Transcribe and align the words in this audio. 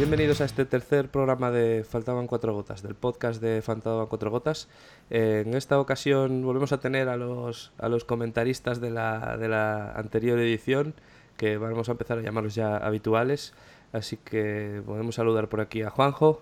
bienvenidos 0.00 0.40
a 0.40 0.46
este 0.46 0.64
tercer 0.64 1.10
programa 1.10 1.50
de 1.50 1.84
Faltaban 1.84 2.26
Cuatro 2.26 2.54
Gotas, 2.54 2.82
del 2.82 2.94
podcast 2.94 3.42
de 3.42 3.60
Faltaban 3.60 4.06
Cuatro 4.06 4.30
Gotas. 4.30 4.66
Eh, 5.10 5.44
en 5.46 5.52
esta 5.52 5.78
ocasión 5.78 6.42
volvemos 6.42 6.72
a 6.72 6.80
tener 6.80 7.10
a 7.10 7.18
los, 7.18 7.70
a 7.76 7.90
los 7.90 8.06
comentaristas 8.06 8.80
de 8.80 8.88
la, 8.88 9.36
de 9.36 9.48
la 9.48 9.92
anterior 9.92 10.38
edición, 10.38 10.94
que 11.36 11.58
vamos 11.58 11.90
a 11.90 11.92
empezar 11.92 12.16
a 12.16 12.22
llamarlos 12.22 12.54
ya 12.54 12.78
habituales. 12.78 13.52
Así 13.92 14.16
que 14.16 14.82
podemos 14.86 15.16
saludar 15.16 15.50
por 15.50 15.60
aquí 15.60 15.82
a 15.82 15.90
Juanjo. 15.90 16.40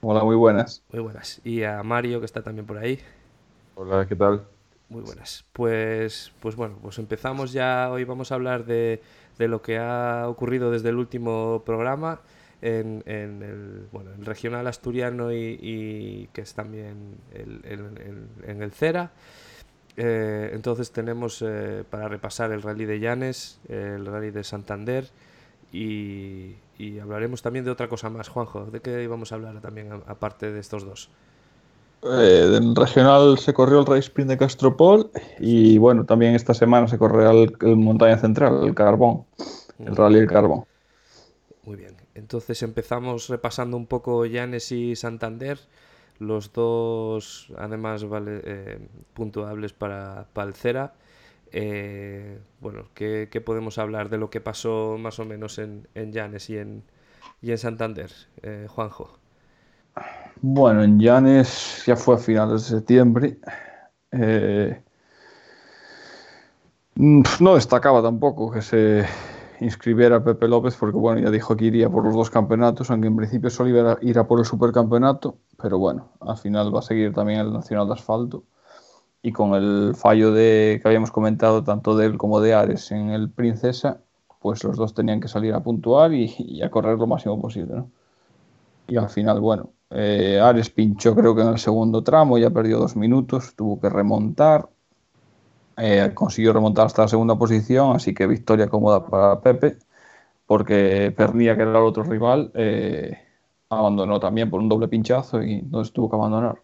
Hola, 0.00 0.24
muy 0.24 0.34
buenas. 0.34 0.82
Muy 0.90 1.02
buenas. 1.02 1.40
Y 1.44 1.62
a 1.62 1.80
Mario, 1.84 2.18
que 2.18 2.26
está 2.26 2.42
también 2.42 2.66
por 2.66 2.78
ahí. 2.78 2.98
Hola, 3.76 4.08
¿qué 4.08 4.16
tal? 4.16 4.44
Muy 4.88 5.02
buenas. 5.02 5.44
Pues, 5.52 6.32
pues 6.40 6.56
bueno, 6.56 6.80
pues 6.82 6.98
empezamos 6.98 7.52
ya. 7.52 7.90
Hoy 7.92 8.02
vamos 8.02 8.32
a 8.32 8.34
hablar 8.34 8.64
de, 8.64 9.00
de 9.38 9.46
lo 9.46 9.62
que 9.62 9.78
ha 9.78 10.24
ocurrido 10.28 10.72
desde 10.72 10.88
el 10.88 10.96
último 10.96 11.62
programa 11.64 12.22
en, 12.62 13.02
en 13.06 13.42
el, 13.42 13.86
bueno, 13.92 14.10
el 14.18 14.24
regional 14.24 14.66
asturiano 14.66 15.32
y, 15.32 15.58
y 15.60 16.28
que 16.32 16.40
es 16.42 16.54
también 16.54 17.16
el, 17.32 17.60
el, 17.64 18.28
en 18.46 18.62
el 18.62 18.72
CERA. 18.72 19.10
Eh, 19.96 20.50
entonces 20.52 20.90
tenemos 20.90 21.42
eh, 21.46 21.82
para 21.88 22.08
repasar 22.08 22.52
el 22.52 22.62
rally 22.62 22.84
de 22.84 23.00
Llanes, 23.00 23.58
el 23.68 24.04
rally 24.04 24.30
de 24.30 24.44
Santander 24.44 25.08
y, 25.72 26.54
y, 26.78 26.98
hablaremos 26.98 27.40
también 27.40 27.64
de 27.64 27.70
otra 27.70 27.88
cosa 27.88 28.10
más. 28.10 28.28
Juanjo, 28.28 28.66
¿de 28.66 28.80
qué 28.80 29.02
íbamos 29.02 29.32
a 29.32 29.36
hablar 29.36 29.60
también 29.60 29.90
aparte 30.06 30.52
de 30.52 30.60
estos 30.60 30.84
dos? 30.84 31.10
Eh, 32.02 32.58
en 32.58 32.76
regional 32.76 33.38
se 33.38 33.54
corrió 33.54 33.80
el 33.80 33.86
Race 33.86 34.00
Sprint 34.00 34.30
de 34.30 34.36
Castropol 34.36 35.10
y 35.40 35.78
bueno, 35.78 36.04
también 36.04 36.34
esta 36.34 36.52
semana 36.52 36.86
se 36.88 36.98
corrió 36.98 37.30
el, 37.30 37.56
el 37.62 37.76
Montaña 37.76 38.18
Central, 38.18 38.64
el 38.64 38.74
Carbón, 38.74 39.24
el 39.78 39.96
Rally 39.96 40.20
del 40.20 40.28
Carbón. 40.28 40.64
Muy 41.64 41.76
bien, 41.76 41.95
entonces 42.16 42.62
empezamos 42.62 43.28
repasando 43.28 43.76
un 43.76 43.86
poco 43.86 44.24
Llanes 44.24 44.72
y 44.72 44.96
Santander, 44.96 45.58
los 46.18 46.52
dos 46.52 47.52
además 47.58 48.04
eh, 48.26 48.78
puntuables 49.12 49.72
para, 49.72 50.26
para 50.32 50.48
el 50.48 50.54
Cera. 50.54 50.94
Eh, 51.52 52.40
bueno, 52.60 52.88
¿qué, 52.94 53.28
¿qué, 53.30 53.40
podemos 53.40 53.78
hablar 53.78 54.08
de 54.08 54.18
lo 54.18 54.30
que 54.30 54.40
pasó 54.40 54.96
más 54.98 55.18
o 55.18 55.24
menos 55.24 55.58
en, 55.58 55.86
en 55.94 56.12
Llanes 56.12 56.50
y 56.50 56.58
en, 56.58 56.82
y 57.40 57.52
en 57.52 57.58
Santander, 57.58 58.10
eh, 58.42 58.66
Juanjo? 58.68 59.18
Bueno, 60.40 60.82
en 60.82 60.98
Llanes 60.98 61.84
ya 61.86 61.96
fue 61.96 62.16
a 62.16 62.18
finales 62.18 62.62
de 62.64 62.76
septiembre. 62.78 63.38
Eh, 64.10 64.82
no 66.96 67.54
destacaba 67.54 68.02
tampoco 68.02 68.50
que 68.50 68.62
se 68.62 69.04
inscribiera 69.60 70.22
Pepe 70.22 70.48
López 70.48 70.76
porque 70.76 70.98
bueno, 70.98 71.20
ya 71.20 71.30
dijo 71.30 71.56
que 71.56 71.66
iría 71.66 71.90
por 71.90 72.04
los 72.04 72.14
dos 72.14 72.30
campeonatos, 72.30 72.90
aunque 72.90 73.08
en 73.08 73.16
principio 73.16 73.50
solo 73.50 73.70
iba 73.70 73.92
a 73.92 73.98
ir 74.02 74.18
a 74.18 74.26
por 74.26 74.38
el 74.38 74.44
supercampeonato, 74.44 75.38
pero 75.60 75.78
bueno, 75.78 76.12
al 76.20 76.36
final 76.36 76.74
va 76.74 76.80
a 76.80 76.82
seguir 76.82 77.12
también 77.12 77.40
el 77.40 77.52
Nacional 77.52 77.86
de 77.86 77.94
Asfalto 77.94 78.44
y 79.22 79.32
con 79.32 79.54
el 79.54 79.94
fallo 79.94 80.32
de 80.32 80.78
que 80.80 80.88
habíamos 80.88 81.10
comentado 81.10 81.64
tanto 81.64 81.96
de 81.96 82.06
él 82.06 82.18
como 82.18 82.40
de 82.40 82.54
Ares 82.54 82.90
en 82.92 83.10
el 83.10 83.30
Princesa, 83.30 84.00
pues 84.40 84.62
los 84.64 84.76
dos 84.76 84.94
tenían 84.94 85.20
que 85.20 85.28
salir 85.28 85.54
a 85.54 85.62
puntuar 85.62 86.12
y, 86.12 86.34
y 86.38 86.62
a 86.62 86.70
correr 86.70 86.98
lo 86.98 87.06
máximo 87.06 87.40
posible, 87.40 87.74
¿no? 87.74 87.90
Y 88.88 88.96
al 88.96 89.08
final, 89.08 89.40
bueno, 89.40 89.72
eh, 89.90 90.40
Ares 90.42 90.70
pinchó 90.70 91.14
creo 91.14 91.34
que 91.34 91.42
en 91.42 91.48
el 91.48 91.58
segundo 91.58 92.02
tramo, 92.02 92.38
ya 92.38 92.50
perdió 92.50 92.78
dos 92.78 92.96
minutos, 92.96 93.54
tuvo 93.56 93.80
que 93.80 93.88
remontar, 93.88 94.68
eh, 95.76 96.12
consiguió 96.14 96.52
remontar 96.52 96.86
hasta 96.86 97.02
la 97.02 97.08
segunda 97.08 97.36
posición, 97.36 97.96
así 97.96 98.14
que 98.14 98.26
victoria 98.26 98.68
cómoda 98.68 99.06
para 99.06 99.40
Pepe, 99.40 99.76
porque 100.46 101.12
Pernilla, 101.16 101.56
que 101.56 101.62
era 101.62 101.70
el 101.72 101.76
otro 101.76 102.02
rival, 102.04 102.50
eh, 102.54 103.18
abandonó 103.70 104.20
también 104.20 104.50
por 104.50 104.60
un 104.60 104.68
doble 104.68 104.88
pinchazo 104.88 105.42
y 105.42 105.54
entonces 105.54 105.92
tuvo 105.92 106.10
que 106.10 106.16
abandonar. 106.16 106.58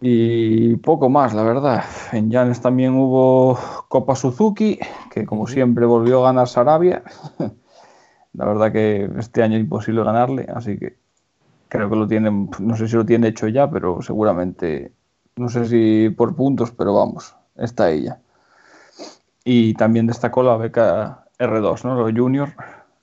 Y 0.00 0.76
poco 0.76 1.08
más, 1.08 1.32
la 1.34 1.42
verdad. 1.42 1.84
En 2.12 2.30
Llanes 2.30 2.60
también 2.60 2.94
hubo 2.94 3.58
Copa 3.88 4.14
Suzuki, 4.14 4.78
que 5.10 5.24
como 5.24 5.46
siempre 5.46 5.86
volvió 5.86 6.20
a 6.20 6.28
ganar 6.28 6.48
Sarabia. 6.48 7.02
la 8.34 8.44
verdad 8.44 8.72
que 8.72 9.10
este 9.18 9.42
año 9.42 9.56
es 9.56 9.62
imposible 9.62 10.04
ganarle, 10.04 10.46
así 10.54 10.78
que 10.78 10.98
creo 11.68 11.88
que 11.90 11.96
lo 11.96 12.06
tienen, 12.06 12.50
no 12.60 12.76
sé 12.76 12.88
si 12.88 12.96
lo 12.96 13.06
tiene 13.06 13.28
hecho 13.28 13.48
ya, 13.48 13.70
pero 13.70 14.02
seguramente, 14.02 14.92
no 15.36 15.48
sé 15.48 15.66
si 15.66 16.10
por 16.10 16.36
puntos, 16.36 16.70
pero 16.72 16.94
vamos, 16.94 17.34
está 17.56 17.90
ella. 17.90 18.18
Y 19.44 19.74
también 19.74 20.06
destacó 20.06 20.42
la 20.42 20.56
beca 20.56 21.26
R2, 21.38 21.84
¿no? 21.84 21.94
Lo 21.94 22.04
junior, 22.04 22.50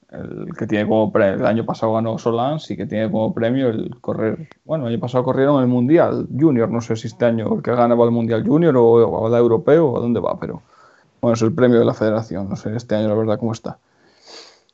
el 0.09 0.56
que 0.57 0.67
tiene 0.67 0.88
como 0.88 1.12
premio, 1.12 1.35
el 1.35 1.45
año 1.45 1.66
pasado 1.66 1.94
ganó 1.94 2.17
Solans 2.17 2.69
y 2.72 2.78
que 2.78 2.85
tiene 2.85 3.12
como 3.12 3.34
premio 3.34 3.69
el 3.69 4.00
correr, 4.01 4.50
bueno, 4.66 4.88
el 4.88 4.94
año 4.94 5.01
pasado 5.01 5.23
corrieron 5.23 5.62
el 5.62 5.67
Mundial 5.67 6.28
Junior, 6.38 6.69
no 6.69 6.81
sé 6.81 6.95
si 6.95 7.07
este 7.07 7.25
año 7.25 7.56
el 7.56 7.62
que 7.62 7.75
gana 7.75 7.95
va 7.95 8.06
al 8.06 8.12
Mundial 8.12 8.45
Junior 8.45 8.75
o, 8.75 8.84
o 8.84 9.28
al 9.28 9.34
Europeo 9.35 9.88
o 9.88 9.97
a 9.97 10.01
dónde 10.01 10.19
va, 10.19 10.39
pero 10.39 10.62
bueno, 11.22 11.35
es 11.35 11.41
el 11.44 11.53
premio 11.53 11.79
de 11.79 11.85
la 11.85 11.94
federación, 11.94 12.50
no 12.50 12.56
sé 12.56 12.75
este 12.75 12.95
año 12.95 13.07
la 13.07 13.16
verdad 13.16 13.39
cómo 13.39 13.51
está. 13.51 13.78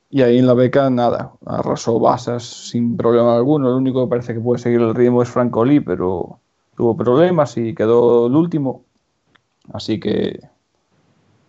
Y 0.09 0.21
ahí 0.21 0.38
en 0.38 0.47
la 0.47 0.53
beca, 0.53 0.89
nada, 0.89 1.33
arrasó 1.45 1.99
Basas 1.99 2.44
sin 2.44 2.95
problema 2.95 3.35
alguno. 3.35 3.69
Lo 3.69 3.77
único 3.77 4.03
que 4.05 4.09
parece 4.09 4.33
que 4.33 4.39
puede 4.39 4.61
seguir 4.61 4.79
el 4.79 4.95
ritmo 4.95 5.21
es 5.21 5.29
Franco 5.29 5.65
Lee, 5.65 5.81
pero 5.81 6.39
tuvo 6.77 6.95
problemas 6.95 7.57
y 7.57 7.75
quedó 7.75 8.27
el 8.27 8.35
último. 8.35 8.85
Así 9.73 10.00
que 10.00 10.39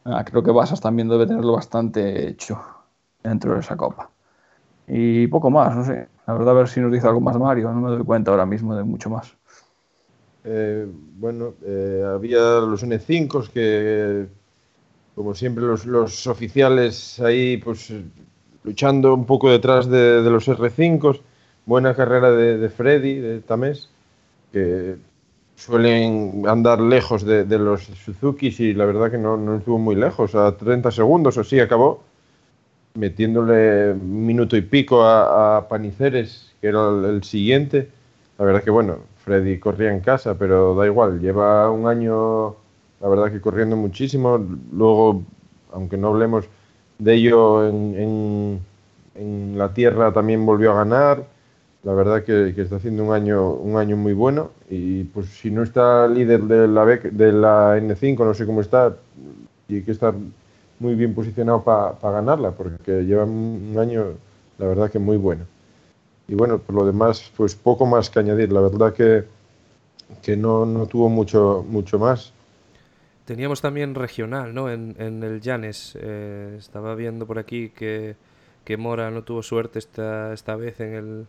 nada, 0.05 0.25
creo 0.25 0.43
que 0.43 0.51
Basas 0.51 0.81
también 0.81 1.09
debe 1.09 1.27
tenerlo 1.27 1.53
bastante 1.53 2.29
hecho 2.29 2.61
dentro 3.23 3.55
de 3.55 3.61
esa 3.61 3.77
copa. 3.77 4.11
Y 4.87 5.27
poco 5.27 5.51
más, 5.51 5.77
no 5.77 5.85
sé. 5.85 6.09
La 6.27 6.35
verdad, 6.35 6.51
a 6.51 6.59
ver 6.59 6.69
si 6.69 6.81
nos 6.81 6.93
dice 6.93 7.07
algo 7.07 7.21
más 7.21 7.37
Mario. 7.39 7.73
No 7.73 7.81
me 7.81 7.91
doy 7.91 8.05
cuenta 8.05 8.31
ahora 8.31 8.47
mismo 8.47 8.75
de 8.75 8.85
mucho 8.85 9.11
más. 9.11 9.35
Eh, 10.45 10.87
bueno, 11.19 11.55
eh, 11.63 12.05
había 12.07 12.61
los 12.61 12.83
N5 12.83 13.51
que, 13.53 14.27
como 15.15 15.35
siempre, 15.35 15.65
los, 15.65 16.27
oficiales 16.27 17.21
ahí, 17.21 17.59
pues 17.59 17.93
luchando 18.65 19.15
un 19.15 19.27
poco 19.27 19.51
detrás 19.51 19.89
de, 19.89 20.23
de 20.23 20.31
los 20.31 20.49
R5. 20.49 21.21
Buena 21.67 21.95
carrera 21.95 22.31
de, 22.31 22.57
de, 22.57 22.69
Freddy, 22.71 23.19
de 23.19 23.41
Tamés, 23.41 23.91
que 24.53 24.97
suelen 25.59 26.45
andar 26.47 26.81
lejos 26.81 27.25
de, 27.25 27.45
de 27.45 27.59
los 27.59 27.83
Suzuki 27.83 28.55
y 28.59 28.75
la 28.75 28.85
verdad 28.85 29.11
que 29.11 29.19
no, 29.19 29.37
no, 29.37 29.57
estuvo 29.57 29.77
muy 29.77 29.97
lejos, 29.97 30.35
a 30.37 30.57
30 30.57 30.93
segundos 30.93 31.37
o 31.37 31.43
sí 31.43 31.59
acabó, 31.59 32.05
metiéndole 32.95 33.91
un 33.93 34.25
minuto 34.25 34.57
y 34.57 34.63
pico 34.63 35.03
a, 35.03 35.59
a 35.59 35.69
Paniceres, 35.69 36.55
que 36.61 36.69
era 36.69 36.89
el, 36.89 37.05
el, 37.05 37.25
siguiente. 37.25 37.89
La 38.39 38.45
verdad 38.45 38.63
que 38.63 38.71
bueno, 38.71 38.99
Freddy 39.25 39.59
corría 39.59 39.93
en 39.93 40.01
casa, 40.01 40.39
pero 40.39 40.77
da 40.77 40.87
igual, 40.87 41.21
lleva 41.21 41.71
un 41.71 41.89
año, 41.89 42.55
la 43.01 43.09
verdad 43.09 43.33
que 43.33 43.41
corriendo 43.41 43.77
muchísimo. 43.77 44.39
Luego, 44.73 45.25
aunque 45.73 45.97
no 45.97 46.09
hablemos 46.09 46.45
de 46.99 47.15
ello 47.15 47.69
en, 47.69 47.95
en, 47.97 48.61
en, 49.17 49.59
la 49.59 49.75
tierra 49.75 50.13
también 50.13 50.47
volvió 50.47 50.71
a 50.71 50.77
ganar. 50.85 51.25
La 51.89 51.95
verdad 51.95 52.23
que, 52.23 52.53
que, 52.55 52.61
está 52.61 52.77
haciendo 52.77 53.03
un 53.03 53.15
año, 53.15 53.51
un 53.51 53.79
año 53.79 53.97
muy 53.97 54.13
bueno 54.13 54.51
y 54.69 55.05
pues 55.05 55.29
si 55.29 55.51
no 55.51 55.63
está 55.63 56.07
líder 56.07 56.43
de 56.43 56.69
la, 56.69 56.85
de 56.85 57.33
la 57.33 57.79
N5, 57.79 58.19
no 58.27 58.35
sé 58.35 58.45
cómo 58.45 58.61
está, 58.61 58.95
y 59.69 59.81
que 59.81 59.93
está 59.93 60.13
muy 60.81 60.95
bien 60.95 61.15
posicionado 61.15 61.65
para 61.65 61.93
pa 61.93 62.11
ganarla, 62.11 62.51
porque 62.51 63.05
lleva 63.07 63.25
un 63.25 63.75
año, 63.79 64.05
la 64.59 64.67
verdad 64.67 64.91
que 64.91 64.99
muy 64.99 65.17
bueno. 65.17 65.47
Y 66.27 66.35
bueno, 66.35 66.59
por 66.59 66.75
lo 66.75 66.85
demás, 66.85 67.33
pues 67.35 67.55
poco 67.55 67.87
más 67.87 68.11
que 68.11 68.19
añadir. 68.19 68.53
La 68.53 68.61
verdad 68.61 68.93
que, 68.93 69.25
que 70.21 70.37
no, 70.37 70.67
no 70.67 70.85
tuvo 70.85 71.09
mucho, 71.09 71.65
mucho 71.67 71.99
más. 71.99 72.35
Teníamos 73.25 73.63
también 73.63 73.95
regional, 73.95 74.55
¿no? 74.55 74.71
En, 74.71 74.95
en 74.99 75.23
el 75.23 75.41
Llanes. 75.41 75.97
Eh, 75.99 76.57
estaba 76.59 76.95
viendo 76.95 77.27
por 77.27 77.39
aquí 77.39 77.71
que, 77.71 78.15
que, 78.67 78.77
Mora 78.77 79.11
no 79.11 79.23
tuvo 79.23 79.43
suerte 79.43 79.79
esta, 79.79 80.35
esta 80.35 80.55
vez 80.55 80.81
en 80.81 80.95
el 80.95 81.27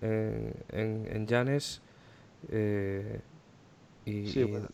en, 0.00 0.52
en, 0.70 1.08
en 1.10 1.26
Llanes. 1.26 1.82
Eh, 2.50 3.20
y, 4.04 4.26
sí, 4.26 4.44
bueno. 4.44 4.68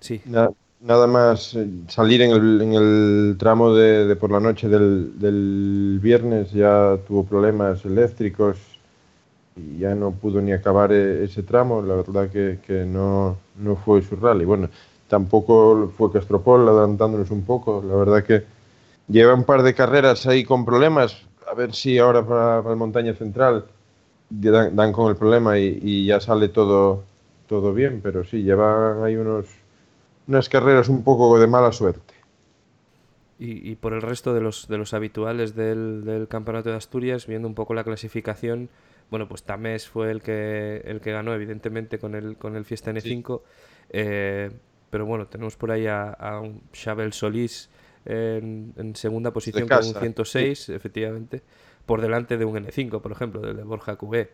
sí. 0.00 0.20
Nada, 0.24 0.50
nada, 0.80 1.06
más 1.06 1.54
eh, 1.54 1.68
salir 1.88 2.22
en 2.22 2.30
el, 2.30 2.60
en 2.62 2.72
el 2.74 3.36
tramo 3.38 3.74
de, 3.74 4.06
de, 4.06 4.16
por 4.16 4.30
la 4.30 4.40
noche 4.40 4.68
del, 4.68 5.18
del 5.18 5.98
viernes 6.02 6.52
ya 6.52 6.98
tuvo 7.06 7.24
problemas 7.24 7.84
eléctricos 7.84 8.58
y 9.56 9.78
ya 9.78 9.94
no 9.94 10.12
pudo 10.12 10.40
ni 10.40 10.52
acabar 10.52 10.92
e, 10.92 11.24
ese 11.24 11.42
tramo. 11.42 11.82
La 11.82 11.96
verdad 11.96 12.30
que, 12.30 12.58
que 12.66 12.84
no, 12.84 13.38
no 13.56 13.76
fue 13.76 14.02
su 14.02 14.16
rally. 14.16 14.44
Bueno, 14.44 14.68
tampoco 15.08 15.92
fue 15.96 16.12
Castropol 16.12 16.68
adelantándonos 16.68 17.30
un 17.30 17.44
poco. 17.44 17.82
La 17.86 17.94
verdad 17.96 18.24
que 18.24 18.44
lleva 19.08 19.34
un 19.34 19.44
par 19.44 19.62
de 19.62 19.74
carreras 19.74 20.26
ahí 20.26 20.44
con 20.44 20.64
problemas. 20.64 21.16
A 21.50 21.54
ver 21.54 21.72
si 21.74 21.98
ahora 21.98 22.26
para, 22.26 22.62
para 22.62 22.72
el 22.72 22.78
Montaña 22.78 23.14
Central 23.14 23.64
dan, 24.30 24.74
dan 24.74 24.92
con 24.92 25.10
el 25.10 25.16
problema 25.16 25.58
y, 25.58 25.78
y, 25.82 26.06
ya 26.06 26.20
sale 26.20 26.48
todo, 26.48 27.04
todo 27.46 27.72
bien. 27.72 28.00
Pero 28.02 28.24
sí, 28.24 28.42
llevan 28.42 29.02
ahí 29.02 29.16
unos, 29.16 29.46
unas 30.26 30.48
carreras 30.48 30.88
un 30.88 31.02
poco 31.02 31.38
de 31.38 31.46
mala 31.46 31.72
suerte. 31.72 32.16
Y, 33.38 33.74
por 33.74 33.92
el 33.92 34.00
resto 34.00 34.32
de 34.32 34.40
los, 34.40 34.66
de 34.66 34.78
los 34.78 34.94
habituales 34.94 35.54
del, 35.54 36.26
Campeonato 36.30 36.70
de 36.70 36.76
Asturias, 36.76 37.26
viendo 37.26 37.46
un 37.46 37.54
poco 37.54 37.74
la 37.74 37.84
clasificación, 37.84 38.70
bueno, 39.10 39.28
pues 39.28 39.42
Tamés 39.42 39.86
fue 39.86 40.10
el 40.10 40.22
que, 40.22 40.82
el 40.86 41.02
que 41.02 41.12
ganó, 41.12 41.34
evidentemente, 41.34 41.98
con 41.98 42.14
el, 42.14 42.38
con 42.38 42.56
el 42.56 42.64
Fiesta 42.64 42.92
N5. 42.92 43.42
Eh, 43.90 44.50
pero 44.88 45.04
bueno, 45.04 45.26
tenemos 45.26 45.54
por 45.56 45.70
ahí 45.70 45.86
a, 45.86 46.40
un 46.42 46.62
Xabel 46.72 47.12
Solís 47.12 47.68
en, 48.06 48.94
segunda 48.94 49.34
posición 49.34 49.68
con 49.68 49.84
un 49.84 49.94
106, 49.94 50.70
efectivamente, 50.70 51.42
por 51.86 52.00
delante 52.00 52.36
de 52.36 52.44
un 52.44 52.56
N5, 52.56 53.00
por 53.00 53.12
ejemplo, 53.12 53.40
del 53.40 53.56
de 53.56 53.62
Borja 53.62 53.96
Cubé. 53.96 54.30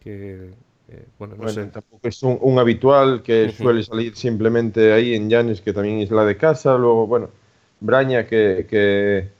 Que, 0.00 0.50
eh, 0.88 1.06
bueno, 1.18 1.36
no 1.38 1.48
sé. 1.48 1.66
tampoco 1.66 2.08
es 2.08 2.22
un, 2.22 2.58
habitual 2.58 3.22
que 3.22 3.50
suele 3.50 3.82
salir 3.82 4.16
simplemente 4.16 4.92
ahí 4.92 5.14
en 5.14 5.30
Llanes, 5.30 5.60
que 5.60 5.72
también 5.72 6.00
es 6.00 6.10
la 6.10 6.24
de 6.24 6.36
casa. 6.36 6.76
Luego, 6.76 7.06
bueno, 7.06 7.30
Braña, 7.80 8.26
que, 8.26 9.30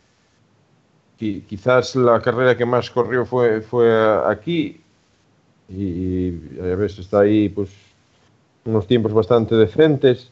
quizás 1.16 1.94
la 1.96 2.20
carrera 2.20 2.56
que 2.56 2.66
más 2.66 2.90
corrió 2.90 3.24
fue, 3.24 3.60
fue 3.60 3.90
aquí. 4.26 4.80
Y, 5.68 6.58
a 6.60 6.76
veces 6.76 7.00
está 7.00 7.20
ahí, 7.20 7.48
pues, 7.48 7.70
unos 8.64 8.86
tiempos 8.86 9.12
bastante 9.12 9.54
decentes. 9.54 10.31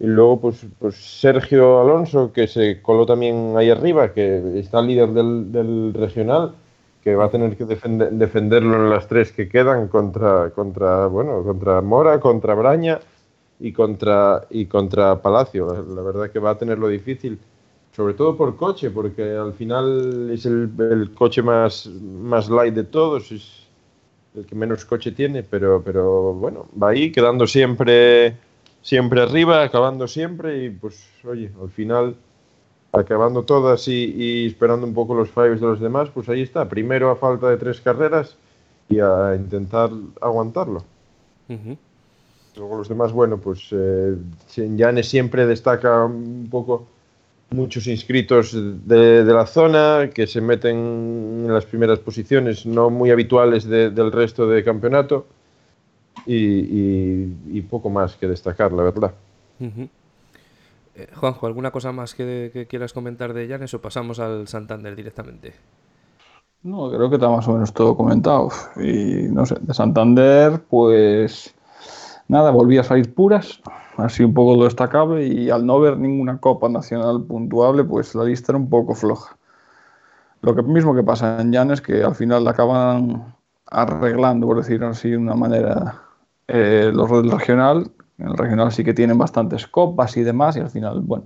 Y 0.00 0.06
luego, 0.06 0.40
pues, 0.40 0.66
pues 0.78 0.96
Sergio 0.96 1.80
Alonso, 1.80 2.32
que 2.32 2.46
se 2.46 2.80
coló 2.82 3.06
también 3.06 3.54
ahí 3.56 3.70
arriba, 3.70 4.12
que 4.12 4.58
está 4.58 4.80
líder 4.80 5.10
del, 5.10 5.52
del 5.52 5.94
regional 5.94 6.54
que 7.02 7.14
va 7.14 7.26
a 7.26 7.30
tener 7.30 7.56
que 7.56 7.64
defenderlo 7.64 8.76
en 8.76 8.90
las 8.90 9.08
tres 9.08 9.32
que 9.32 9.48
quedan 9.48 9.88
contra, 9.88 10.50
contra, 10.50 11.06
bueno, 11.06 11.42
contra 11.42 11.80
Mora, 11.80 12.20
contra 12.20 12.54
Braña 12.54 13.00
y 13.58 13.72
contra, 13.72 14.46
y 14.50 14.66
contra 14.66 15.20
Palacio. 15.20 15.66
La, 15.94 16.02
verdad 16.02 16.30
que 16.30 16.38
va 16.38 16.50
a 16.50 16.58
tenerlo 16.58 16.88
difícil, 16.88 17.38
sobre 17.96 18.14
todo 18.14 18.36
por 18.36 18.56
coche, 18.56 18.90
porque 18.90 19.34
al 19.34 19.54
final 19.54 20.30
es 20.30 20.44
el, 20.44 20.70
el, 20.78 21.12
coche 21.14 21.42
más, 21.42 21.86
más 21.86 22.50
light 22.50 22.74
de 22.74 22.84
todos, 22.84 23.32
es 23.32 23.66
el 24.34 24.44
que 24.44 24.54
menos 24.54 24.84
coche 24.84 25.12
tiene, 25.12 25.42
pero, 25.42 25.82
pero 25.82 26.34
bueno, 26.34 26.66
va 26.80 26.90
ahí 26.90 27.10
quedando 27.10 27.46
siempre, 27.46 28.36
siempre 28.82 29.22
arriba, 29.22 29.62
acabando 29.62 30.08
siempre 30.08 30.64
y 30.64 30.70
pues 30.70 31.06
oye, 31.24 31.50
al 31.60 31.70
final 31.70 32.16
acabando 32.92 33.44
todas 33.44 33.86
y, 33.88 34.46
esperando 34.46 34.86
un 34.86 34.94
poco 34.94 35.14
los 35.14 35.30
fallos 35.30 35.60
de 35.60 35.66
los 35.66 35.80
demás, 35.80 36.08
pues 36.12 36.28
ahí 36.28 36.42
está. 36.42 36.68
Primero 36.68 37.10
a 37.10 37.16
falta 37.16 37.48
de 37.48 37.56
tres 37.56 37.80
carreras 37.80 38.36
y 38.88 38.98
a 38.98 39.34
intentar 39.36 39.90
aguantarlo. 40.20 40.84
Luego 42.56 42.78
los 42.78 42.88
demás, 42.88 43.12
bueno, 43.12 43.38
pues 43.38 43.68
eh, 43.70 44.16
Llanes 44.56 45.08
siempre 45.08 45.46
destaca 45.46 46.04
un 46.04 46.48
poco 46.50 46.86
muchos 47.50 47.86
inscritos 47.86 48.52
de, 48.54 49.24
la 49.24 49.46
zona 49.46 50.10
que 50.12 50.26
se 50.26 50.40
meten 50.40 50.76
en 51.46 51.52
las 51.52 51.64
primeras 51.64 51.98
posiciones, 51.98 52.66
no 52.66 52.90
muy 52.90 53.10
habituales 53.10 53.68
del 53.68 54.12
resto 54.12 54.48
de 54.48 54.62
campeonato 54.62 55.26
y, 56.26 57.60
poco 57.62 57.90
más 57.90 58.16
que 58.16 58.26
destacar, 58.26 58.72
la 58.72 58.82
verdad. 58.82 59.12
Eh, 59.60 61.08
Juanjo, 61.14 61.46
¿alguna 61.46 61.70
cosa 61.70 61.92
más 61.92 62.14
que, 62.14 62.66
quieras 62.68 62.92
comentar 62.92 63.32
de 63.32 63.46
Llanes 63.46 63.74
o 63.74 63.80
pasamos 63.80 64.18
al 64.18 64.48
Santander 64.48 64.96
directamente? 64.96 65.54
No, 66.62 66.90
creo 66.90 67.08
que 67.08 67.16
está 67.16 67.28
más 67.28 67.48
o 67.48 67.54
menos 67.54 67.72
todo 67.72 67.96
comentado. 67.96 68.50
Y 68.76 69.28
no 69.30 69.46
sé, 69.46 69.56
de 69.60 69.72
Santander, 69.72 70.60
pues 70.68 71.54
nada, 72.28 72.50
volví 72.50 72.76
a 72.78 72.84
salir 72.84 73.14
puras, 73.14 73.60
así 73.96 74.22
un 74.22 74.34
poco 74.34 74.56
lo 74.56 74.64
destacable, 74.64 75.26
y 75.26 75.50
al 75.50 75.64
no 75.64 75.80
ver 75.80 75.96
ninguna 75.96 76.38
Copa 76.38 76.68
Nacional 76.68 77.22
puntuable, 77.22 77.84
pues 77.84 78.14
la 78.14 78.24
lista 78.24 78.52
era 78.52 78.58
un 78.58 78.68
poco 78.68 78.94
floja. 78.94 79.36
Lo 80.42 80.54
que 80.54 80.62
mismo 80.62 80.94
que 80.94 81.02
pasa 81.02 81.40
en 81.40 81.52
Llanes, 81.52 81.80
que 81.80 82.02
al 82.02 82.14
final 82.14 82.44
la 82.44 82.50
acaban 82.52 83.34
arreglando, 83.66 84.46
por 84.46 84.58
decirlo 84.58 84.88
así 84.88 85.10
de 85.10 85.16
una 85.16 85.34
manera, 85.34 86.02
eh, 86.52 86.90
los 86.92 87.10
del 87.10 87.30
regional, 87.30 87.90
en 88.18 88.28
el 88.28 88.36
regional 88.36 88.72
sí 88.72 88.84
que 88.84 88.94
tienen 88.94 89.18
bastantes 89.18 89.66
copas 89.66 90.16
y 90.16 90.22
demás, 90.22 90.56
y 90.56 90.60
al 90.60 90.70
final, 90.70 91.00
bueno, 91.00 91.24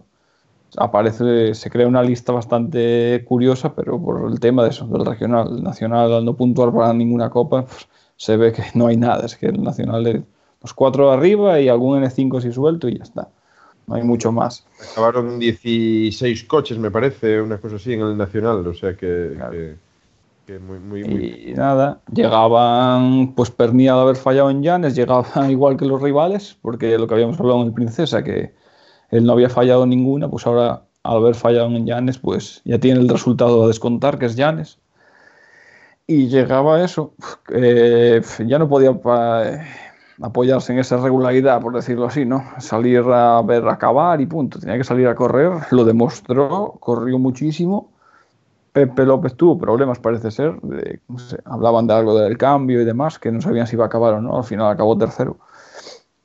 aparece, 0.76 1.55
se 1.55 1.71
crea 1.71 1.87
una 1.87 2.03
lista 2.03 2.32
bastante 2.32 3.25
curiosa, 3.26 3.75
pero 3.75 4.00
por 4.00 4.31
el 4.31 4.41
tema 4.41 4.62
de 4.65 4.71
eso, 4.71 4.87
del 4.87 5.05
regional, 5.06 5.49
el 5.56 5.62
nacional 5.62 6.12
al 6.12 6.25
no 6.25 6.37
puntuar 6.37 6.73
para 6.73 6.93
ninguna 6.93 7.31
copa, 7.31 7.65
pues, 7.65 7.88
se 8.17 8.37
ve 8.37 8.53
que 8.53 8.62
no 8.75 8.87
hay 8.87 8.97
nada, 8.97 9.25
es 9.25 9.37
que 9.37 9.47
el 9.47 9.62
nacional 9.62 10.06
es 10.06 10.23
los 10.62 10.73
cuatro 10.73 11.11
arriba 11.11 11.61
y 11.61 11.69
algún 11.69 12.03
N5 12.03 12.41
si 12.41 12.50
suelto 12.50 12.88
y 12.88 12.97
ya 12.97 13.05
está. 13.05 13.29
No 13.87 13.97
hay 13.97 14.03
mucho 14.03 14.32
más. 14.32 14.65
Acabaron 14.93 15.38
16 15.38 16.44
coches, 16.44 16.79
me 16.79 16.91
parece, 16.91 17.38
una 17.41 17.59
cosa 17.59 17.77
así 17.77 17.93
en 17.93 18.00
el 18.00 18.17
nacional, 18.17 18.67
o 18.67 18.73
sea 18.73 18.97
que 18.97 19.37
y 20.46 21.55
nada, 21.56 22.02
llegaban, 22.12 23.35
pues 23.35 23.50
Pernia 23.50 23.94
de 23.94 24.00
haber 24.00 24.17
fallado 24.17 24.50
en 24.50 24.62
Llanes, 24.62 24.94
llegaban 24.94 25.50
igual 25.50 25.76
que 25.76 25.87
los 25.87 26.02
rivales, 26.02 26.58
porque 26.61 26.99
lo 26.99 27.06
que 27.06 27.14
habíamos 27.14 27.41
hablado 27.41 27.62
en 27.62 27.69
el 27.69 27.73
Princesa, 27.73 28.23
que 28.23 28.55
él 29.11 29.25
no 29.25 29.32
había 29.32 29.49
fallado 29.49 29.87
ninguna, 29.87 30.29
pues 30.29 30.46
ahora 30.46 30.82
al 31.02 31.17
haber 31.17 31.35
fallado 31.35 31.67
en 31.69 31.87
Llanes, 31.87 32.19
pues 32.19 32.61
ya 32.64 32.79
tiene 32.79 33.00
el 33.00 33.08
resultado 33.08 33.64
a 33.64 33.69
descontar, 33.69 34.19
que 34.19 34.26
es 34.26 34.37
Llanes. 34.37 34.79
Y 36.06 36.29
llegaba 36.29 36.85
eso, 36.85 37.14
ya 37.49 38.58
no 38.58 38.69
podía 38.69 38.94
apoyarse 40.20 40.73
en 40.73 40.79
esa 40.79 40.99
regularidad, 40.99 41.62
por 41.62 41.75
decirlo 41.75 42.06
así, 42.06 42.26
¿no? 42.26 42.44
Salir 42.58 43.02
a 43.06 43.41
ver 43.43 43.67
acabar 43.67 44.20
y 44.20 44.26
punto. 44.26 44.58
Tenía 44.58 44.76
que 44.76 44.85
salir 44.85 45.08
a 45.08 45.14
correr, 45.14 45.52
lo 45.70 45.85
demostró, 45.85 46.76
corrió 46.81 47.19
muchísimo 47.19 47.94
Pepe 48.75 49.06
López 49.06 49.37
tuvo 49.37 49.56
problemas, 49.56 50.00
parece 50.00 50.32
ser. 50.32 50.61
hablaban 51.44 51.87
de 51.87 51.94
algo 51.94 52.19
del 52.19 52.37
cambio 52.37 52.82
y 52.82 52.85
demás, 52.85 53.21
que 53.21 53.31
no 53.31 53.41
sabían 53.41 53.69
si 53.69 53.76
iba 53.76 53.85
a 53.85 53.87
acabar 53.87 54.15
o 54.15 54.21
no. 54.21 54.37
Al 54.37 54.43
final 54.43 54.69
acabó 54.69 54.99
tercero. 54.99 55.38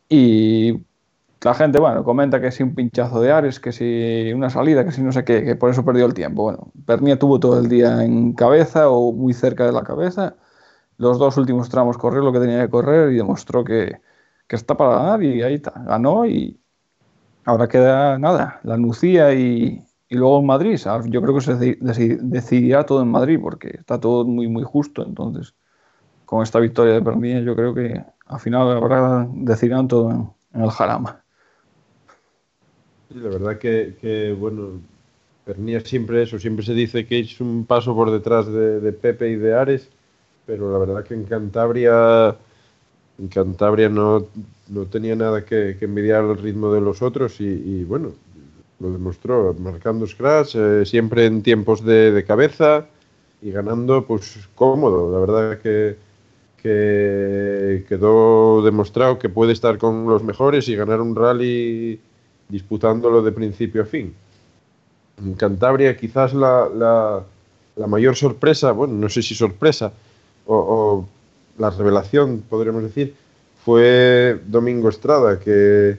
Y 0.10 0.80
la 1.42 1.54
gente, 1.54 1.80
bueno, 1.80 2.04
comenta 2.04 2.42
que 2.42 2.51
si 2.51 2.63
un 2.63 2.74
pinchazo 2.74 3.22
de 3.22 3.31
Ares, 3.31 3.60
que 3.60 3.72
si 3.72 4.34
una 4.34 4.50
salida, 4.50 4.84
que 4.84 4.92
si 4.92 5.04
no 5.04 5.12
sé 5.12 5.24
qué, 5.24 5.44
que 5.44 5.56
por 5.56 5.69
eso 5.69 5.86
perdió 5.86 6.07
el 6.07 6.16
tiempo. 6.16 6.42
Bueno, 6.44 6.72
Pernia 6.88 7.19
tuvo 7.19 7.40
todo 7.40 7.60
el 7.60 7.69
día 7.69 8.04
en 8.04 8.34
cabeza 8.34 8.90
o 8.90 9.13
muy 9.13 9.34
cerca 9.34 9.66
de 9.68 9.72
la 9.72 9.84
cabeza. 9.84 10.36
Los 10.98 11.19
dos 11.19 11.38
últimos 11.38 11.69
tramos 11.69 12.00
corrió 12.00 12.22
lo 12.24 12.33
que 12.33 12.40
tenía 12.40 12.62
que 12.64 12.69
correr 12.71 13.12
y 13.14 13.18
demostró 13.18 13.64
que, 13.64 14.02
que 14.47 14.56
está 14.56 14.76
para 14.78 14.95
ganar 14.97 15.24
y 15.24 15.44
ahí 15.44 15.56
está, 15.56 15.74
ganó 15.85 16.26
y 16.26 16.59
ahora 17.45 17.68
queda 17.68 18.18
nada, 18.19 18.59
la 18.64 18.78
Nucía 18.78 19.33
y, 19.33 19.83
y 20.09 20.16
luego 20.16 20.39
en 20.39 20.47
Madrid, 20.47 20.80
yo 21.06 21.21
creo 21.21 21.35
que 21.35 21.42
se 21.42 21.78
decidirá 22.19 22.83
todo 22.83 23.04
en 23.04 23.09
Madrid 23.09 23.39
porque 23.39 23.69
está 23.69 23.99
todo 23.99 24.25
muy, 24.25 24.47
muy 24.47 24.63
justo. 24.63 25.06
Entonces, 25.06 25.54
con 26.25 26.42
esta 26.42 26.59
victoria 26.59 26.95
de 26.95 27.01
Pernia, 27.04 27.39
yo 27.42 27.56
creo 27.56 27.75
que 27.75 28.04
al 28.25 28.39
final 28.39 28.71
ahora 28.71 29.28
decidirán 29.31 29.87
todo 29.87 30.09
en, 30.09 30.61
el 30.61 30.71
Jarama. 30.71 31.23
La 33.09 33.30
verdad 33.30 33.59
que, 33.59 34.35
bueno, 34.39 34.81
Pernia 35.45 35.80
siempre 35.81 36.23
eso, 36.23 36.39
siempre 36.39 36.66
se 36.66 36.73
dice 36.73 37.06
que 37.06 37.19
es 37.19 37.39
un 37.39 37.66
paso 37.66 37.94
por 37.94 38.09
detrás 38.09 38.47
de, 38.47 38.92
Pepe 38.92 39.30
y 39.30 39.35
de 39.35 39.54
Ares, 39.54 39.89
pero 40.47 40.71
la 40.71 40.80
verdad 40.80 41.04
que 41.04 41.13
en 41.13 41.25
Cantabria, 41.25 42.35
en 43.19 43.28
Cantabria 43.28 43.89
no, 43.89 44.25
no 44.69 44.85
tenía 44.85 45.16
nada 45.16 45.45
que, 45.45 45.78
envidiar 45.81 46.23
al 46.23 46.37
ritmo 46.37 46.73
de 46.73 46.81
los 46.81 47.04
otros 47.04 47.39
y 47.42 47.83
bueno, 47.83 48.13
lo 48.80 48.92
demostró, 48.92 49.54
marcando 49.59 50.07
scratch, 50.07 50.56
eh, 50.56 50.86
siempre 50.86 51.26
en 51.26 51.44
tiempos 51.44 51.83
de, 51.83 52.24
cabeza 52.26 52.86
y 53.42 53.52
ganando 53.52 54.06
pues 54.06 54.48
cómodo. 54.56 55.12
La 55.12 55.19
verdad 55.19 55.59
que, 55.59 55.98
que 56.62 57.86
quedó 57.88 58.62
demostrado 58.62 59.19
que 59.19 59.30
puede 59.30 59.54
estar 59.54 59.78
con 59.78 60.06
los 60.06 60.24
mejores 60.24 60.68
y 60.69 60.76
ganar 60.76 61.02
un 61.02 61.16
rally 61.16 62.00
disputándolo 62.48 63.21
de 63.21 63.31
principio 63.31 63.83
a 63.83 63.86
fin. 63.86 64.14
En 65.24 65.33
Cantabria 65.33 65.98
quizás 65.98 66.33
la, 66.33 66.69
la, 67.76 67.88
mayor 67.88 68.16
sorpresa, 68.16 68.71
bueno, 68.71 68.94
no 68.94 69.09
sé 69.09 69.21
si 69.21 69.36
sorpresa, 69.36 69.92
o, 70.45 70.56
o 70.56 71.07
la 71.57 71.69
revelación, 71.69 72.44
podríamos 72.50 72.83
decir, 72.83 73.14
fue 73.64 74.40
Domingo 74.48 74.90
Estrada, 74.90 75.40
que 75.40 75.98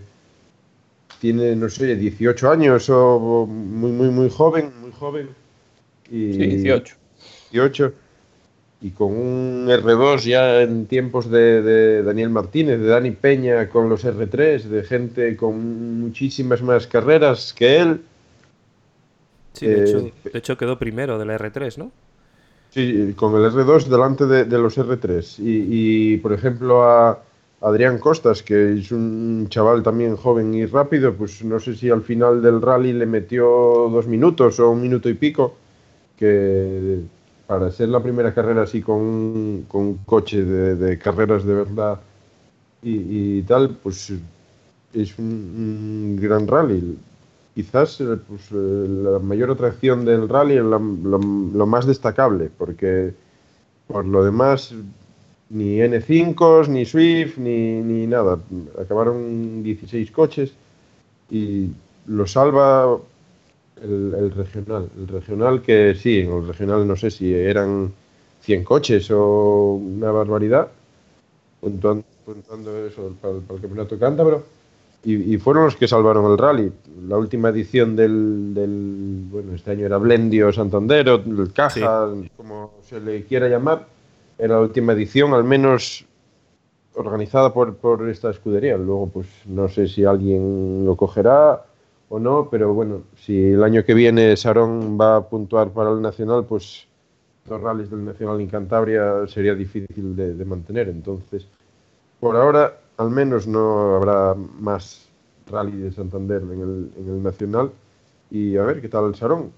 tiene, 1.21 1.55
no 1.55 1.69
sé, 1.69 1.95
18 1.97 2.51
años 2.51 2.89
o 2.89 3.47
muy, 3.47 3.93
muy, 3.93 4.09
muy 4.09 4.31
joven, 4.31 4.73
muy 4.81 4.91
joven. 4.91 5.29
Y, 6.11 6.33
sí, 6.33 6.39
18. 6.39 6.97
18. 7.53 7.93
Y 8.83 8.91
con 8.93 9.13
un 9.13 9.67
R2 9.69 10.21
ya 10.21 10.63
en 10.63 10.87
tiempos 10.87 11.31
de, 11.31 12.03
Daniel 12.03 12.31
Martínez, 12.31 12.81
de 12.81 12.87
Dani 12.87 13.11
Peña 13.11 13.69
con 13.69 13.91
los 13.91 14.05
R3, 14.05 14.63
de 14.63 14.83
gente 14.83 15.37
con 15.37 16.01
muchísimas 16.01 16.63
más 16.63 16.87
carreras 16.87 17.53
que 17.53 17.77
él. 17.77 18.01
Sí, 19.53 19.67
de, 19.67 20.11
hecho, 20.33 20.55
eh, 20.55 20.57
quedó 20.57 20.79
primero 20.79 21.19
de 21.19 21.27
la 21.27 21.39
R3, 21.39 21.77
¿no? 21.77 21.93
Sí, 22.71 23.13
con 23.15 23.35
el 23.35 23.51
R2 23.51 23.85
delante 23.85 24.25
de, 24.25 24.59
los 24.59 24.79
R3. 24.79 25.39
Y, 25.41 26.15
y, 26.15 26.17
por 26.17 26.33
ejemplo, 26.33 26.85
a, 26.85 27.21
Adrián 27.63 27.99
Costas, 27.99 28.43
que 28.43 28.79
es 28.79 28.91
un 28.91 29.47
chaval 29.51 29.83
también 29.83 30.17
joven 30.17 30.55
y 30.55 30.65
rápido, 30.65 31.15
pues 31.15 31.45
no 31.45 31.61
sé 31.61 31.77
si 31.77 31.91
al 31.91 32.03
final 32.03 32.41
del 32.41 32.63
rally 32.63 32.93
le 32.93 33.05
metió 33.05 33.45
dos 33.91 34.07
minutos 34.07 34.59
o 34.61 34.71
un 34.71 34.81
minuto 34.81 35.11
y 35.11 35.15
pico, 35.15 35.57
que 36.17 37.01
para 37.47 37.71
ser 37.71 37.91
la 37.91 38.03
primera 38.03 38.33
carrera 38.33 38.63
así 38.63 38.81
con, 38.81 39.67
un 39.71 40.01
coche 40.07 40.43
de, 40.43 40.99
carreras 40.99 41.45
de 41.45 41.55
verdad 41.55 42.01
y, 42.83 43.43
tal, 43.43 43.77
pues 43.83 44.11
es 44.95 45.19
un, 45.19 46.19
gran 46.19 46.49
rally. 46.49 46.97
Quizás 47.55 48.01
eh, 48.01 48.17
pues, 48.27 48.43
eh, 48.53 48.87
la 48.89 49.19
mayor 49.19 49.51
atracción 49.51 50.07
del 50.07 50.29
rally 50.29 50.57
lo 50.57 51.67
más 51.67 51.85
destacable, 51.85 52.51
porque 52.57 53.13
por 53.87 54.07
lo 54.07 54.25
demás 54.25 54.73
ni 55.51 55.79
N5, 55.79 56.69
ni 56.69 56.85
Swift, 56.85 57.37
ni, 57.39 57.81
ni 57.83 58.07
nada. 58.07 58.39
Acabaron 58.81 59.63
16 59.63 60.11
coches 60.11 60.53
y 61.31 61.69
lo 62.07 62.27
salva 62.27 62.99
el, 63.83 64.31
regional. 64.31 64.89
El 64.97 65.09
regional 65.09 65.63
que 65.63 65.95
sí, 65.95 66.21
en 66.21 66.33
el 66.33 66.47
regional 66.47 66.87
no 66.87 66.97
sé 66.97 67.11
si 67.11 67.35
eran 67.35 67.93
100 68.43 68.65
coches 68.65 69.11
o 69.11 69.75
una 69.75 70.11
barbaridad, 70.13 70.69
puntuando, 71.61 72.05
eso 72.87 73.13
para, 73.21 73.35
el 73.35 73.61
campeonato 73.61 73.99
cántabro. 73.99 74.45
Y, 75.03 75.35
y, 75.35 75.39
fueron 75.39 75.65
los 75.65 75.77
que 75.77 75.89
salvaron 75.89 76.31
el 76.31 76.37
rally. 76.37 76.71
La 77.09 77.17
última 77.17 77.49
edición 77.49 77.97
del, 77.97 78.53
del 78.53 79.23
bueno, 79.31 79.55
este 79.55 79.71
año 79.71 79.87
era 79.87 79.97
Blendio 79.97 80.53
Santander, 80.53 81.09
el 81.09 81.53
Caja, 81.55 82.11
como 82.37 82.75
se 82.87 83.01
le 83.01 83.25
quiera 83.25 83.49
llamar 83.49 83.87
era 84.41 84.55
la 84.55 84.61
última 84.63 84.95
edición, 84.95 85.35
al 85.35 85.45
menos 85.45 86.07
organizada 86.95 87.53
por, 87.53 87.77
por, 87.77 88.09
esta 88.09 88.31
escudería. 88.31 88.77
Luego, 88.77 89.09
pues 89.09 89.27
no 89.47 89.69
sé 89.69 89.87
si 89.87 90.05
alguien 90.05 90.85
lo 90.87 90.97
cogerá 90.97 91.65
o 92.09 92.19
no, 92.19 92.49
pero 92.51 92.73
bueno, 92.73 93.03
si 93.17 93.53
el 93.53 93.63
año 93.63 93.85
que 93.85 93.95
viene 93.95 94.37
Sarón 94.37 94.99
va 94.99 95.17
a 95.17 95.29
puntuar 95.29 95.71
para 95.71 95.91
el 95.91 96.01
Nacional, 96.01 96.45
pues 96.47 96.87
los 97.49 97.61
rallies 97.61 97.91
del 97.91 98.05
Nacional 98.05 98.41
en 98.41 98.49
Cantabria 98.49 99.27
sería 99.29 99.55
difícil 99.55 100.17
de, 100.17 100.45
mantener. 100.45 100.89
Entonces, 100.89 101.47
por 102.19 102.37
ahora, 102.37 102.79
al 102.97 103.11
menos 103.11 103.47
no 103.47 103.97
habrá 103.97 104.35
más 104.35 105.07
rally 105.51 105.77
de 105.77 105.93
Santander 105.93 106.43
en 106.43 106.61
el, 106.61 106.91
en 106.97 107.15
el 107.15 107.23
Nacional. 107.23 107.71
Y 108.31 108.57
a 108.57 108.63
ver 108.63 108.81
qué 108.81 108.89
tal 108.89 109.07
el 109.07 109.15
Sarón. 109.15 109.53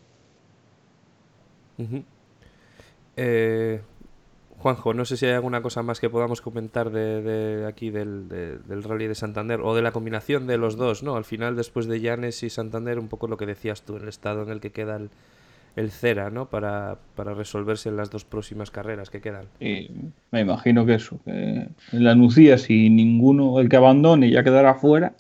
eh, 3.17 3.81
Juanjo, 4.63 4.95
no 4.95 5.05
sé 5.05 5.17
si 5.17 5.27
hay 5.27 5.33
alguna 5.33 5.61
cosa 5.61 5.83
más 5.83 5.99
que 5.99 6.09
podamos 6.09 6.41
comentar 6.41 6.91
de, 6.91 7.67
aquí 7.67 7.91
del, 7.91 8.29
Rally 8.69 9.09
de 9.09 9.17
Santander 9.17 9.61
o 9.61 9.75
de 9.75 9.83
la 9.83 9.91
combinación 9.91 10.47
de 10.47 10.57
los 10.57 10.77
dos, 10.77 11.03
¿no? 11.03 11.17
Al 11.17 11.25
final, 11.25 11.57
después 11.57 11.87
de 11.89 12.01
Llanes 12.01 12.45
y 12.45 12.49
Santander, 12.49 13.01
un 13.01 13.09
poco 13.09 13.27
lo 13.27 13.37
que 13.37 13.45
decías 13.45 13.83
tú, 13.83 13.97
el 13.97 14.07
estado 14.07 14.45
en 14.45 14.51
el 14.51 14.61
que 14.61 14.71
queda 14.71 15.01
el, 15.75 15.91
Cera, 15.91 16.31
¿no? 16.31 16.47
Para, 16.47 16.97
resolverse 17.17 17.89
en 17.89 17.97
las 17.97 18.11
dos 18.11 18.25
próximas 18.25 18.71
carreras 18.71 19.11
que 19.11 19.21
quedan. 19.21 19.47
Y 19.59 19.91
me 20.31 20.43
imagino 20.43 20.87
que 20.87 20.95
eso, 20.95 21.19
que 21.25 21.33
en 21.33 22.05
la 22.05 22.15
Nucía, 22.15 22.57
si 22.57 22.89
ninguno, 22.89 23.59
el 23.59 23.69
que 23.69 23.77
abandone, 23.77 24.31
ya 24.31 24.45
quedará 24.45 24.77
fuera 24.77 25.15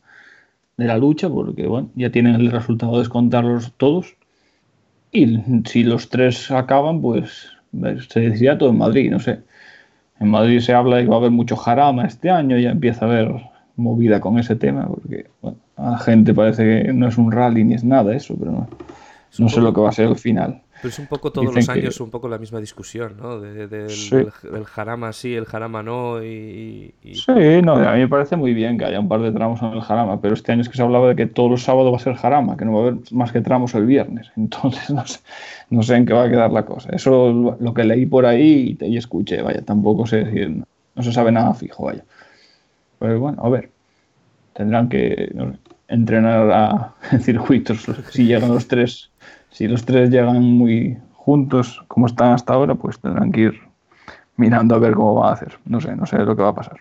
de 0.76 0.84
la 0.84 0.98
lucha, 0.98 1.28
porque 1.28 1.66
bueno, 1.66 1.90
ya 1.96 2.10
tienen 2.10 2.36
el 2.36 2.52
resultado 2.52 2.92
de 2.92 2.98
descontarlos 3.00 3.72
todos. 3.76 4.14
Y 5.10 5.40
si 5.64 5.82
los 5.82 6.10
tres 6.10 6.48
acaban, 6.52 7.02
pues 7.02 7.51
se 8.08 8.20
decía 8.20 8.58
todo 8.58 8.70
en 8.70 8.78
Madrid, 8.78 9.10
no 9.10 9.18
sé. 9.18 9.40
En 10.20 10.28
Madrid 10.28 10.60
se 10.60 10.72
habla 10.72 10.96
de 10.96 11.04
que 11.04 11.08
va 11.08 11.16
a 11.16 11.18
haber 11.18 11.30
mucho 11.30 11.56
jarama 11.56 12.04
este 12.04 12.30
año, 12.30 12.58
ya 12.58 12.70
empieza 12.70 13.04
a 13.04 13.08
haber 13.08 13.32
movida 13.76 14.20
con 14.20 14.38
ese 14.38 14.56
tema, 14.56 14.86
porque 14.86 15.26
a 15.76 15.90
la 15.90 15.98
gente 15.98 16.34
parece 16.34 16.84
que 16.84 16.92
no 16.92 17.08
es 17.08 17.18
un 17.18 17.32
rally 17.32 17.64
ni 17.64 17.74
es 17.74 17.84
nada 17.84 18.14
eso, 18.14 18.36
pero 18.38 18.52
no, 18.52 18.68
no 19.38 19.48
sé 19.48 19.60
lo 19.60 19.72
que 19.72 19.80
va 19.80 19.88
a 19.88 19.92
ser 19.92 20.08
el 20.08 20.16
final. 20.16 20.60
Pero 20.82 20.90
es 20.90 20.98
un 20.98 21.06
poco 21.06 21.30
todos 21.30 21.54
los 21.54 21.68
años, 21.68 22.00
un 22.00 22.10
poco 22.10 22.28
la 22.28 22.38
misma 22.38 22.58
discusión, 22.58 23.14
¿no? 23.16 23.38
De, 23.38 23.68
del, 23.68 24.64
jarama 24.66 25.12
sí, 25.12 25.32
el 25.32 25.44
jarama 25.44 25.80
no. 25.80 26.20
Y, 26.24 26.92
Sí, 27.04 27.62
no, 27.62 27.74
a 27.74 27.92
mí 27.92 28.00
me 28.00 28.08
parece 28.08 28.34
muy 28.34 28.52
bien 28.52 28.76
que 28.78 28.86
haya 28.86 28.98
un 28.98 29.06
par 29.06 29.20
de 29.20 29.30
tramos 29.30 29.62
en 29.62 29.68
el 29.74 29.80
jarama, 29.80 30.20
pero 30.20 30.34
este 30.34 30.50
año 30.50 30.62
es 30.62 30.68
que 30.68 30.76
se 30.76 30.82
hablaba 30.82 31.08
de 31.08 31.14
que 31.14 31.26
todos 31.26 31.48
los 31.48 31.62
sábados 31.62 31.92
va 31.92 31.98
a 31.98 32.00
ser 32.00 32.16
jarama, 32.16 32.56
que 32.56 32.64
no 32.64 32.72
va 32.72 32.78
a 32.78 32.82
haber 32.88 33.12
más 33.12 33.30
que 33.30 33.40
tramos 33.40 33.76
el 33.76 33.86
viernes. 33.86 34.32
Entonces 34.36 34.90
no 34.90 35.06
sé, 35.06 35.20
no 35.70 35.84
sé 35.84 35.94
en 35.94 36.04
qué 36.04 36.14
va 36.14 36.24
a 36.24 36.30
quedar 36.30 36.50
la 36.50 36.64
cosa. 36.64 36.90
Eso 36.90 37.56
lo 37.60 37.74
que 37.74 37.84
leí 37.84 38.06
por 38.06 38.26
ahí 38.26 38.76
y, 38.80 38.96
escuché, 38.96 39.40
vaya, 39.40 39.62
tampoco 39.62 40.04
sé 40.04 40.24
decir, 40.24 40.64
no, 40.96 41.02
se 41.02 41.12
sabe 41.12 41.30
nada 41.30 41.54
fijo, 41.54 41.84
vaya. 41.84 42.02
Pero 42.98 43.20
bueno, 43.20 43.40
a 43.40 43.48
ver, 43.48 43.70
tendrán 44.52 44.88
que 44.88 45.32
entrenar 45.86 46.50
a, 46.50 46.94
circuitos 47.20 47.86
si 48.10 48.24
llegan 48.26 48.48
los 48.48 48.66
tres 48.66 49.12
si 49.52 49.68
los 49.68 49.84
tres 49.84 50.10
llegan 50.10 50.42
muy 50.42 50.98
juntos 51.12 51.84
como 51.86 52.06
están 52.06 52.32
hasta 52.32 52.54
ahora, 52.54 52.74
pues 52.74 52.98
tendrán 52.98 53.30
que 53.30 53.42
ir 53.42 53.60
mirando 54.36 54.74
a 54.74 54.78
ver 54.78 54.94
cómo 54.94 55.14
va 55.14 55.28
a 55.28 55.34
hacer. 55.34 55.58
No 55.66 55.80
sé, 55.80 55.94
no 55.94 56.06
sé 56.06 56.18
lo 56.18 56.34
que 56.34 56.42
va 56.42 56.48
a 56.48 56.54
pasar. 56.54 56.80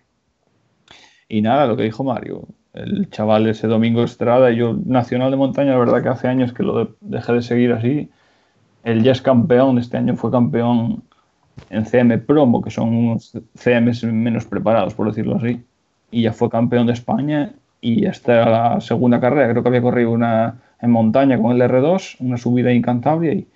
Y 1.27 1.41
nada, 1.41 1.67
lo 1.67 1.77
que 1.77 1.83
dijo 1.83 2.03
Mario, 2.03 2.47
el 2.73 3.09
chaval 3.09 3.47
ese 3.47 3.67
domingo 3.67 4.03
Estrada, 4.03 4.51
yo 4.51 4.75
Nacional 4.85 5.31
de 5.31 5.37
Montaña, 5.37 5.71
la 5.71 5.79
verdad 5.79 6.01
que 6.01 6.09
hace 6.09 6.27
años 6.27 6.53
que 6.53 6.63
lo 6.63 6.95
dejé 7.01 7.33
de 7.33 7.41
seguir 7.41 7.73
así. 7.73 8.09
Él 8.83 9.03
ya 9.03 9.11
es 9.11 9.21
campeón, 9.21 9.77
este 9.77 9.97
año 9.97 10.15
fue 10.15 10.31
campeón 10.31 11.03
en 11.69 11.85
CM 11.85 12.17
Promo, 12.19 12.61
que 12.61 12.71
son 12.71 12.89
unos 12.95 13.37
CMs 13.55 14.03
menos 14.05 14.45
preparados, 14.45 14.93
por 14.93 15.07
decirlo 15.07 15.35
así. 15.35 15.63
Y 16.09 16.23
ya 16.23 16.33
fue 16.33 16.49
campeón 16.49 16.87
de 16.87 16.93
España 16.93 17.53
y 17.81 18.05
era 18.05 18.49
la 18.49 18.81
segunda 18.81 19.19
carrera, 19.19 19.51
creo 19.51 19.63
que 19.63 19.69
había 19.69 19.81
corrido 19.81 20.11
una 20.11 20.61
en 20.81 20.91
montaña 20.91 21.41
con 21.41 21.51
el 21.51 21.61
R2, 21.61 22.17
una 22.19 22.37
subida 22.37 22.71
incantable 22.71 23.33
y 23.33 23.47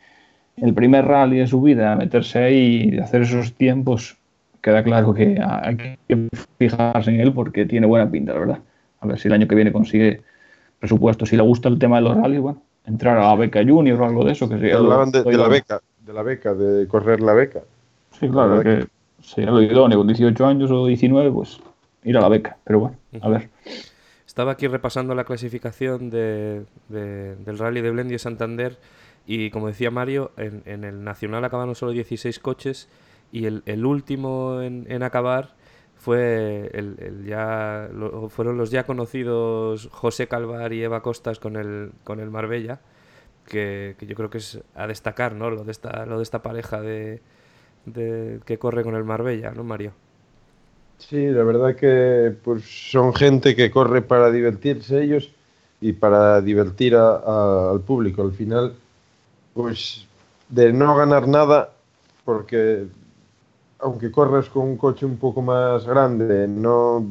el 0.57 0.73
primer 0.73 1.05
rally 1.05 1.39
de 1.39 1.47
su 1.47 1.61
vida, 1.61 1.95
meterse 1.95 2.39
ahí 2.39 2.89
y 2.93 2.99
hacer 2.99 3.23
esos 3.23 3.53
tiempos, 3.53 4.17
queda 4.61 4.83
claro 4.83 5.13
que 5.13 5.39
hay 5.41 5.97
que 6.07 6.29
fijarse 6.57 7.11
en 7.11 7.19
él 7.19 7.33
porque 7.33 7.65
tiene 7.65 7.87
buena 7.87 8.09
pinta, 8.09 8.33
la 8.33 8.39
verdad. 8.39 8.59
A 9.01 9.07
ver 9.07 9.19
si 9.19 9.27
el 9.27 9.33
año 9.33 9.47
que 9.47 9.55
viene 9.55 9.71
consigue 9.71 10.21
presupuesto. 10.79 11.25
Si 11.25 11.35
le 11.35 11.43
gusta 11.43 11.69
el 11.69 11.77
tema 11.77 11.97
de 11.97 12.03
los 12.03 12.17
rallies, 12.17 12.41
bueno, 12.41 12.61
entrar 12.85 13.17
a 13.17 13.27
la 13.27 13.35
beca 13.35 13.63
junior 13.63 14.01
o 14.01 14.05
algo 14.05 14.23
de 14.23 14.31
eso. 14.31 14.47
Que 14.47 14.73
Hablaban 14.73 15.11
de, 15.11 15.23
la 15.37 15.47
beca, 15.47 15.81
de 16.05 16.13
la 16.13 16.23
beca, 16.23 16.53
de 16.53 16.87
correr 16.87 17.19
la 17.19 17.33
beca. 17.33 17.61
Sí, 18.19 18.29
claro, 18.29 18.61
que 18.61 18.87
sería 19.21 19.51
lo 19.51 19.61
idóneo, 19.61 19.97
con 19.99 20.07
18 20.07 20.45
años 20.45 20.71
o 20.71 20.87
19, 20.87 21.31
pues 21.31 21.59
ir 22.03 22.17
a 22.17 22.21
la 22.21 22.29
beca. 22.29 22.57
Pero 22.63 22.79
bueno, 22.79 22.95
a 23.21 23.29
ver. 23.29 23.49
Estaba 24.35 24.51
aquí 24.51 24.67
repasando 24.67 25.15
la 25.15 25.23
clasificación 25.23 26.09
de, 26.09 26.65
del 26.89 27.57
Rally 27.57 27.79
de 27.79 27.89
Blendio 27.89 28.17
y 28.17 28.19
Santander 28.19 28.77
y 29.25 29.49
como 29.49 29.67
decía 29.67 29.91
Mario, 29.91 30.33
en, 30.35 30.83
el 30.83 31.05
Nacional 31.05 31.45
acabaron 31.45 31.73
solo 31.73 31.93
16 31.93 32.39
coches 32.39 32.89
y 33.31 33.45
el, 33.45 33.85
último 33.85 34.61
en, 34.61 35.03
acabar 35.03 35.55
fue 35.95 36.69
el, 36.73 37.23
ya 37.25 37.89
fueron 38.27 38.57
los 38.57 38.71
ya 38.71 38.85
conocidos 38.85 39.87
José 39.93 40.27
Calvar 40.27 40.73
y 40.73 40.83
Eva 40.83 41.01
Costas 41.01 41.39
con 41.39 41.55
el 41.55 41.93
con 42.03 42.19
el 42.19 42.29
Marbella 42.29 42.81
que, 43.45 43.95
yo 44.01 44.15
creo 44.17 44.29
que 44.29 44.39
es 44.39 44.59
a 44.75 44.85
destacar 44.85 45.33
no 45.33 45.49
lo 45.49 45.63
de 45.63 45.71
esta 45.71 46.05
lo 46.05 46.17
de 46.17 46.23
esta 46.23 46.43
pareja 46.43 46.81
de, 46.81 47.21
de 47.85 48.41
que 48.45 48.59
corre 48.59 48.83
con 48.83 48.95
el 48.95 49.05
Marbella 49.05 49.51
no 49.51 49.63
Mario 49.63 49.93
Sí, 50.97 51.27
la 51.27 51.43
verdad 51.43 51.75
que 51.75 52.35
pues, 52.43 52.63
son 52.91 53.13
gente 53.13 53.55
que 53.55 53.69
corre 53.69 54.01
para 54.01 54.31
divertirse 54.31 55.03
ellos 55.03 55.29
y 55.81 55.93
para 55.93 56.41
divertir 56.41 56.95
al 56.95 57.81
público. 57.81 58.21
Al 58.21 58.31
final, 58.31 58.73
pues 59.53 60.07
de 60.49 60.73
no 60.73 60.95
ganar 60.95 61.27
nada, 61.27 61.71
porque 62.23 62.87
aunque 63.79 64.11
corres 64.11 64.49
con 64.49 64.63
un 64.63 64.77
coche 64.77 65.05
un 65.05 65.17
poco 65.17 65.41
más 65.41 65.85
grande, 65.85 66.47
no, 66.47 67.05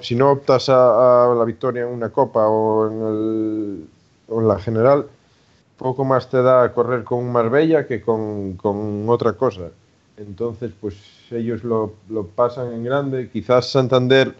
si 0.00 0.14
no 0.14 0.30
optas 0.30 0.68
a, 0.68 1.34
la 1.36 1.44
victoria 1.44 1.82
en 1.82 1.88
una 1.88 2.10
copa 2.10 2.46
o 2.46 2.88
en, 2.88 3.02
el, 3.02 3.88
o 4.28 4.40
en 4.40 4.48
la 4.48 4.58
general, 4.58 5.06
poco 5.76 6.04
más 6.04 6.28
te 6.30 6.42
da 6.42 6.72
correr 6.72 7.04
con 7.04 7.18
un 7.18 7.32
Marbella 7.32 7.86
que 7.86 8.00
con, 8.00 8.54
con 8.56 9.08
otra 9.08 9.32
cosa. 9.32 9.70
Entonces, 10.26 10.72
pues 10.80 10.96
ellos 11.30 11.64
lo, 11.64 11.94
pasan 12.34 12.72
en 12.72 12.84
grande. 12.84 13.28
Quizás 13.30 13.70
Santander 13.70 14.34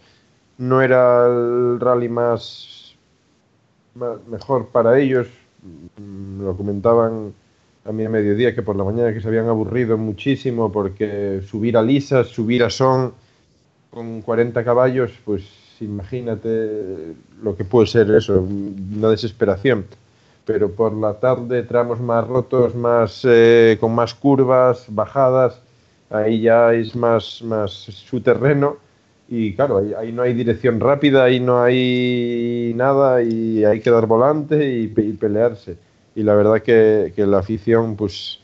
no 0.59 0.81
era 0.83 1.27
el 1.27 1.81
rally 1.81 2.09
más, 2.09 2.95
mejor 4.29 4.69
para 4.69 4.99
ellos. 4.99 5.29
Mm, 5.99 6.45
lo 6.45 6.57
comentaban 6.57 7.35
a 7.85 7.93
mí 7.93 8.05
a 8.05 8.09
mediodía 8.09 8.55
que 8.55 8.63
por 8.63 8.77
la 8.77 8.85
mañana 8.85 9.13
que 9.13 9.21
se 9.21 9.29
habían 9.29 9.49
aburrido 9.49 9.99
muchísimo 9.99 10.71
porque 10.71 11.43
subir 11.47 11.77
a 11.77 11.83
lisas, 11.83 12.29
subir 12.29 12.63
a 12.63 12.71
son 12.71 13.13
con 13.91 14.23
40 14.23 14.65
caballos, 14.65 15.13
pues 15.25 15.43
imagínate 15.81 17.15
lo 17.43 17.57
que 17.57 17.65
puede 17.65 17.87
ser 17.87 18.11
eso, 18.13 18.41
una 18.41 19.09
desesperación. 19.09 19.87
Pero 20.45 20.73
por 20.73 20.93
la 20.93 21.15
tarde 21.15 21.63
tramos 21.63 22.01
más 22.01 22.27
rotos, 22.27 22.75
más 22.75 23.21
eh, 23.25 23.77
con 23.81 23.95
más 23.95 24.15
curvas, 24.15 24.87
bajadas, 24.89 25.62
ahí 26.13 26.43
ya 26.43 26.73
es 26.73 26.95
más, 26.95 27.43
más 27.43 27.73
su 27.73 28.21
terreno 28.21 28.77
y 29.29 29.55
claro, 29.55 29.83
ahí, 29.99 30.13
no 30.13 30.23
hay 30.23 30.35
dirección 30.35 30.79
rápida, 30.79 31.25
ahí 31.25 31.41
no 31.41 31.63
hay 31.63 32.75
nada 32.77 33.23
y 33.23 33.65
hay 33.65 33.81
que 33.81 33.91
dar 33.91 34.07
volante 34.07 34.71
y, 34.71 34.89
pelearse. 34.89 35.79
Y 36.15 36.23
la 36.23 36.35
verdad 36.35 36.61
que, 36.61 37.15
que, 37.17 37.27
la 37.27 37.39
afición, 37.39 37.97
pues 37.97 38.41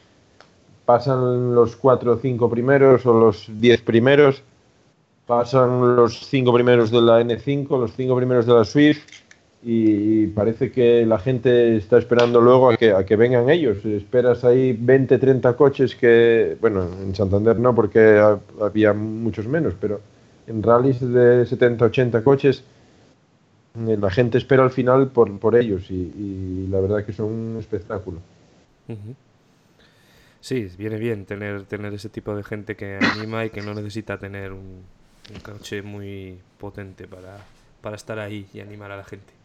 pasan 0.86 1.54
los 1.54 1.76
cuatro 1.76 2.14
o 2.14 2.16
cinco 2.16 2.48
primeros 2.48 3.04
o 3.04 3.12
los 3.12 3.50
diez 3.60 3.82
primeros, 3.82 4.42
pasan 5.26 5.94
los 5.96 6.26
cinco 6.26 6.54
primeros 6.54 6.90
de 6.90 7.02
la 7.02 7.20
N5, 7.20 7.68
los 7.78 7.92
cinco 7.92 8.16
primeros 8.16 8.46
de 8.46 8.54
la 8.54 8.64
Swift 8.64 9.04
y 9.62 10.28
parece 10.28 10.70
que 10.70 11.04
la 11.04 11.18
gente 11.18 11.76
está 11.76 11.98
esperando 11.98 12.40
luego 12.40 12.70
a 12.70 12.76
que, 12.76 12.92
a 12.92 13.04
que 13.04 13.16
vengan 13.16 13.50
ellos. 13.50 13.84
Esperas 13.84 14.44
ahí 14.44 14.72
20, 14.72 15.18
30 15.18 15.56
coches 15.56 15.96
que, 15.96 16.56
bueno, 16.60 16.88
en 17.02 17.14
Santander 17.14 17.58
no 17.58 17.74
porque 17.74 18.22
había 18.60 18.92
muchos 18.92 19.46
menos, 19.48 19.74
pero 19.80 20.00
en 20.46 20.62
rallies 20.62 21.00
de 21.00 21.44
70, 21.44 21.84
80 21.86 22.22
coches 22.22 22.62
eh, 23.86 23.96
la 24.00 24.10
gente 24.10 24.38
espera 24.38 24.62
al 24.62 24.70
final 24.70 25.08
por, 25.08 25.38
por 25.38 25.56
ellos 25.56 25.90
y, 25.90 26.66
la 26.68 26.80
verdad 26.80 27.04
que 27.04 27.12
son 27.12 27.26
un 27.26 27.56
espectáculo. 27.58 28.20
Sí, 30.40 30.70
viene 30.78 30.98
bien 30.98 31.26
tener, 31.26 31.64
tener 31.64 31.92
ese 31.92 32.08
tipo 32.08 32.34
de 32.34 32.42
gente 32.44 32.76
que 32.76 32.96
anima 32.96 33.44
y 33.44 33.50
que 33.50 33.60
no 33.60 33.74
necesita 33.74 34.18
tener 34.18 34.52
un, 34.52 34.82
un 35.34 35.40
coche 35.42 35.82
muy 35.82 36.38
potente 36.58 37.06
para, 37.06 37.38
para 37.82 37.96
estar 37.96 38.18
ahí 38.18 38.46
y 38.54 38.60
animar 38.60 38.92
a 38.92 38.96
la 38.96 39.04
gente. 39.04 39.37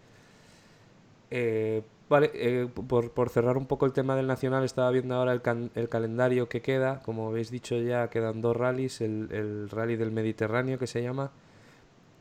Eh, 1.36 1.82
vale, 2.10 2.30
eh, 2.36 2.68
por, 2.68 3.30
cerrar 3.30 3.58
un 3.58 3.66
poco 3.66 3.88
el 3.88 3.92
tema 3.92 4.16
del 4.16 4.28
Nacional, 4.28 4.64
estaba 4.64 4.92
viendo 4.92 5.16
ahora 5.16 5.34
el, 5.34 5.90
calendario 5.90 6.48
que 6.48 6.62
queda. 6.62 7.02
Como 7.02 7.28
habéis 7.28 7.50
dicho 7.50 7.76
ya, 7.80 8.08
quedan 8.12 8.40
dos 8.40 8.56
rallies. 8.56 9.02
El, 9.02 9.68
rally 9.72 9.96
del 9.96 10.12
Mediterráneo, 10.12 10.78
que 10.78 10.86
se 10.86 11.02
llama, 11.02 11.32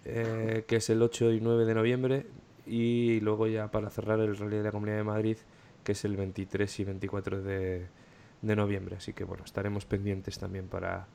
eh, 0.07 0.65
que 0.67 0.77
es 0.77 0.89
el 0.89 1.03
8 1.03 1.33
y 1.33 1.43
9 1.43 1.67
de 1.67 1.75
noviembre. 1.75 2.27
Y 2.67 3.21
luego 3.21 3.47
ya 3.49 3.71
para 3.71 3.91
cerrar 3.91 4.19
el 4.21 4.35
rally 4.35 4.57
de 4.57 4.63
la 4.63 4.73
Comunidad 4.73 4.97
de 4.97 5.05
Madrid, 5.05 5.37
que 5.85 5.93
es 5.93 6.05
el 6.07 6.17
23 6.17 6.81
y 6.81 6.85
24 6.85 7.43
de, 7.43 7.89
noviembre. 8.41 8.97
Así 8.97 9.13
que 9.13 9.25
bueno, 9.25 9.45
estaremos 9.45 9.85
pendientes 9.85 10.39
también 10.39 10.69
para, 10.69 11.07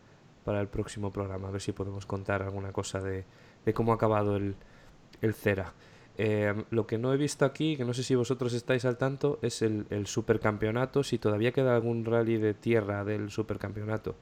para 0.45 0.61
el 0.61 0.67
próximo 0.67 1.11
programa, 1.11 1.47
a 1.47 1.51
ver 1.51 1.61
si 1.61 1.71
podemos 1.71 2.05
contar 2.05 2.43
alguna 2.43 2.71
cosa 2.71 3.01
de, 3.01 3.25
cómo 3.73 3.91
ha 3.91 3.95
acabado 3.95 4.35
el, 4.35 4.55
el 5.23 5.33
CERA. 5.33 5.73
Eh, 6.19 6.51
lo 6.71 6.87
que 6.87 6.97
no 6.97 7.13
he 7.13 7.17
visto 7.17 7.45
aquí, 7.45 7.77
que 7.77 7.85
no 7.85 7.93
sé 7.93 8.01
si 8.01 8.15
vosotros 8.15 8.53
estáis 8.53 8.85
al 8.85 8.97
tanto, 8.97 9.37
es 9.43 9.61
el, 9.61 9.85
supercampeonato, 10.07 11.03
si 11.03 11.19
todavía 11.19 11.51
queda 11.51 11.75
algún 11.75 12.05
rally 12.05 12.37
de 12.37 12.55
tierra 12.55 13.03
del 13.03 13.29
supercampeonato. 13.29 14.15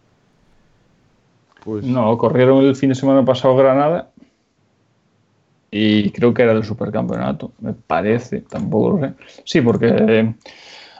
Pues... 1.63 1.85
No, 1.85 2.17
corrieron 2.17 2.65
el 2.65 2.75
fin 2.75 2.89
de 2.89 2.95
semana 2.95 3.23
pasado 3.23 3.55
Granada 3.55 4.11
y 5.71 6.11
creo 6.11 6.33
que 6.33 6.43
era 6.43 6.53
del 6.53 6.65
supercampeonato, 6.65 7.53
me 7.59 7.73
parece, 7.73 8.41
tampoco 8.41 8.97
lo 8.97 9.07
sé. 9.07 9.13
Sí, 9.45 9.61
porque 9.61 9.87
eh, 9.87 10.35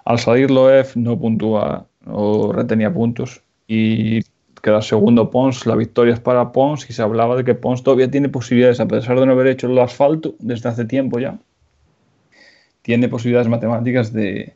al 0.06 0.20
salir 0.20 0.50
Loef 0.50 0.96
no 0.96 1.20
puntúa, 1.20 1.88
no 2.06 2.54
retenía 2.54 2.94
puntos 2.94 3.42
y 3.68 4.22
queda 4.66 4.82
segundo 4.82 5.30
Pons, 5.30 5.68
la 5.68 5.76
victoria 5.76 6.16
es 6.16 6.20
para 6.20 6.52
Pons 6.52 6.90
y 6.90 6.94
se 6.94 7.04
hablaba 7.04 7.36
de 7.36 7.44
que 7.44 7.54
Pons 7.54 7.84
todavía 7.84 8.10
tiene 8.10 8.30
posibilidades, 8.30 8.80
a 8.80 8.88
pesar 8.88 9.20
de 9.20 9.28
no 9.28 9.34
haber 9.34 9.46
hecho 9.46 9.68
el 9.68 9.78
asfalto 9.78 10.34
desde 10.40 10.68
hace 10.70 10.86
tiempo 10.86 11.20
ya, 11.20 11.38
tiene 12.82 13.08
posibilidades 13.08 13.48
matemáticas 13.48 14.12
de, 14.12 14.56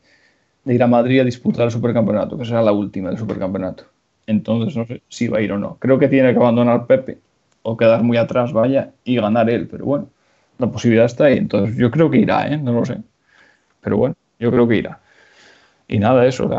ir 0.65 0.81
a 0.81 0.87
Madrid 0.87 1.19
a 1.19 1.23
disputar 1.23 1.65
el 1.65 1.71
supercampeonato, 1.71 2.39
que 2.39 2.45
será 2.45 2.63
la 2.63 2.71
última 2.71 3.09
del 3.09 3.19
supercampeonato. 3.19 3.83
Entonces 4.25 4.75
no 4.75 4.87
sé 4.87 5.03
si 5.09 5.27
va 5.27 5.37
a 5.37 5.41
ir 5.41 5.51
o 5.51 5.59
no. 5.59 5.77
Creo 5.77 5.99
que 5.99 6.07
tiene 6.07 6.33
que 6.33 6.39
abandonar 6.39 6.87
Pepe 6.87 7.19
o 7.61 7.77
quedar 7.77 8.01
muy 8.01 8.17
atrás, 8.17 8.51
vaya, 8.51 8.91
y 9.03 9.15
ganar 9.17 9.47
él, 9.47 9.67
pero 9.67 9.85
bueno, 9.85 10.09
la 10.57 10.71
posibilidad 10.71 11.05
está 11.05 11.25
ahí. 11.25 11.37
Entonces 11.37 11.77
yo 11.77 11.91
creo 11.91 12.09
que 12.09 12.17
irá, 12.17 12.47
¿eh? 12.47 12.57
no 12.57 12.73
lo 12.73 12.83
sé. 12.83 12.97
Pero 13.81 13.97
bueno, 13.97 14.15
yo 14.39 14.49
creo 14.49 14.67
que 14.67 14.77
irá. 14.77 15.01
Y 15.87 15.99
nada, 15.99 16.25
eso, 16.25 16.49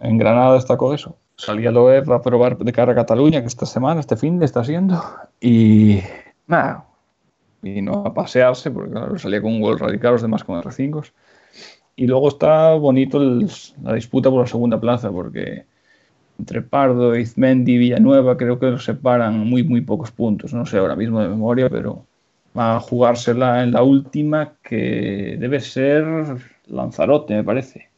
en 0.00 0.18
Granada 0.18 0.54
destacó 0.54 0.92
eso 0.92 1.16
salía 1.40 1.70
va 1.70 2.16
a 2.16 2.22
probar 2.22 2.58
de 2.58 2.72
cara 2.72 2.92
a 2.92 2.94
Cataluña, 2.94 3.40
que 3.40 3.46
esta 3.46 3.66
semana, 3.66 4.00
este 4.00 4.16
fin 4.16 4.38
de 4.38 4.44
está 4.44 4.62
siendo, 4.62 5.02
y 5.40 6.00
nada, 6.46 6.84
vino 7.62 8.04
a 8.06 8.14
pasearse, 8.14 8.70
porque 8.70 8.92
claro, 8.92 9.18
salía 9.18 9.40
con 9.40 9.52
un 9.52 9.60
gol 9.60 9.78
radical, 9.78 10.12
los 10.12 10.22
demás 10.22 10.44
con 10.44 10.60
R5. 10.62 11.12
Y 11.96 12.06
luego 12.06 12.28
está 12.28 12.74
bonito 12.74 13.18
la 13.18 13.94
disputa 13.94 14.30
por 14.30 14.40
la 14.40 14.46
segunda 14.46 14.80
plaza, 14.80 15.10
porque 15.10 15.64
entre 16.38 16.62
Pardo, 16.62 17.14
Izmendi 17.14 17.74
y 17.74 17.78
Villanueva 17.78 18.36
creo 18.36 18.58
que 18.58 18.70
los 18.70 18.84
separan 18.84 19.38
muy, 19.38 19.62
muy 19.62 19.82
pocos 19.82 20.10
puntos. 20.10 20.54
No 20.54 20.64
sé 20.64 20.78
ahora 20.78 20.96
mismo 20.96 21.20
de 21.20 21.28
memoria, 21.28 21.68
pero 21.68 22.06
va 22.56 22.76
a 22.76 22.80
jugársela 22.80 23.62
en 23.62 23.72
la 23.72 23.82
última, 23.82 24.54
que 24.62 25.36
debe 25.38 25.60
ser 25.60 26.04
Lanzarote, 26.68 27.34
me 27.34 27.44
parece. 27.44 27.89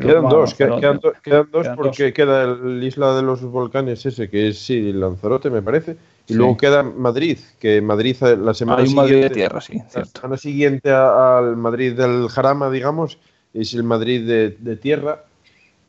Quedan 0.00 0.28
dos, 0.28 0.54
quedan, 0.54 1.50
dos 1.50 1.68
porque 1.76 2.12
queda 2.12 2.44
el 2.44 2.82
Isla 2.82 3.14
de 3.14 3.22
los 3.22 3.42
Volcanes 3.42 4.04
ese, 4.06 4.28
que 4.28 4.48
es 4.48 4.58
sí, 4.58 4.92
Lanzarote, 4.92 5.50
me 5.50 5.62
parece. 5.62 5.96
Y 6.26 6.34
luego 6.34 6.56
queda 6.56 6.82
Madrid, 6.82 7.38
que 7.58 7.80
Madrid 7.80 8.16
eh, 8.22 8.36
la 8.36 8.54
semana 8.54 8.86
siguiente. 8.86 9.28
de 9.28 9.30
tierra, 9.30 9.60
sí, 9.60 9.82
La 9.94 10.04
semana 10.04 10.36
siguiente 10.36 10.92
al 10.92 11.56
Madrid 11.56 11.94
del 11.94 12.28
Jarama, 12.28 12.70
digamos, 12.70 13.18
es 13.52 13.74
el 13.74 13.82
Madrid 13.82 14.26
de, 14.26 14.76
tierra, 14.76 15.24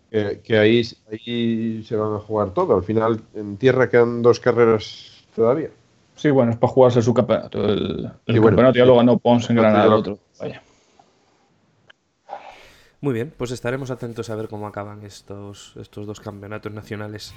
que, 0.09 0.57
ahí, 0.57 0.81
ahí 1.11 1.83
se 1.83 1.95
van 1.95 2.15
a 2.15 2.19
jugar 2.19 2.51
todo. 2.53 2.75
Al 2.75 2.83
final, 2.83 3.21
en 3.35 3.57
tierra 3.57 3.89
quedan 3.89 4.21
dos 4.21 4.39
carreras 4.39 5.23
todavía. 5.35 5.69
Sí, 6.15 6.29
bueno, 6.29 6.51
es 6.51 6.57
para 6.57 6.73
jugarse 6.73 7.01
su 7.01 7.13
campeonato. 7.13 7.63
El, 7.67 8.11
campeonato 8.25 8.77
ya 8.77 8.85
lo 8.85 8.97
ganó 8.97 9.17
Pons 9.17 9.49
en 9.49 9.55
Granada, 9.55 9.85
el 9.85 9.93
otro. 9.93 10.19
Vaya. 10.39 10.61
Muy 13.03 13.15
bien, 13.15 13.33
pues 13.35 13.49
estaremos 13.49 13.89
atentos 13.89 14.29
a 14.29 14.35
ver 14.35 14.47
cómo 14.47 14.67
acaban 14.67 15.03
estos, 15.03 15.73
estos 15.75 16.05
dos 16.05 16.19
campeonatos 16.19 16.71
nacionales. 16.71 17.33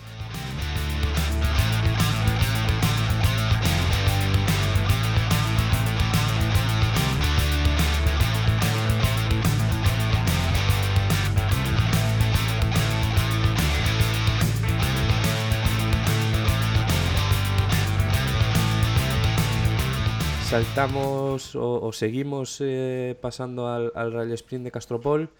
saltamos 20.45 21.57
o, 21.57 21.91
seguimos 21.93 22.59
eh, 22.61 23.17
pasando 23.21 23.67
al, 23.67 23.91
al 23.97 24.13
Rally 24.13 24.35
Sprint 24.35 24.65
de 24.65 24.71
Castropol 24.71 25.31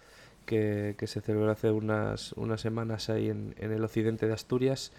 que, 0.45 0.95
se 1.05 1.21
celebró 1.21 1.51
hace 1.51 1.71
unas, 1.71 2.33
unas 2.33 2.61
semanas 2.61 3.09
ahí 3.09 3.29
en, 3.29 3.55
el 3.59 3.83
occidente 3.83 4.27
de 4.27 4.33
Asturias. 4.33 4.91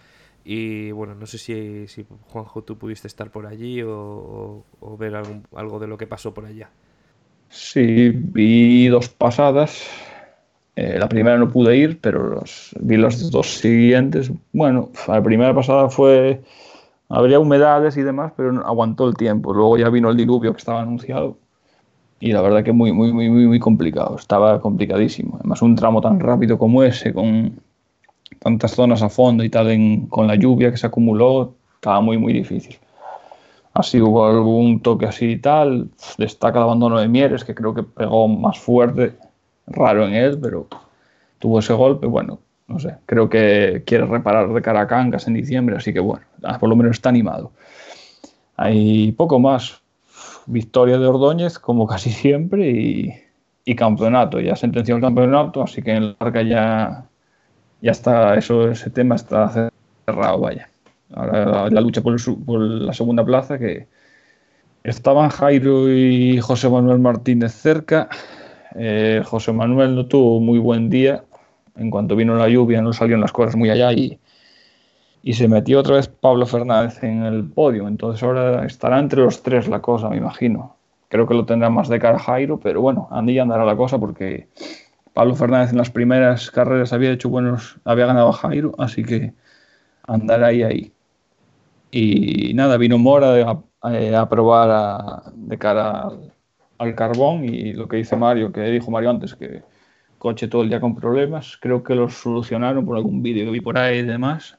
Y 0.45 0.91
bueno, 0.91 1.15
no 1.15 1.25
sé 1.25 1.37
si, 1.37 1.87
si 1.87 2.05
Juanjo 2.29 2.63
tú 2.63 2.77
pudiste 2.77 3.07
estar 3.07 3.31
por 3.31 3.47
allí 3.47 3.81
o, 3.83 4.63
ver 4.97 5.15
algo 5.15 5.79
de 5.79 5.87
lo 5.87 5.97
que 5.97 6.07
pasó 6.07 6.33
por 6.33 6.45
allá. 6.45 6.69
Sí, 7.49 8.11
vi 8.11 8.87
dos 8.87 9.09
pasadas. 9.09 9.83
Eh, 10.75 10.97
la 10.99 11.09
primera 11.09 11.37
no 11.37 11.49
pude 11.49 11.75
ir, 11.75 11.99
pero 11.99 12.43
vi 12.79 12.97
las 12.97 13.31
dos 13.31 13.47
siguientes. 13.59 14.31
Bueno, 14.53 14.91
la 15.07 15.23
primera 15.23 15.53
pasada 15.53 15.89
fue. 15.89 16.41
Habría 17.09 17.39
humedades 17.39 17.95
y 17.97 18.03
demás, 18.03 18.33
pero 18.35 18.65
aguantó 18.65 19.07
el 19.07 19.15
tiempo. 19.15 19.53
Luego 19.53 19.77
ya 19.77 19.89
vino 19.89 20.09
el 20.09 20.17
diluvio 20.17 20.51
que 20.51 20.59
estaba 20.59 20.81
anunciado 20.81 21.37
y 22.19 22.31
la 22.31 22.41
verdad 22.41 22.63
que 22.63 22.71
muy, 22.71 22.91
muy, 22.91 23.13
muy, 23.13 23.29
muy, 23.29 23.45
muy 23.45 23.59
complicado. 23.59 24.15
Estaba 24.17 24.59
complicadísimo. 24.59 25.35
Además, 25.39 25.61
un 25.61 25.75
tramo 25.75 26.01
tan 26.01 26.19
rápido 26.19 26.57
como 26.57 26.83
ese, 26.83 27.13
con 27.13 27.59
tantas 28.39 28.71
zonas 28.71 29.01
a 29.03 29.09
fondo 29.09 29.43
y 29.43 29.49
tal, 29.49 29.69
en, 29.69 30.07
con 30.07 30.27
la 30.27 30.35
lluvia 30.35 30.71
que 30.71 30.77
se 30.77 30.87
acumuló, 30.87 31.53
estaba 31.75 32.01
muy, 32.01 32.17
muy 32.17 32.33
difícil. 32.33 32.77
Así 33.73 34.01
hubo 34.01 34.25
algún 34.25 34.81
toque 34.81 35.05
así 35.05 35.31
y 35.33 35.37
tal. 35.37 35.89
Destaca 36.17 36.57
el 36.57 36.63
abandono 36.63 36.99
de 36.99 37.07
Mieres, 37.07 37.43
que 37.43 37.53
creo 37.53 37.75
que 37.75 37.83
pegó 37.83 38.27
más 38.27 38.57
fuerte, 38.57 39.13
raro 39.67 40.07
en 40.07 40.15
él, 40.15 40.39
pero 40.41 40.67
tuvo 41.37 41.59
ese 41.59 41.73
golpe. 41.73 42.07
Bueno, 42.07 42.39
no 42.67 42.79
sé, 42.79 42.95
creo 43.05 43.29
que 43.29 43.83
quiere 43.85 44.05
reparar 44.05 44.51
de 44.51 44.61
cara 44.63 44.81
a 44.81 44.87
Cangas 44.87 45.27
en 45.27 45.35
diciembre, 45.35 45.77
así 45.77 45.93
que 45.93 45.99
bueno, 45.99 46.25
por 46.59 46.67
lo 46.67 46.75
menos 46.75 46.97
está 46.97 47.09
animado. 47.09 47.51
Hay 48.55 49.11
poco 49.11 49.39
más 49.39 49.81
victoria 50.47 50.97
de 50.97 51.05
Ordóñez, 51.05 51.59
como 51.59 51.85
casi 51.87 52.09
siempre, 52.11 52.69
y, 53.65 53.75
campeonato. 53.75 54.39
Ya 54.39 54.55
sentenció 54.55 54.95
el 54.95 55.01
campeonato, 55.01 55.61
así 55.61 55.81
que 55.81 55.91
en 55.91 56.15
larga 56.19 56.41
ya, 56.41 57.05
ya 57.81 57.91
está, 57.91 58.35
eso, 58.35 58.71
ese 58.71 58.89
tema 58.89 59.15
está 59.15 59.69
cerrado, 60.05 60.39
vaya. 60.39 60.69
Ahora 61.13 61.69
la 61.69 61.81
lucha 61.81 62.01
por, 62.01 62.15
la 62.59 62.93
segunda 62.93 63.25
plaza, 63.25 63.59
que 63.59 63.87
estaban 64.83 65.29
Jairo 65.29 65.91
y 65.91 66.39
José 66.39 66.69
Manuel 66.69 66.99
Martínez 66.99 67.53
cerca. 67.53 68.09
Eh, 68.75 69.21
José 69.25 69.51
Manuel 69.51 69.95
no 69.95 70.05
tuvo 70.05 70.39
muy 70.39 70.59
buen 70.59 70.89
día. 70.89 71.23
En 71.75 71.91
cuanto 71.91 72.15
vino 72.15 72.35
la 72.35 72.49
lluvia, 72.49 72.81
no 72.81 72.93
salieron 72.93 73.21
las 73.21 73.31
cosas 73.31 73.55
muy 73.55 73.69
allá 73.69 73.91
y, 73.93 74.17
y 75.27 75.33
se 75.33 75.49
metió 75.49 75.81
otra 75.81 75.97
vez 75.97 76.07
Pablo 76.07 76.45
Fernández 76.45 77.03
en 77.03 77.23
el 77.23 77.43
podio. 77.43 77.89
Entonces 77.89 78.23
ahora 78.23 78.65
estará 78.65 78.97
entre 78.97 79.21
los 79.21 79.43
tres 79.43 79.67
la 79.67 79.81
cosa, 79.81 80.07
me 80.07 80.15
imagino. 80.15 80.77
Creo 81.09 81.27
que 81.27 81.33
lo 81.33 81.45
tendrá 81.45 81.69
más 81.69 81.89
de 81.89 81.99
cara 81.99 82.17
Jairo, 82.17 82.61
pero 82.61 82.79
bueno, 82.79 83.09
Andy 83.11 83.37
andará 83.37 83.65
la 83.65 83.75
cosa 83.75 83.99
porque 83.99 84.47
Pablo 85.13 85.35
Fernández 85.35 85.71
en 85.71 85.79
las 85.79 85.89
primeras 85.89 86.49
carreras 86.49 86.93
había 86.93 87.11
hecho 87.11 87.27
buenos, 87.27 87.77
había 87.83 88.05
ganado 88.05 88.31
Jairo, 88.31 88.73
así 88.77 89.03
que 89.03 89.33
andará 90.03 90.47
ahí 90.47 90.63
ahí. 90.63 90.93
Y 91.91 92.53
nada, 92.53 92.77
vino 92.77 92.97
Mora 92.97 93.61
a, 93.81 94.29
probar 94.29 95.23
de 95.35 95.57
cara 95.57 96.09
al, 96.77 96.95
carbón 96.95 97.43
y 97.43 97.73
lo 97.73 97.89
que 97.89 97.97
dice 97.97 98.15
Mario, 98.15 98.53
que 98.53 98.61
dijo 98.61 98.91
Mario 98.91 99.09
antes, 99.09 99.35
que 99.35 99.61
coche 100.19 100.47
todo 100.47 100.61
el 100.61 100.69
día 100.69 100.79
con 100.79 100.95
problemas, 100.95 101.57
creo 101.61 101.83
que 101.83 101.95
los 101.95 102.13
solucionaron 102.13 102.85
por 102.85 102.95
algún 102.95 103.21
vídeo 103.21 103.43
que 103.43 103.51
vi 103.51 103.59
por 103.59 103.77
ahí 103.77 103.97
y 103.97 104.03
demás. 104.03 104.57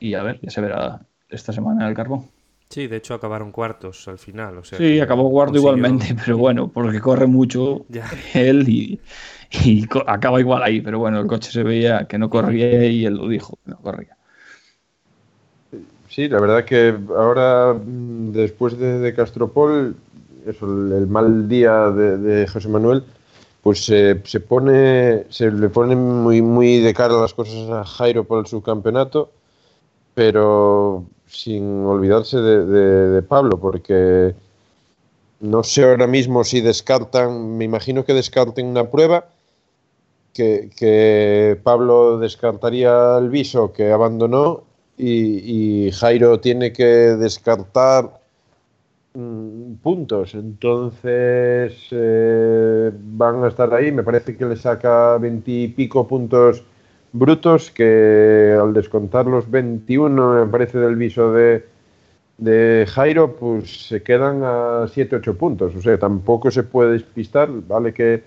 Y 0.00 0.14
a 0.14 0.22
ver, 0.22 0.40
ya 0.42 0.50
se 0.50 0.60
verá 0.60 1.00
esta 1.28 1.52
semana 1.52 1.84
en 1.84 1.88
el 1.88 1.94
carbón. 1.94 2.26
Sí, 2.68 2.86
de 2.86 2.96
hecho 2.96 3.14
acabaron 3.14 3.50
cuartos 3.50 4.06
al 4.08 4.18
final. 4.18 4.58
O 4.58 4.64
sea 4.64 4.78
sí, 4.78 5.00
acabó 5.00 5.30
cuarto 5.30 5.56
igualmente, 5.56 6.14
pero 6.24 6.36
bueno, 6.36 6.68
porque 6.68 7.00
corre 7.00 7.26
mucho 7.26 7.86
él 8.34 8.68
y, 8.68 9.00
acaba 10.06 10.40
igual 10.40 10.62
ahí. 10.62 10.80
Pero 10.80 10.98
bueno, 10.98 11.20
el 11.20 11.26
coche 11.26 11.50
se 11.50 11.62
veía 11.62 12.06
que 12.06 12.18
no 12.18 12.28
corría 12.28 12.84
y 12.86 13.06
él 13.06 13.14
lo 13.14 13.28
dijo, 13.28 13.58
que 13.64 13.70
no 13.70 13.78
corría. 13.78 14.16
Sí, 16.08 16.28
la 16.28 16.40
verdad 16.40 16.64
que 16.64 16.94
ahora, 17.16 17.74
mm, 17.74 18.32
después 18.32 18.78
de, 18.78 19.14
Castropol, 19.14 19.96
eso, 20.46 20.66
el, 20.66 21.06
mal 21.06 21.48
día 21.48 21.90
de, 21.90 22.46
José 22.46 22.68
Manuel, 22.68 23.04
pues 23.62 23.84
se 23.84 24.40
pone, 24.46 25.24
se 25.30 25.50
le 25.50 25.68
pone 25.68 25.96
muy, 25.96 26.42
muy 26.42 26.80
de 26.80 26.94
cara 26.94 27.20
las 27.20 27.34
cosas 27.34 27.70
a 27.70 27.84
Jairo 27.84 28.24
por 28.24 28.40
el 28.40 28.46
subcampeonato, 28.46 29.30
pero 30.18 31.04
sin 31.28 31.86
olvidarse 31.86 32.38
de, 32.40 33.22
Pablo, 33.22 33.60
porque 33.60 34.34
no 35.38 35.62
sé 35.62 35.84
ahora 35.84 36.08
mismo 36.08 36.42
si 36.42 36.60
descartan, 36.60 37.56
me 37.56 37.64
imagino 37.64 38.04
que 38.04 38.14
descarten 38.14 38.66
una 38.66 38.90
prueba, 38.90 39.26
que, 40.34 40.70
que 40.76 41.56
Pablo 41.62 42.18
descartaría 42.18 43.16
el 43.16 43.28
viso 43.28 43.72
que 43.72 43.92
abandonó 43.92 44.64
y, 44.96 45.92
Jairo 45.92 46.40
tiene 46.40 46.72
que 46.72 46.84
descartar 46.84 48.20
mm, 49.14 49.74
puntos. 49.74 50.34
Entonces 50.34 51.74
eh, 51.92 52.90
van 52.92 53.44
a 53.44 53.48
estar 53.48 53.72
ahí. 53.72 53.92
Me 53.92 54.02
parece 54.02 54.36
que 54.36 54.46
le 54.46 54.56
saca 54.56 55.16
veintipico 55.18 56.08
puntos 56.08 56.64
brutos, 57.12 57.70
que 57.70 58.56
al 58.60 58.72
descontar 58.72 59.26
los 59.26 59.50
21, 59.50 60.44
me 60.44 60.50
parece 60.50 60.78
del 60.78 60.96
viso 60.96 61.32
de, 61.32 61.64
de 62.38 62.86
Jairo, 62.88 63.36
pues 63.36 63.88
se 63.88 64.02
quedan 64.02 64.42
a 64.42 64.86
7-8 64.86 65.36
puntos. 65.36 65.74
O 65.74 65.82
sea, 65.82 65.98
tampoco 65.98 66.50
se 66.50 66.62
puede 66.62 66.92
despistar. 66.92 67.48
Vale 67.50 67.92
que 67.92 68.22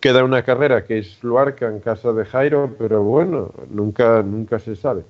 queda 0.00 0.24
una 0.24 0.42
carrera 0.42 0.84
que 0.84 0.98
es 0.98 1.22
Luarca 1.22 1.68
en 1.68 1.80
casa 1.80 2.12
de 2.12 2.24
Jairo, 2.24 2.74
pero 2.78 3.02
bueno, 3.02 3.52
nunca, 3.70 4.22
nunca 4.22 4.58
se 4.58 4.76
sabe 4.76 5.04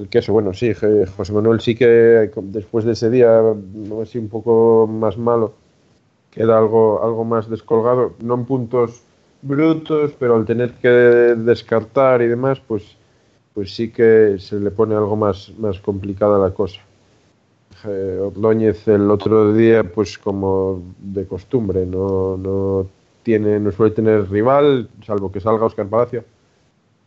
el 0.00 0.08
queso, 0.08 0.32
bueno, 0.32 0.54
sí, 0.54 0.72
José 0.74 1.32
Manuel 1.32 1.60
sí 1.60 1.74
que 1.74 2.30
después 2.34 2.84
de 2.86 2.92
ese 2.92 3.10
día, 3.10 3.42
así 4.02 4.18
un 4.18 4.28
poco 4.28 4.86
más 4.90 5.18
malo, 5.18 5.52
queda 6.30 6.56
algo, 6.56 7.04
algo 7.04 7.24
más 7.24 7.50
descolgado, 7.50 8.14
no 8.22 8.34
en 8.34 8.44
puntos 8.46 9.02
brutos, 9.42 10.12
pero 10.18 10.36
al 10.36 10.44
tener 10.44 10.72
que 10.74 10.88
descartar 10.88 12.22
y 12.22 12.28
demás, 12.28 12.60
pues, 12.66 12.96
pues 13.54 13.74
sí 13.74 13.90
que 13.90 14.36
se 14.38 14.60
le 14.60 14.70
pone 14.70 14.94
algo 14.94 15.16
más, 15.16 15.52
más 15.58 15.78
complicada 15.80 16.38
la 16.38 16.54
cosa. 16.54 16.80
Ordóñez 17.84 18.86
el 18.88 19.10
otro 19.10 19.54
día, 19.54 19.84
pues 19.84 20.18
como 20.18 20.82
de 20.98 21.26
costumbre, 21.26 21.86
no, 21.86 22.36
no, 22.36 22.86
tiene, 23.22 23.58
no 23.58 23.72
suele 23.72 23.94
tener 23.94 24.30
rival, 24.30 24.88
salvo 25.06 25.32
que 25.32 25.40
salga 25.40 25.64
Oscar 25.64 25.86
Palacio 25.86 26.24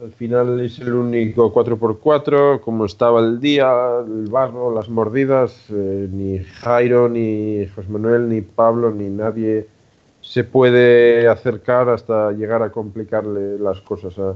al 0.04 0.12
final 0.12 0.60
es 0.60 0.80
el 0.80 0.94
único 0.94 1.54
4x4, 1.54 2.60
como 2.60 2.86
estaba 2.86 3.22
el 3.22 3.40
día, 3.40 3.72
el 4.06 4.28
barro, 4.30 4.74
las 4.74 4.90
mordidas, 4.90 5.56
eh, 5.70 6.10
ni 6.12 6.40
Jairo, 6.40 7.08
ni 7.08 7.66
José 7.74 7.90
Manuel, 7.90 8.28
ni 8.28 8.42
Pablo, 8.42 8.92
ni 8.92 9.10
nadie 9.10 9.68
se 10.24 10.44
puede 10.44 11.28
acercar 11.28 11.90
hasta 11.90 12.32
llegar 12.32 12.64
a 12.64 12.72
complicarle 12.72 13.60
las 13.60 13.82
cosas 13.82 14.18
a 14.18 14.36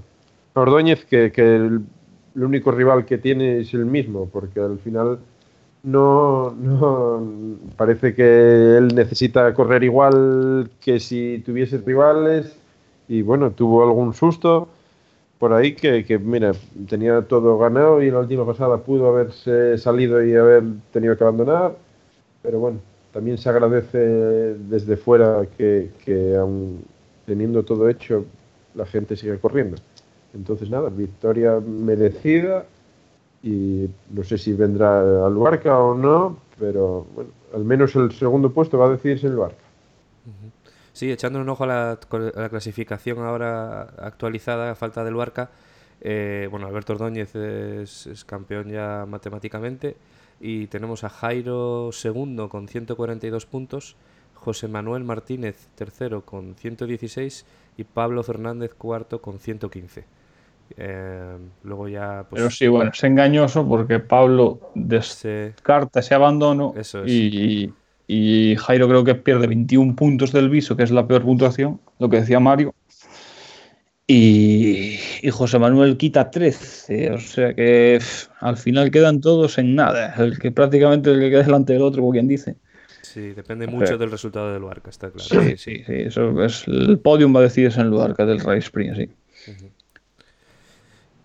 Ordóñez, 0.54 1.06
que, 1.06 1.32
el, 1.36 1.82
único 2.36 2.72
rival 2.72 3.06
que 3.06 3.18
tiene 3.18 3.62
es 3.62 3.74
el 3.74 3.86
mismo, 3.86 4.30
porque 4.32 4.60
al 4.60 4.78
final 4.78 5.18
no, 5.82 6.52
no 6.52 7.24
parece 7.76 8.14
que 8.14 8.78
él 8.78 8.94
necesita 8.94 9.52
correr 9.56 9.84
igual 9.84 10.70
que 10.80 11.00
si 11.00 11.42
tuviese 11.44 11.80
rivales 11.80 12.60
y 13.08 13.24
bueno, 13.24 13.52
tuvo 13.52 13.84
algún 13.84 14.14
susto 14.14 14.68
por 15.40 15.54
ahí 15.54 15.76
que, 15.76 16.20
mira, 16.20 16.54
tenía 16.90 17.22
todo 17.22 17.58
ganado 17.58 18.02
y 18.02 18.10
la 18.10 18.20
última 18.20 18.46
pasada 18.46 18.78
pudo 18.78 19.08
haberse 19.10 19.78
salido 19.78 20.24
y 20.24 20.36
haber 20.36 20.64
tenido 20.92 21.16
que 21.16 21.24
abandonar, 21.24 21.76
pero 22.42 22.60
bueno, 22.60 22.80
también 23.18 23.40
se 23.40 23.50
agradece 23.50 23.98
desde 23.98 24.96
fuera 24.96 25.42
que, 25.58 26.36
aun 26.40 26.84
teniendo 27.26 27.64
todo 27.64 27.90
hecho, 27.90 28.26
la 28.76 28.86
gente 28.86 29.16
sigue 29.16 29.40
corriendo. 29.40 29.76
Entonces 30.36 30.70
nada, 30.70 30.90
victoria 30.90 31.60
merecida 31.60 32.66
y 33.42 33.90
no 34.12 34.24
sé 34.24 34.38
si 34.38 34.54
vendrá 34.54 35.26
al 35.26 35.34
Barca 35.34 35.80
o 35.80 35.96
no, 35.96 36.38
pero 36.60 37.08
al 37.56 37.66
menos 37.66 37.96
el 37.96 38.12
segundo 38.12 38.52
puesto 38.52 38.78
va 38.78 38.86
a 38.86 38.90
decidirse 38.92 39.26
el 39.26 39.38
Barca. 39.38 39.64
Sí, 40.94 41.12
echando 41.12 41.42
un 41.42 41.50
ojo 41.50 41.64
a 41.64 41.68
la, 41.68 42.50
clasificación 42.52 43.18
ahora 43.26 43.82
actualizada, 43.98 44.70
a 44.70 44.76
falta 44.76 45.04
del 45.04 45.16
Barca, 45.16 45.50
eh, 46.02 46.48
bueno, 46.52 46.68
Alberto 46.68 46.94
Ordóñez 46.94 47.34
es, 47.36 48.24
campeón 48.28 48.70
ya 48.70 49.08
matemáticamente 49.08 49.98
y 50.40 50.68
tenemos 50.68 51.04
a 51.04 51.10
Jairo 51.10 51.92
segundo 51.92 52.50
con 52.50 52.68
142 52.68 53.46
puntos, 53.46 53.96
José 54.34 54.68
Manuel 54.68 55.04
Martínez 55.04 55.68
tercero 55.76 56.22
con 56.22 56.56
116 56.56 57.46
y 57.78 57.84
Pablo 57.84 58.24
Fernández 58.24 58.74
cuarto 58.74 59.22
con 59.22 59.40
115. 59.40 60.06
Eh, 60.76 61.38
luego 61.64 61.88
ya. 61.88 62.26
Pues, 62.30 62.42
Pero 62.42 62.52
sí, 62.52 62.68
bueno, 62.68 62.92
es 62.94 63.04
engañoso 63.04 63.68
porque 63.68 64.00
Pablo 64.00 64.72
descarta 64.76 66.02
ese 66.02 66.14
abandono 66.14 66.74
Eso 66.76 67.06
y, 67.06 67.74
y 68.06 68.56
Jairo 68.58 68.88
creo 68.88 69.04
que 69.04 69.16
pierde 69.16 69.48
21 69.48 69.96
puntos 69.96 70.32
del 70.32 70.50
viso, 70.50 70.76
que 70.76 70.84
es 70.84 70.92
la 70.92 71.08
peor 71.08 71.24
puntuación, 71.24 71.80
lo 72.00 72.10
que 72.10 72.18
decía 72.18 72.40
Mario. 72.40 72.74
Y, 74.10 74.98
José 75.32 75.60
Manuel 75.60 75.98
quita 75.98 76.32
13, 76.32 77.12
o 77.12 77.20
sea 77.20 77.54
que 77.54 78.00
al 78.40 78.56
final 78.56 78.90
quedan 78.90 79.20
todos 79.20 79.58
en 79.58 79.76
nada. 79.76 80.16
El 80.18 80.40
que 80.40 80.50
prácticamente 80.50 81.12
el 81.12 81.20
que 81.20 81.30
queda 81.30 81.44
delante 81.44 81.74
del 81.74 81.82
otro, 81.82 82.02
como 82.02 82.14
quien 82.14 82.28
dice. 82.28 82.56
Sí, 83.02 83.34
depende 83.34 83.68
mucho 83.68 83.98
del 83.98 84.10
resultado 84.10 84.54
del 84.54 84.62
Luarca, 84.62 84.90
está 84.90 85.12
claro. 85.12 85.28
Sí, 85.28 85.58
sí, 85.58 85.84
sí. 85.86 85.94
Eso 85.94 86.42
es, 86.42 86.66
el 86.68 87.00
podium 87.00 87.36
va 87.36 87.42
a 87.42 87.44
decidirse 87.44 87.82
en 87.82 87.90
Luarca 87.90 88.26
del 88.26 88.40
Race 88.40 88.60
Spring, 88.60 88.96
sí. 88.96 89.10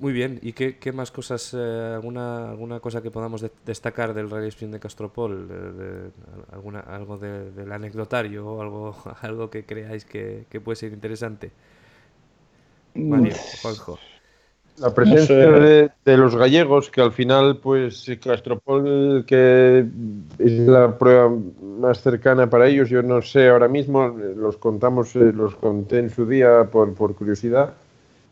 Muy 0.01 0.13
bien, 0.13 0.41
¿y 0.43 0.53
qué, 0.53 0.79
qué 0.79 0.91
más 0.91 1.13
cosas, 1.13 1.55
eh, 1.55 1.93
alguna, 1.95 2.51
alguna 2.51 2.81
cosa 2.81 3.01
que 3.01 3.13
podamos 3.13 3.47
destacar 3.65 4.13
del 4.15 4.29
Rally 4.29 4.49
Sprint 4.49 4.73
de 4.73 4.81
Castropol? 4.81 5.47
De, 5.47 6.11
alguna, 6.51 6.81
¿Algo 6.81 7.17
del 7.19 7.71
anecdotario 7.71 8.45
o 8.45 8.61
algo, 8.61 8.97
algo 9.21 9.51
que 9.51 9.65
creáis 9.65 10.05
que, 10.05 10.47
que 10.51 10.61
puede 10.61 10.75
ser 10.75 10.93
interesante? 10.93 11.53
Mario, 12.95 13.35
Juanjo. 13.63 13.99
La 14.79 14.95
presencia 14.95 15.37
de, 15.37 15.91
de, 16.05 16.17
los 16.17 16.35
gallegos, 16.35 16.91
que 16.91 17.03
al 17.03 17.13
final, 17.13 17.59
pues 17.59 18.11
Castropol, 18.23 19.25
que 19.27 19.87
es 20.39 20.53
la 20.61 20.99
prueba 20.99 21.31
más 21.63 22.01
cercana 22.01 22.49
para 22.49 22.69
ellos, 22.69 22.89
yo 22.89 23.03
no 23.03 23.21
sé 23.21 23.51
ahora 23.51 23.69
mismo, 23.69 24.09
los 24.09 24.57
contamos, 24.57 25.15
eh, 25.15 25.33
los 25.33 25.55
conté 25.57 25.99
en 25.99 26.11
su 26.11 26.27
día 26.27 26.65
por, 26.71 26.95
por 26.95 27.15
curiosidad 27.15 27.75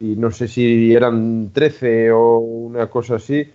y 0.00 0.16
no 0.16 0.30
sé 0.30 0.48
si 0.48 0.94
eran 0.94 1.50
13 1.52 2.10
o 2.12 2.38
una 2.38 2.86
cosa 2.86 3.16
así, 3.16 3.46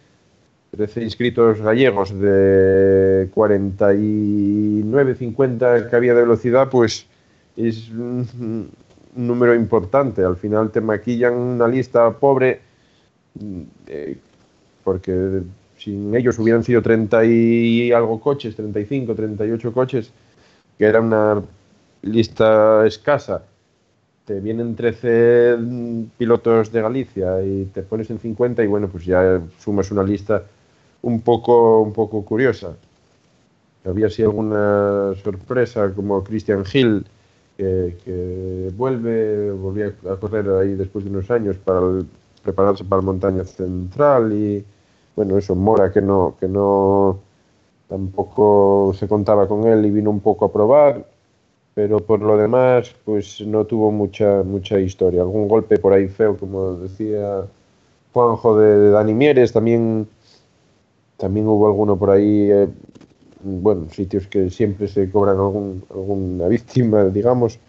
13 0.71 1.03
inscritos 1.03 1.59
gallegos 1.59 2.17
de 2.17 3.29
49, 3.33 5.15
50 5.15 5.89
que 5.89 5.95
había 5.95 6.13
de 6.13 6.21
velocidad, 6.21 6.69
pues 6.69 7.07
es 7.57 7.89
número 9.15 9.55
importante. 9.55 10.23
Al 10.23 10.37
final 10.37 10.71
te 10.71 10.81
maquillan 10.81 11.33
una 11.33 11.67
lista 11.67 12.11
pobre, 12.11 12.61
eh, 13.87 14.17
porque 14.83 15.41
sin 15.77 16.15
ellos 16.15 16.37
hubieran 16.39 16.63
sido 16.63 16.81
30 16.81 17.25
y 17.25 17.91
algo 17.91 18.19
coches, 18.19 18.55
35, 18.55 19.15
38 19.15 19.73
coches, 19.73 20.11
que 20.77 20.85
era 20.85 21.01
una 21.01 21.41
lista 22.01 22.85
escasa 22.85 23.43
te 24.25 24.39
vienen 24.39 24.75
13 24.75 25.57
pilotos 26.17 26.71
de 26.71 26.81
Galicia 26.81 27.43
y 27.43 27.65
te 27.65 27.83
pones 27.83 28.09
en 28.09 28.19
50 28.19 28.63
y 28.63 28.67
bueno, 28.67 28.87
pues 28.87 29.05
ya 29.05 29.41
sumas 29.59 29.91
una 29.91 30.03
lista 30.03 30.43
un 31.03 31.21
poco, 31.21 31.81
un 31.81 31.93
poco 31.93 32.25
curiosa. 32.25 32.75
Había 33.85 34.07
así 34.07 34.23
alguna 34.23 35.13
sorpresa 35.23 35.93
como 35.93 36.23
Christian 36.23 36.63
Hill, 36.71 37.05
que, 37.57 38.71
vuelve, 38.75 39.51
volvía 39.51 39.93
a 40.09 40.15
correr 40.17 40.49
ahí 40.49 40.75
después 40.75 41.05
de 41.05 41.11
unos 41.11 41.29
años 41.31 41.57
para 41.57 41.81
prepararse 42.43 42.83
para 42.83 43.01
la 43.01 43.05
montaña 43.05 43.43
central 43.43 44.33
y 44.33 44.63
bueno, 45.15 45.37
eso, 45.37 45.55
Mora 45.55 45.91
que 45.91 46.01
no, 46.01 46.35
que 46.39 46.47
no 46.47 47.19
tampoco 47.87 48.93
se 48.97 49.07
contaba 49.07 49.47
con 49.47 49.65
él 49.67 49.85
y 49.85 49.91
vino 49.91 50.09
un 50.09 50.19
poco 50.19 50.45
a 50.45 50.51
probar, 50.51 51.05
pero 51.73 51.99
por 51.99 52.21
lo 52.21 52.37
demás, 52.37 52.93
pues 53.05 53.41
no 53.41 53.65
tuvo 53.65 53.91
mucha, 53.91 54.43
mucha 54.43 54.79
historia. 54.79 55.21
Algún 55.21 55.47
golpe 55.47 55.77
por 55.77 55.93
ahí 55.93 56.07
feo, 56.07 56.37
como 56.37 56.73
decía 56.73 57.45
Juanjo 58.13 58.57
de, 58.57 58.91
Dani 58.91 59.13
Mieres, 59.13 59.53
también, 59.53 60.07
también 61.17 61.47
hubo 61.47 61.67
alguno 61.67 61.97
por 61.97 62.09
ahí, 62.11 62.49
eh, 62.51 62.69
bueno, 63.45 63.89
sitios 63.89 64.27
que 64.27 64.49
siempre 64.49 64.87
se 64.87 65.09
cobran 65.09 65.37
algún, 65.37 65.83
alguna 65.89 66.47
víctima, 66.47 67.05
digamos, 67.13 67.59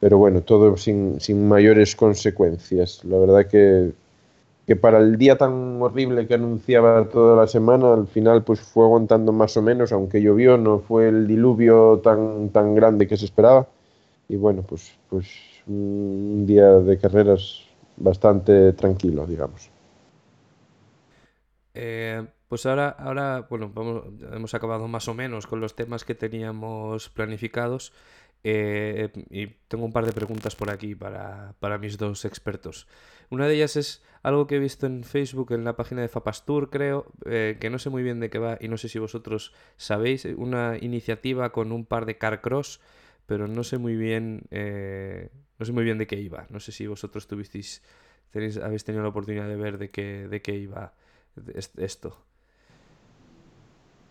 pero 0.00 0.18
bueno, 0.18 0.42
todo 0.42 0.76
sin, 0.76 1.20
sin 1.20 1.48
mayores 1.48 1.96
consecuencias. 1.96 3.04
La 3.04 3.18
verdad 3.18 3.46
que 3.46 3.92
que 4.66 4.76
para 4.76 4.98
el 4.98 5.18
día 5.18 5.36
tan 5.36 5.80
horrible 5.82 6.26
que 6.26 6.34
anunciaba 6.34 7.08
toda 7.08 7.36
la 7.36 7.46
semana, 7.46 7.92
al 7.92 8.06
final 8.06 8.44
pues 8.44 8.60
fue 8.60 8.84
aguantando 8.84 9.32
más 9.32 9.56
o 9.56 9.62
menos, 9.62 9.92
aunque 9.92 10.22
llovió, 10.22 10.56
no 10.56 10.78
fue 10.78 11.08
el 11.08 11.26
diluvio 11.26 12.00
tan, 12.02 12.48
tan 12.50 12.74
grande 12.74 13.06
que 13.06 13.16
se 13.16 13.26
esperaba. 13.26 13.68
Y 14.28 14.36
bueno, 14.36 14.62
pues, 14.62 14.92
pues 15.10 15.28
un 15.66 16.46
día 16.46 16.70
de 16.78 16.98
carreras 16.98 17.60
bastante 17.96 18.72
tranquilo, 18.72 19.26
digamos. 19.26 19.70
Eh, 21.74 22.24
pues 22.54 22.66
ahora, 22.66 22.90
ahora 22.90 23.48
bueno, 23.50 23.72
vamos, 23.74 24.04
hemos 24.32 24.54
acabado 24.54 24.86
más 24.86 25.08
o 25.08 25.14
menos 25.14 25.48
con 25.48 25.58
los 25.58 25.74
temas 25.74 26.04
que 26.04 26.14
teníamos 26.14 27.08
planificados. 27.08 27.92
Eh, 28.44 29.10
y 29.28 29.48
tengo 29.66 29.84
un 29.84 29.92
par 29.92 30.06
de 30.06 30.12
preguntas 30.12 30.54
por 30.54 30.70
aquí 30.70 30.94
para, 30.94 31.56
para 31.58 31.78
mis 31.78 31.98
dos 31.98 32.24
expertos. 32.24 32.86
Una 33.28 33.48
de 33.48 33.56
ellas 33.56 33.74
es 33.74 34.04
algo 34.22 34.46
que 34.46 34.54
he 34.54 34.58
visto 34.60 34.86
en 34.86 35.02
Facebook, 35.02 35.50
en 35.50 35.64
la 35.64 35.74
página 35.74 36.02
de 36.02 36.06
Fapastur, 36.06 36.70
creo, 36.70 37.06
eh, 37.26 37.56
que 37.58 37.70
no 37.70 37.80
sé 37.80 37.90
muy 37.90 38.04
bien 38.04 38.20
de 38.20 38.30
qué 38.30 38.38
va 38.38 38.56
y 38.60 38.68
no 38.68 38.76
sé 38.76 38.88
si 38.88 39.00
vosotros 39.00 39.52
sabéis, 39.76 40.24
eh, 40.24 40.36
una 40.36 40.78
iniciativa 40.80 41.50
con 41.50 41.72
un 41.72 41.84
par 41.84 42.06
de 42.06 42.18
carcross, 42.18 42.80
pero 43.26 43.48
no 43.48 43.64
sé 43.64 43.78
muy 43.78 43.96
bien, 43.96 44.42
eh, 44.52 45.28
no 45.58 45.66
sé 45.66 45.72
muy 45.72 45.82
bien 45.82 45.98
de 45.98 46.06
qué 46.06 46.20
iba. 46.20 46.46
No 46.50 46.60
sé 46.60 46.70
si 46.70 46.86
vosotros 46.86 47.26
tuvisteis, 47.26 47.82
tenéis, 48.30 48.58
habéis 48.58 48.84
tenido 48.84 49.02
la 49.02 49.08
oportunidad 49.08 49.48
de 49.48 49.56
ver 49.56 49.76
de 49.76 49.88
qué, 49.88 50.28
de 50.28 50.40
qué 50.40 50.54
iba 50.54 50.94
esto. 51.76 52.24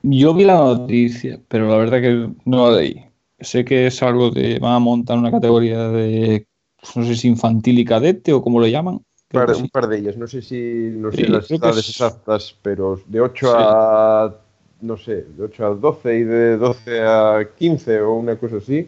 Yo 0.03 0.33
vi 0.33 0.43
la 0.43 0.57
noticia, 0.57 1.39
pero 1.47 1.69
la 1.69 1.77
verdad 1.77 2.01
que 2.01 2.29
no 2.45 2.69
la 2.69 2.77
leí. 2.77 3.05
Sé 3.39 3.65
que 3.65 3.87
es 3.87 4.03
algo 4.03 4.29
de, 4.29 4.59
van 4.59 4.73
a 4.73 4.79
montar 4.79 5.17
una 5.17 5.31
categoría 5.31 5.87
de, 5.89 6.47
no 6.95 7.05
sé 7.05 7.15
si 7.15 7.27
infantil 7.27 7.79
y 7.79 7.85
cadete 7.85 8.33
o 8.33 8.41
como 8.41 8.59
lo 8.59 8.67
llaman, 8.67 9.01
un 9.33 9.69
par 9.69 9.87
de 9.87 9.97
ellas, 9.97 10.15
no 10.15 10.27
sé 10.27 10.41
si 10.41 10.91
no 10.95 11.11
sé 11.11 11.27
las 11.27 11.49
edades 11.49 11.89
exactas, 11.89 12.55
pero 12.61 12.99
de 13.07 13.19
8 13.19 13.51
a 13.55 14.35
no 14.81 14.97
sé, 14.97 15.23
de 15.23 15.43
8 15.45 15.65
a 15.65 15.69
12 15.75 16.17
y 16.19 16.23
de 16.23 16.57
12 16.57 17.01
a 17.01 17.49
15 17.57 18.01
o 18.01 18.15
una 18.15 18.37
cosa 18.37 18.57
así. 18.57 18.87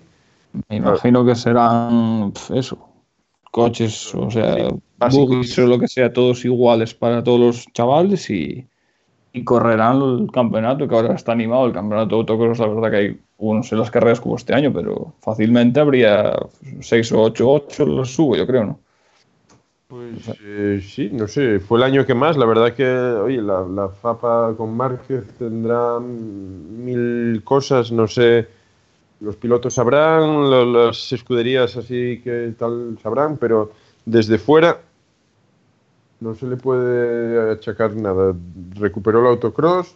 Me 0.69 0.75
imagino 0.75 1.25
que 1.25 1.35
serán 1.35 2.33
eso, 2.53 2.77
coches, 3.51 4.13
o 4.13 4.29
sea, 4.29 4.69
buggies 5.09 5.57
o 5.57 5.67
lo 5.67 5.79
que 5.79 5.87
sea, 5.87 6.13
todos 6.13 6.45
iguales 6.45 6.93
para 6.93 7.23
todos 7.23 7.39
los 7.39 7.65
chavales 7.73 8.29
y, 8.29 8.67
y, 9.35 9.43
correrán 9.43 10.01
el 10.01 10.31
campeonato, 10.31 10.87
que 10.87 10.95
ahora 10.95 11.15
está 11.15 11.33
animado 11.33 11.67
el 11.67 11.73
campeonato 11.73 12.15
de 12.15 12.21
autocross, 12.21 12.59
la 12.59 12.67
verdad 12.67 12.91
que 12.91 12.97
hay, 12.97 13.19
no 13.39 13.63
sé 13.63 13.75
las 13.75 13.91
carreras 13.91 14.21
como 14.21 14.35
este 14.35 14.53
año, 14.53 14.71
pero 14.73 15.13
fácilmente 15.21 15.79
habría 15.79 16.35
6 16.81 17.11
o 17.11 17.21
8, 17.23 17.49
8 17.49 17.85
los 17.85 18.13
subo, 18.13 18.35
yo 18.35 18.47
creo, 18.47 18.65
¿no? 18.65 18.79
Pues 19.87 20.31
eh, 20.43 20.81
sí, 20.83 21.09
no 21.13 21.27
sé, 21.27 21.59
fue 21.59 21.77
el 21.77 21.83
año 21.83 22.05
que 22.05 22.15
más. 22.15 22.37
La 22.37 22.45
verdad 22.45 22.73
que, 22.73 22.85
oye, 22.85 23.39
la, 23.39 23.61
la 23.61 23.87
FAPA 23.87 24.55
con 24.57 24.75
Márquez 24.75 25.25
tendrá 25.37 25.99
mil 25.99 27.41
cosas, 27.43 27.91
no 27.91 28.07
sé, 28.07 28.47
los 29.19 29.35
pilotos 29.35 29.75
sabrán, 29.75 30.73
las 30.73 31.11
escuderías 31.13 31.77
así 31.77 32.19
que 32.23 32.53
tal 32.57 32.97
sabrán, 33.01 33.37
pero 33.37 33.71
desde 34.05 34.37
fuera 34.37 34.81
no 36.19 36.35
se 36.35 36.47
le 36.47 36.57
puede 36.57 37.51
achacar 37.51 37.95
nada. 37.95 38.33
Recuperó 38.75 39.21
el 39.21 39.27
autocross, 39.27 39.95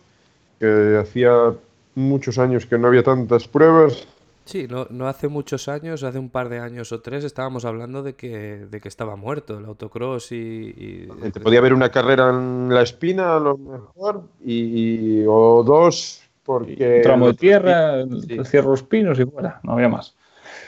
que 0.59 0.97
hacía 1.01 1.53
muchos 1.95 2.37
años 2.37 2.65
que 2.65 2.77
no 2.77 2.87
había 2.87 3.03
tantas 3.03 3.47
pruebas 3.47 4.07
Sí, 4.49 4.65
no, 4.67 4.87
no 4.89 5.07
hace 5.07 5.27
muchos 5.27 5.67
años, 5.67 6.01
hace 6.01 6.17
un 6.17 6.31
par 6.31 6.49
de 6.49 6.57
años 6.57 6.91
o 6.91 7.01
tres, 7.01 7.23
estábamos 7.23 7.65
hablando 7.65 8.01
de 8.01 8.15
que, 8.15 8.65
de 8.65 8.81
que 8.81 8.87
estaba 8.87 9.15
muerto 9.15 9.59
el 9.59 9.65
autocross 9.65 10.31
y... 10.31 11.07
Podía 11.43 11.59
haber 11.59 11.71
una 11.71 11.91
carrera 11.91 12.31
en 12.31 12.67
la 12.73 12.81
espina 12.81 13.35
a 13.35 13.39
lo 13.39 13.59
mejor 13.59 14.23
y, 14.43 15.23
o 15.27 15.63
dos 15.63 16.23
porque... 16.41 16.95
Un 16.95 17.01
tramo 17.03 17.27
de 17.27 17.33
tierra, 17.35 17.99
el 17.99 18.43
cierro 18.47 18.71
los 18.71 18.81
pinos 18.81 19.19
y 19.19 19.25
fuera, 19.25 19.59
no 19.61 19.73
había 19.73 19.87
más. 19.87 20.15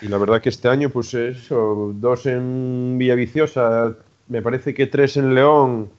Y 0.03 0.09
la 0.09 0.19
verdad 0.19 0.43
que 0.43 0.49
este 0.49 0.67
año, 0.67 0.91
pues 0.91 1.15
eso, 1.15 1.91
dos 1.95 2.27
en 2.27 2.99
Villaviciosa, 2.99 3.95
me 4.31 4.41
parece 4.41 4.73
que 4.73 4.87
tres 4.87 5.17
en 5.17 5.35
León, 5.35 5.89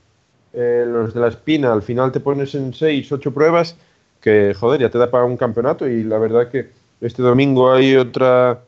eh, 0.54 0.84
los 0.88 1.12
de 1.12 1.20
la 1.20 1.28
espina, 1.28 1.70
al 1.70 1.82
final 1.82 2.12
te 2.12 2.20
pones 2.20 2.54
en 2.54 2.72
seis, 2.72 3.12
ocho 3.12 3.32
pruebas, 3.32 3.76
que 4.22 4.54
joder, 4.54 4.80
ya 4.80 4.90
te 4.90 4.96
da 4.96 5.10
para 5.10 5.24
un 5.24 5.36
campeonato 5.36 5.86
y 5.86 6.02
la 6.02 6.16
verdad 6.16 6.48
que 6.48 6.70
este 7.02 7.22
domingo 7.22 7.70
hay 7.70 7.94
otra 7.96 8.62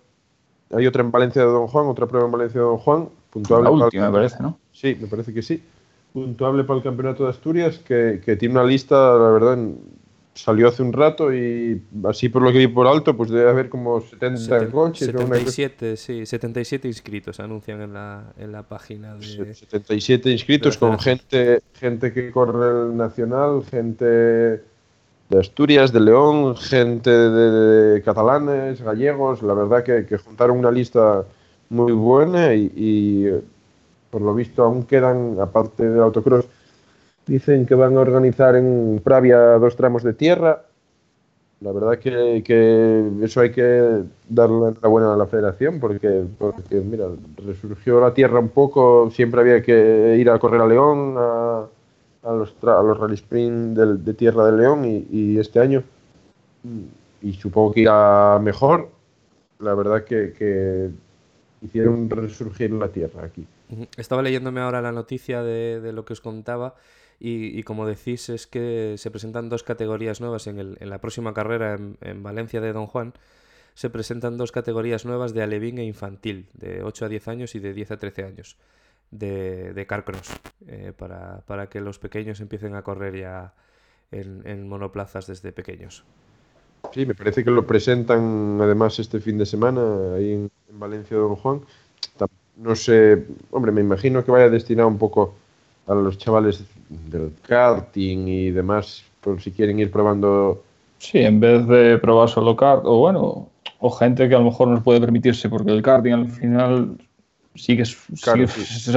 hay 0.70 0.86
otra 0.86 1.02
en 1.02 1.10
Valencia 1.10 1.40
de 1.42 1.48
Don 1.48 1.66
Juan, 1.66 1.86
otra 1.86 2.06
prueba 2.06 2.26
en 2.26 2.32
Valencia 2.32 2.60
de 2.60 2.66
Don 2.66 2.76
Juan, 2.76 3.08
puntuable. 3.30 3.64
La 3.64 3.70
última, 3.70 4.10
me 4.10 4.12
parece, 4.12 4.42
¿no? 4.42 4.58
Sí, 4.72 4.98
me 5.00 5.06
parece 5.06 5.32
que 5.32 5.40
sí. 5.40 5.62
Puntuable 6.12 6.64
para 6.64 6.78
el 6.78 6.82
Campeonato 6.82 7.24
de 7.24 7.30
Asturias, 7.30 7.78
que, 7.78 8.18
tiene 8.38 8.54
una 8.54 8.64
lista, 8.64 9.16
la 9.16 9.30
verdad, 9.30 9.58
salió 10.34 10.68
hace 10.68 10.82
un 10.82 10.92
rato 10.92 11.32
y 11.32 11.82
así 12.04 12.28
por 12.28 12.42
lo 12.42 12.52
que 12.52 12.58
vi 12.58 12.66
por 12.66 12.86
alto, 12.86 13.16
pues 13.16 13.30
debe 13.30 13.48
haber 13.48 13.68
como 13.68 14.00
70 14.00 14.70
coches. 14.70 15.06
77, 15.06 15.96
sí, 15.96 16.26
77 16.26 16.88
inscritos 16.88 17.40
anuncian 17.40 17.80
en 17.80 17.92
la, 17.92 18.32
en 18.36 18.52
la 18.52 18.64
página. 18.64 19.14
De... 19.14 19.54
77 19.54 20.30
inscritos 20.30 20.76
con 20.76 20.98
gente, 20.98 21.60
gente 21.74 22.12
que 22.12 22.30
corre 22.30 22.88
el 22.88 22.96
Nacional, 22.96 23.64
gente 23.70 24.04
de 24.04 25.40
Asturias, 25.40 25.92
de 25.92 26.00
León, 26.00 26.56
gente 26.56 27.10
de, 27.10 28.02
catalanes, 28.02 28.82
gallegos, 28.82 29.42
la 29.42 29.54
verdad 29.54 29.82
que, 29.82 30.18
juntaron 30.18 30.58
una 30.58 30.70
lista 30.70 31.24
muy 31.70 31.92
buena 31.92 32.54
y, 32.54 33.30
por 34.10 34.20
lo 34.20 34.34
visto 34.34 34.62
aún 34.62 34.84
quedan, 34.84 35.38
aparte 35.40 35.88
del 35.88 36.00
autocross, 36.00 36.46
dicen 37.26 37.66
que 37.66 37.74
van 37.74 37.96
a 37.96 38.00
organizar 38.00 38.56
en 38.56 39.00
Pravia 39.02 39.38
dos 39.58 39.76
tramos 39.76 40.02
de 40.02 40.14
tierra. 40.14 40.64
La 41.60 41.72
verdad 41.72 41.98
que, 41.98 42.42
que 42.44 43.10
eso 43.22 43.40
hay 43.40 43.50
que 43.50 44.02
darle 44.28 44.74
la 44.82 44.88
buena 44.88 45.14
a 45.14 45.16
la 45.16 45.26
federación 45.26 45.80
porque, 45.80 46.24
mira, 46.70 47.06
resurgió 47.38 48.00
la 48.00 48.12
tierra 48.12 48.38
un 48.38 48.50
poco, 48.50 49.10
siempre 49.10 49.40
había 49.40 49.62
que 49.62 50.16
ir 50.18 50.28
a 50.28 50.38
correr 50.38 50.60
a 50.60 50.66
León, 50.66 51.14
a, 51.16 51.66
a 52.24 52.32
los, 52.32 52.54
a 52.62 52.82
los 52.82 52.98
rally 52.98 53.14
sprint 53.14 53.76
de, 53.76 54.14
Tierra 54.14 54.46
de 54.46 54.56
León 54.56 54.84
y, 54.84 55.38
este 55.38 55.60
año, 55.60 55.84
y 57.22 57.32
supongo 57.34 57.72
que 57.72 57.80
irá 57.80 58.38
mejor, 58.42 58.90
la 59.60 59.74
verdad 59.74 60.04
que, 60.04 60.90
hicieron 61.62 62.10
resurgir 62.10 62.72
la 62.72 62.88
Tierra 62.88 63.24
aquí. 63.24 63.46
Estaba 63.96 64.22
leyéndome 64.22 64.60
ahora 64.60 64.82
la 64.82 64.92
noticia 64.92 65.42
de, 65.42 65.92
lo 65.92 66.04
que 66.04 66.14
os 66.14 66.20
contaba 66.20 66.74
y, 67.18 67.62
como 67.62 67.86
decís 67.86 68.28
es 68.28 68.46
que 68.46 68.96
se 68.98 69.10
presentan 69.10 69.48
dos 69.48 69.62
categorías 69.62 70.20
nuevas 70.20 70.46
en, 70.46 70.58
el, 70.58 70.76
en 70.80 70.90
la 70.90 71.00
próxima 71.00 71.32
carrera 71.32 71.74
en, 71.74 71.96
en, 72.00 72.22
Valencia 72.22 72.60
de 72.60 72.72
Don 72.72 72.86
Juan. 72.86 73.14
Se 73.74 73.90
presentan 73.90 74.36
dos 74.36 74.52
categorías 74.52 75.04
nuevas 75.04 75.34
de 75.34 75.42
alevín 75.42 75.78
e 75.78 75.84
infantil, 75.84 76.48
de 76.52 76.82
8 76.82 77.06
a 77.06 77.08
10 77.08 77.28
años 77.28 77.54
y 77.54 77.58
de 77.58 77.74
10 77.74 77.90
a 77.92 77.96
13 77.98 78.24
años 78.24 78.56
de, 79.10 79.72
de 79.72 79.86
Carcross 79.86 80.32
eh, 80.66 80.92
para, 80.96 81.42
para, 81.46 81.68
que 81.68 81.80
los 81.80 81.98
pequeños 81.98 82.40
empiecen 82.40 82.74
a 82.74 82.82
correr 82.82 83.16
ya 83.16 83.54
en, 84.10 84.68
monoplazas 84.68 85.26
desde 85.26 85.52
pequeños. 85.52 86.04
Sí, 86.92 87.06
me 87.06 87.14
parece 87.14 87.42
que 87.42 87.50
lo 87.50 87.66
presentan 87.66 88.58
además 88.60 88.98
este 88.98 89.20
fin 89.20 89.38
de 89.38 89.46
semana 89.46 90.14
ahí 90.16 90.32
en, 90.32 90.50
Valencia 90.70 91.16
Don 91.16 91.36
Juan. 91.36 91.60
No 92.56 92.76
sé, 92.76 93.26
hombre, 93.50 93.72
me 93.72 93.80
imagino 93.80 94.24
que 94.24 94.30
vaya 94.30 94.48
destinado 94.48 94.88
un 94.88 94.98
poco 94.98 95.34
a 95.86 95.94
los 95.94 96.18
chavales 96.18 96.64
del 96.88 97.32
karting 97.42 98.28
y 98.28 98.50
demás, 98.50 99.04
por 99.20 99.40
si 99.40 99.50
quieren 99.50 99.78
ir 99.78 99.90
probando. 99.90 100.62
Sí, 100.98 101.18
en 101.18 101.40
vez 101.40 101.66
de 101.66 101.98
probar 101.98 102.28
solo 102.28 102.56
kart, 102.56 102.82
o 102.84 102.98
bueno, 102.98 103.48
o 103.78 103.90
gente 103.90 104.28
que 104.28 104.34
a 104.34 104.38
lo 104.38 104.46
mejor 104.46 104.68
no 104.68 104.82
puede 104.82 105.00
permitirse, 105.00 105.48
porque 105.48 105.70
el 105.70 105.82
karting 105.82 106.12
al 106.12 106.30
final 106.30 106.96
sí 107.54 107.76
que 107.76 107.82
es, 107.82 107.96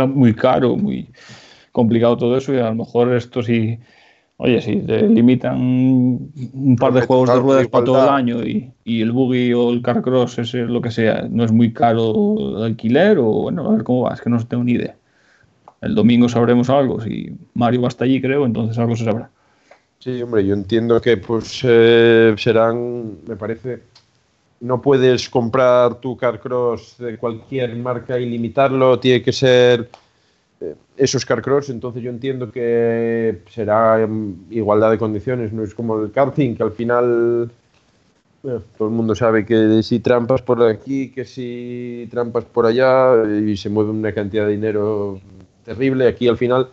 muy 0.07 0.33
caro, 0.33 0.75
muy 0.75 1.09
complicado 1.71 2.17
todo 2.17 2.37
eso 2.37 2.53
y 2.53 2.59
a 2.59 2.69
lo 2.69 2.75
mejor 2.75 3.13
esto 3.13 3.43
sí 3.43 3.79
Oye, 4.39 4.61
sí, 4.61 4.75
te 4.85 5.01
limitan 5.09 5.59
un 5.59 6.75
par 6.79 6.93
de 6.93 7.01
juegos 7.01 7.27
de 7.27 7.39
ruedas 7.39 7.67
para 7.69 7.85
todo 7.85 8.03
el 8.03 8.09
año 8.09 8.43
y, 8.43 8.71
y, 8.85 9.01
el 9.01 9.11
buggy 9.11 9.51
o 9.53 9.71
el 9.71 9.81
carcross, 9.81 10.37
ese, 10.37 10.59
lo 10.59 10.79
que 10.79 10.91
sea, 10.91 11.27
no 11.27 11.43
es 11.43 11.51
muy 11.51 11.73
caro 11.73 12.35
el 12.37 12.63
alquiler 12.63 13.17
o 13.17 13.25
bueno, 13.25 13.67
a 13.67 13.71
ver 13.71 13.83
cómo 13.83 14.03
va, 14.03 14.13
es 14.13 14.21
que 14.21 14.29
no 14.29 14.37
tengo 14.45 14.63
ni 14.63 14.73
idea. 14.73 14.95
El 15.81 15.93
domingo 15.93 16.27
sabremos 16.27 16.69
algo, 16.69 16.99
si 17.01 17.31
Mario 17.53 17.81
va 17.81 17.87
hasta 17.87 18.05
allí 18.05 18.19
creo, 18.19 18.45
entonces 18.45 18.77
algo 18.77 18.95
se 18.95 19.05
sabrá. 19.05 19.29
Sí, 19.99 20.21
hombre, 20.21 20.45
yo 20.45 20.53
entiendo 20.53 20.99
que 21.01 21.17
pues 21.17 21.61
eh, 21.63 22.33
serán, 22.37 23.17
me 23.27 23.35
parece, 23.35 23.81
no 24.59 24.81
puedes 24.81 25.29
comprar 25.29 25.95
tu 25.95 26.17
Carcross 26.17 26.97
de 26.97 27.17
cualquier 27.17 27.75
marca 27.75 28.19
y 28.19 28.27
limitarlo, 28.27 28.99
tiene 28.99 29.21
que 29.21 29.31
ser 29.31 29.89
eh, 30.61 30.75
esos 30.95 31.25
Carcross, 31.25 31.69
entonces 31.69 32.01
yo 32.01 32.09
entiendo 32.09 32.51
que 32.51 33.41
será 33.51 34.07
igualdad 34.49 34.91
de 34.91 34.97
condiciones, 34.97 35.53
no 35.53 35.63
es 35.63 35.75
como 35.75 35.99
el 35.99 36.11
karting, 36.11 36.55
que 36.55 36.63
al 36.63 36.71
final 36.71 37.51
eh, 38.43 38.59
todo 38.77 38.87
el 38.87 38.93
mundo 38.93 39.13
sabe 39.13 39.45
que 39.45 39.83
si 39.83 39.99
trampas 39.99 40.41
por 40.41 40.63
aquí, 40.63 41.09
que 41.09 41.25
si 41.25 42.07
trampas 42.09 42.45
por 42.45 42.65
allá 42.65 43.13
y 43.27 43.55
se 43.57 43.69
mueve 43.69 43.91
una 43.91 44.13
cantidad 44.13 44.45
de 44.45 44.53
dinero 44.53 45.19
terrible, 45.67 46.07
aquí 46.07 46.29
al 46.29 46.37
final 46.37 46.69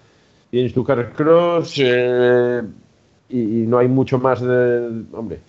tienes 0.50 0.72
tu 0.72 0.85
Carcross 0.85 1.78
y, 1.78 3.64
no 3.66 3.78
hay 3.78 3.88
mucho 3.88 4.18
más 4.18 4.40
de. 4.40 5.02
Hombre, 5.12 5.40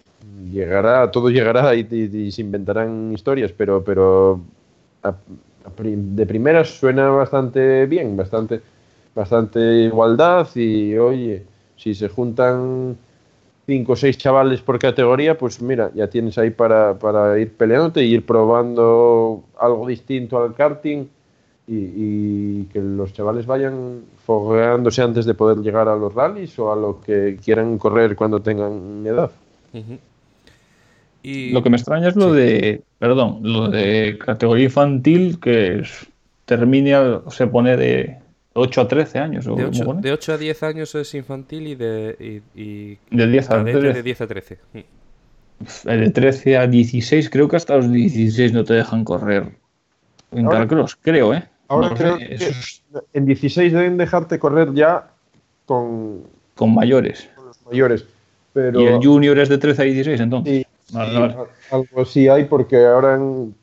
llegará, 0.51 1.12
todo 1.12 1.29
llegará 1.29 1.75
y, 1.75 2.31
se 2.31 2.41
inventarán 2.41 3.12
historias, 3.13 3.51
pero, 3.51 3.84
pero 3.84 4.41
de 5.84 6.25
primeras 6.25 6.69
suena 6.69 7.10
bastante 7.10 7.86
bien, 7.86 8.17
bastante, 8.17 8.62
bastante 9.13 9.60
igualdad 9.60 10.47
y 10.55 10.97
oye, 10.97 11.43
si 11.75 11.93
se 11.93 12.10
juntan 12.10 12.97
cinco 13.67 13.93
o 13.93 13.95
seis 13.95 14.17
chavales 14.17 14.62
por 14.62 14.79
categoría, 14.79 15.38
pues 15.38 15.62
mira, 15.62 15.91
ya 15.93 16.08
tienes 16.08 16.39
ahí 16.39 16.49
para, 16.49 16.97
para 16.97 17.38
ir 17.38 17.53
peleándote 17.53 18.03
y 18.03 18.13
ir 18.15 18.25
probando 18.25 19.43
algo 19.60 19.88
distinto 19.88 20.41
al 20.41 20.55
karting 20.55 21.08
y, 21.67 22.63
que 22.65 22.80
los 22.80 23.13
chavales 23.13 23.45
vayan 23.45 24.04
fogueándose 24.25 25.01
antes 25.01 25.25
de 25.25 25.34
poder 25.34 25.58
llegar 25.60 25.88
a 25.88 25.95
los 25.95 26.13
rallies 26.13 26.58
o 26.60 26.71
a 26.71 26.75
lo 26.75 27.01
que 27.01 27.38
quieran 27.43 27.78
correr 27.78 28.15
cuando 28.15 28.41
tengan 28.41 29.06
edad. 29.06 29.32
y... 31.23 31.51
Lo 31.51 31.63
que 31.63 31.69
me 31.69 31.78
extraña 31.78 32.10
es 32.10 32.15
lo 32.15 32.34
de, 32.34 32.82
perdón, 32.99 33.39
lo 33.41 33.69
de 33.69 34.17
categoría 34.23 34.65
infantil 34.65 35.39
que 35.39 35.84
termina, 36.45 37.21
se 37.30 37.47
pone 37.47 37.78
de 37.78 38.17
8 38.54 38.82
a 38.82 38.88
13 38.88 39.19
años. 39.19 39.45
de, 39.45 40.12
8, 40.12 40.34
a 40.34 40.38
10 40.38 40.63
años 40.63 40.95
es 40.95 41.13
infantil 41.15 41.67
y 41.67 41.75
de, 41.75 42.41
y, 42.56 42.97
de 43.15 43.28
10 43.28 43.49
a, 43.49 43.63
de 43.63 44.04
10 44.04 44.21
a 44.21 44.28
13. 44.28 44.58
De 45.84 46.10
13 46.10 46.58
a 46.58 46.67
16, 46.67 47.30
creo 47.30 47.47
que 47.47 47.56
hasta 47.56 47.78
los 47.78 47.91
16 47.91 48.54
no 48.54 48.63
te 48.63 48.75
dejan 48.75 49.04
correr 49.04 49.51
en 50.32 50.47
Carcross, 50.47 50.97
creo, 50.97 51.34
¿eh? 51.34 51.43
Ahora 51.67 51.93
creo 51.95 52.17
que 52.17 52.51
en 53.13 53.25
16 53.25 53.73
deben 53.73 53.97
dejarte 53.97 54.38
correr 54.39 54.73
ya 54.73 55.10
con, 55.65 56.23
con 56.56 56.73
mayores. 56.73 57.28
los 57.43 57.62
mayores. 57.65 58.06
Pero... 58.54 58.80
Y 58.80 58.86
el 58.86 59.04
junior 59.04 59.38
es 59.39 59.49
de 59.49 59.58
13 59.58 59.82
a 59.82 59.86
16 59.86 60.19
entonces. 60.21 60.65
Sí, 60.88 60.97
Algo 61.71 62.01
así 62.01 62.28
hay 62.28 62.45
porque 62.45 62.86
ahora 62.86 63.15
en, 63.15 63.56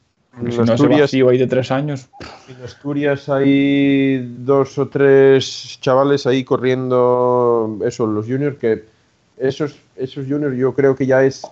Asturias 0.68 1.12
hay 1.14 1.38
de 1.38 1.46
3 1.46 1.70
años. 1.70 2.08
En 2.48 2.62
Asturias 2.64 3.28
hay 3.28 4.34
dos 4.38 4.78
o 4.78 4.88
tres 4.88 5.78
chavales 5.80 6.26
ahí 6.26 6.42
corriendo 6.42 7.78
eso, 7.84 8.06
los 8.06 8.26
juniors 8.26 8.58
que 8.58 8.84
esos, 9.36 9.76
esos 9.96 10.26
juniors 10.26 10.56
yo 10.56 10.74
creo 10.74 10.96
que 10.96 11.06
ya 11.06 11.22
es 11.22 11.42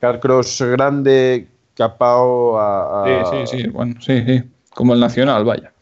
carcross 0.00 0.60
grande 0.62 1.46
capao 1.74 2.58
a, 2.58 3.04
a... 3.04 3.24
Sí, 3.24 3.36
sí, 3.46 3.62
sí, 3.62 3.68
bueno, 3.68 3.94
sí, 4.00 4.22
sí. 4.26 4.42
Como 4.70 4.92
el 4.92 5.00
nacional, 5.00 5.44
vaya 5.44 5.72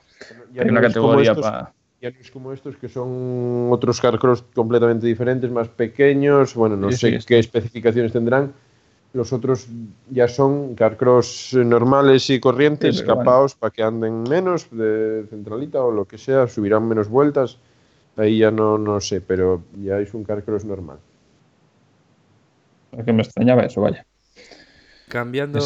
ya 0.54 0.62
una 0.62 0.80
categoría 0.80 1.34
para. 1.34 1.72
Ya 2.00 2.10
no 2.10 2.20
es 2.20 2.30
como 2.30 2.52
estos 2.52 2.76
que 2.76 2.88
son 2.88 3.68
otros 3.70 3.98
carcross 4.00 4.44
completamente 4.54 5.06
diferentes, 5.06 5.50
más 5.50 5.68
pequeños. 5.68 6.54
Bueno, 6.54 6.76
no 6.76 6.92
sé 6.92 7.18
qué 7.26 7.38
especificaciones 7.38 8.12
tendrán. 8.12 8.52
Los 9.14 9.32
otros 9.32 9.68
ya 10.10 10.28
son 10.28 10.74
carcross 10.74 11.54
normales 11.54 12.28
y 12.30 12.40
corrientes, 12.40 13.02
capaos 13.02 13.54
para 13.54 13.70
que 13.70 13.82
anden 13.82 14.24
menos 14.24 14.66
de 14.70 15.24
centralita 15.30 15.82
o 15.82 15.92
lo 15.92 16.04
que 16.04 16.18
sea, 16.18 16.46
subirán 16.46 16.86
menos 16.86 17.08
vueltas. 17.08 17.58
Ahí 18.16 18.38
ya 18.38 18.50
no, 18.50 18.76
no 18.76 19.00
sé, 19.00 19.20
pero 19.20 19.62
ya 19.80 19.98
es 19.98 20.12
un 20.14 20.24
carcross 20.24 20.64
normal. 20.64 20.98
que 23.04 23.12
me 23.12 23.22
extrañaba 23.22 23.62
eso, 23.62 23.80
vaya. 23.80 24.04
Cambiando 25.08 25.58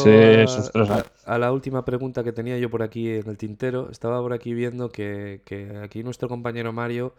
a, 1.24 1.38
la 1.38 1.52
última 1.52 1.84
pregunta 1.84 2.24
que 2.24 2.32
tenía 2.32 2.58
yo 2.58 2.70
por 2.70 2.82
aquí 2.82 3.10
en 3.10 3.28
el 3.28 3.38
tintero, 3.38 3.88
estaba 3.90 4.20
por 4.20 4.32
aquí 4.32 4.52
viendo 4.52 4.90
que, 4.90 5.40
aquí 5.82 6.02
nuestro 6.02 6.28
compañero 6.28 6.72
Mario 6.72 7.14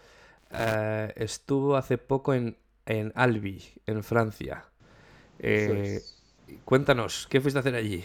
eh, 0.52 1.14
estuvo 1.16 1.76
hace 1.76 1.98
poco 1.98 2.34
en, 2.34 2.58
en 2.86 3.12
Albi, 3.16 3.64
en 3.86 4.04
Francia. 4.04 4.66
Eh, 5.40 6.02
cuéntanos, 6.66 7.28
¿qué 7.30 7.40
fuiste 7.40 7.60
a 7.60 7.62
hacer 7.62 7.76
allí? 7.76 8.04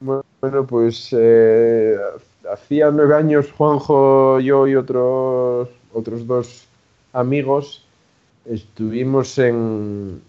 Bueno, 0.00 0.66
pues 0.66 1.08
eh, 1.12 1.96
hacía 2.50 2.90
nueve 2.90 3.14
años 3.14 3.52
Juanjo, 3.52 4.40
yo 4.40 4.66
y 4.66 4.74
otros, 4.74 5.68
otros 5.92 6.26
dos 6.26 6.66
amigos 7.12 7.84
estuvimos 8.44 9.38
en, 9.38 10.22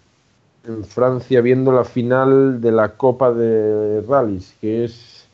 en 0.68 0.84
Francia 0.84 1.42
viendo 1.42 1.72
la 1.72 1.84
final 1.84 2.62
de 2.62 2.72
la 2.72 2.90
Copa 2.90 3.32
de 3.32 4.02
Rallys, 4.02 4.56
que 4.62 4.86
es 4.86 5.28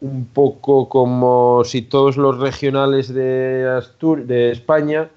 un 0.00 0.26
poco 0.26 0.88
como 0.88 1.62
si 1.64 1.82
todos 1.82 2.16
los 2.16 2.38
regionales 2.38 3.12
de, 3.12 3.68
Astur 3.78 4.26
de 4.26 4.50
España 4.50 5.08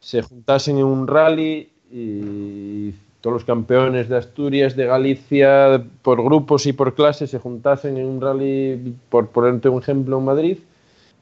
se 0.00 0.22
juntasen 0.22 0.78
en 0.78 0.84
un 0.84 1.06
rally 1.06 1.68
y 1.90 2.92
todos 3.20 3.34
los 3.34 3.44
campeones 3.44 4.08
de 4.08 4.16
Asturias, 4.16 4.76
de 4.76 4.86
Galicia, 4.86 5.84
por 6.02 6.22
grupos 6.22 6.66
y 6.66 6.72
por 6.72 6.94
clases 6.94 7.30
se 7.30 7.38
juntasen 7.38 7.96
en 7.96 8.06
un 8.06 8.20
rally, 8.20 8.94
por 9.08 9.28
ponerte 9.28 9.68
un 9.68 9.80
ejemplo, 9.80 10.18
en 10.18 10.24
Madrid, 10.24 10.58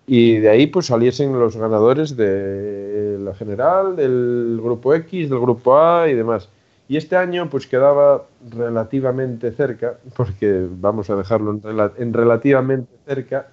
y 0.07 0.37
de 0.37 0.49
ahí 0.49 0.67
pues 0.67 0.87
saliesen 0.87 1.39
los 1.39 1.57
ganadores 1.57 2.17
de 2.17 3.19
la 3.21 3.35
general, 3.35 3.97
del 3.97 4.59
grupo 4.63 4.95
X, 4.95 5.29
del 5.29 5.41
grupo 5.41 5.79
A 5.79 6.09
y 6.09 6.15
demás. 6.15 6.49
Y 6.91 6.97
este 6.97 7.15
año 7.15 7.49
pues 7.49 7.69
quedaba 7.69 8.27
relativamente 8.51 9.53
cerca, 9.53 9.97
porque 10.17 10.67
vamos 10.69 11.09
a 11.09 11.15
dejarlo 11.15 11.61
en, 11.97 12.13
relativamente 12.13 12.91
cerca, 13.07 13.47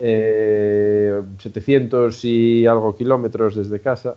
700 0.00 0.04
eh, 2.24 2.28
y 2.28 2.66
algo 2.66 2.96
kilómetros 2.96 3.54
desde 3.54 3.78
casa. 3.78 4.16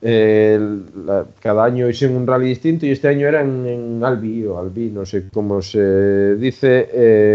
cada 0.00 1.64
año 1.64 1.88
hice 1.88 2.06
un 2.06 2.24
rally 2.24 2.50
distinto 2.50 2.86
y 2.86 2.92
este 2.92 3.08
año 3.08 3.26
era 3.26 3.40
en, 3.40 4.00
Albi 4.04 4.46
o 4.46 4.56
Albi, 4.56 4.88
no 4.90 5.04
sé 5.04 5.28
cómo 5.28 5.60
se 5.60 6.36
dice, 6.36 6.88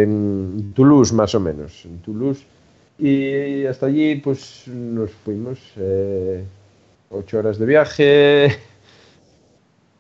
en 0.04 0.72
Toulouse 0.74 1.14
más 1.14 1.36
o 1.36 1.42
menos, 1.42 1.84
en 1.84 1.98
Toulouse. 1.98 2.46
Y 2.98 3.66
hasta 3.66 3.88
allí 3.88 4.16
pues 4.16 4.66
nos 4.66 5.12
fuimos, 5.12 5.60
eh, 5.76 6.42
ocho 7.10 7.40
horas 7.40 7.60
de 7.60 7.66
viaje, 7.66 8.73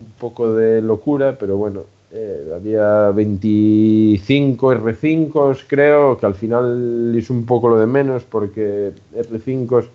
un 0.03 0.11
poco 0.19 0.53
de 0.53 0.81
locura, 0.81 1.37
pero 1.37 1.57
bueno, 1.57 1.83
eh, 2.11 2.51
había 2.55 3.09
25 3.09 4.73
R5, 4.73 5.63
creo, 5.67 6.17
que 6.17 6.25
al 6.25 6.35
final 6.35 7.13
es 7.17 7.29
un 7.29 7.45
poco 7.45 7.69
lo 7.69 7.79
de 7.79 7.87
menos 7.87 8.23
porque 8.23 8.91
R5 9.15 9.85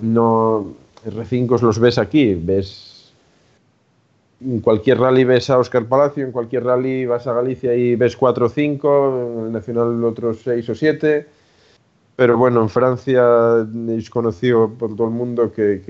no 0.00 0.66
R5 1.06 1.60
los 1.60 1.78
ves 1.78 1.98
aquí, 1.98 2.34
ves 2.34 3.12
en 4.40 4.60
cualquier 4.60 4.98
rally 4.98 5.24
ves 5.24 5.48
a 5.48 5.58
Oscar 5.58 5.86
Palacio, 5.86 6.24
en 6.24 6.32
cualquier 6.32 6.64
rally 6.64 7.06
vas 7.06 7.26
a 7.26 7.32
Galicia 7.32 7.74
y 7.74 7.96
ves 7.96 8.16
4 8.16 8.46
o 8.46 8.48
5, 8.48 9.36
en 9.38 9.46
el 9.46 9.52
Nacional 9.52 10.04
otros 10.04 10.40
6 10.44 10.68
o 10.68 10.74
7 10.74 11.26
pero 12.16 12.38
bueno, 12.38 12.62
en 12.62 12.68
Francia 12.68 13.66
es 13.88 14.08
conocido 14.08 14.70
por 14.70 14.94
todo 14.94 15.08
el 15.08 15.14
mundo 15.14 15.52
que, 15.52 15.82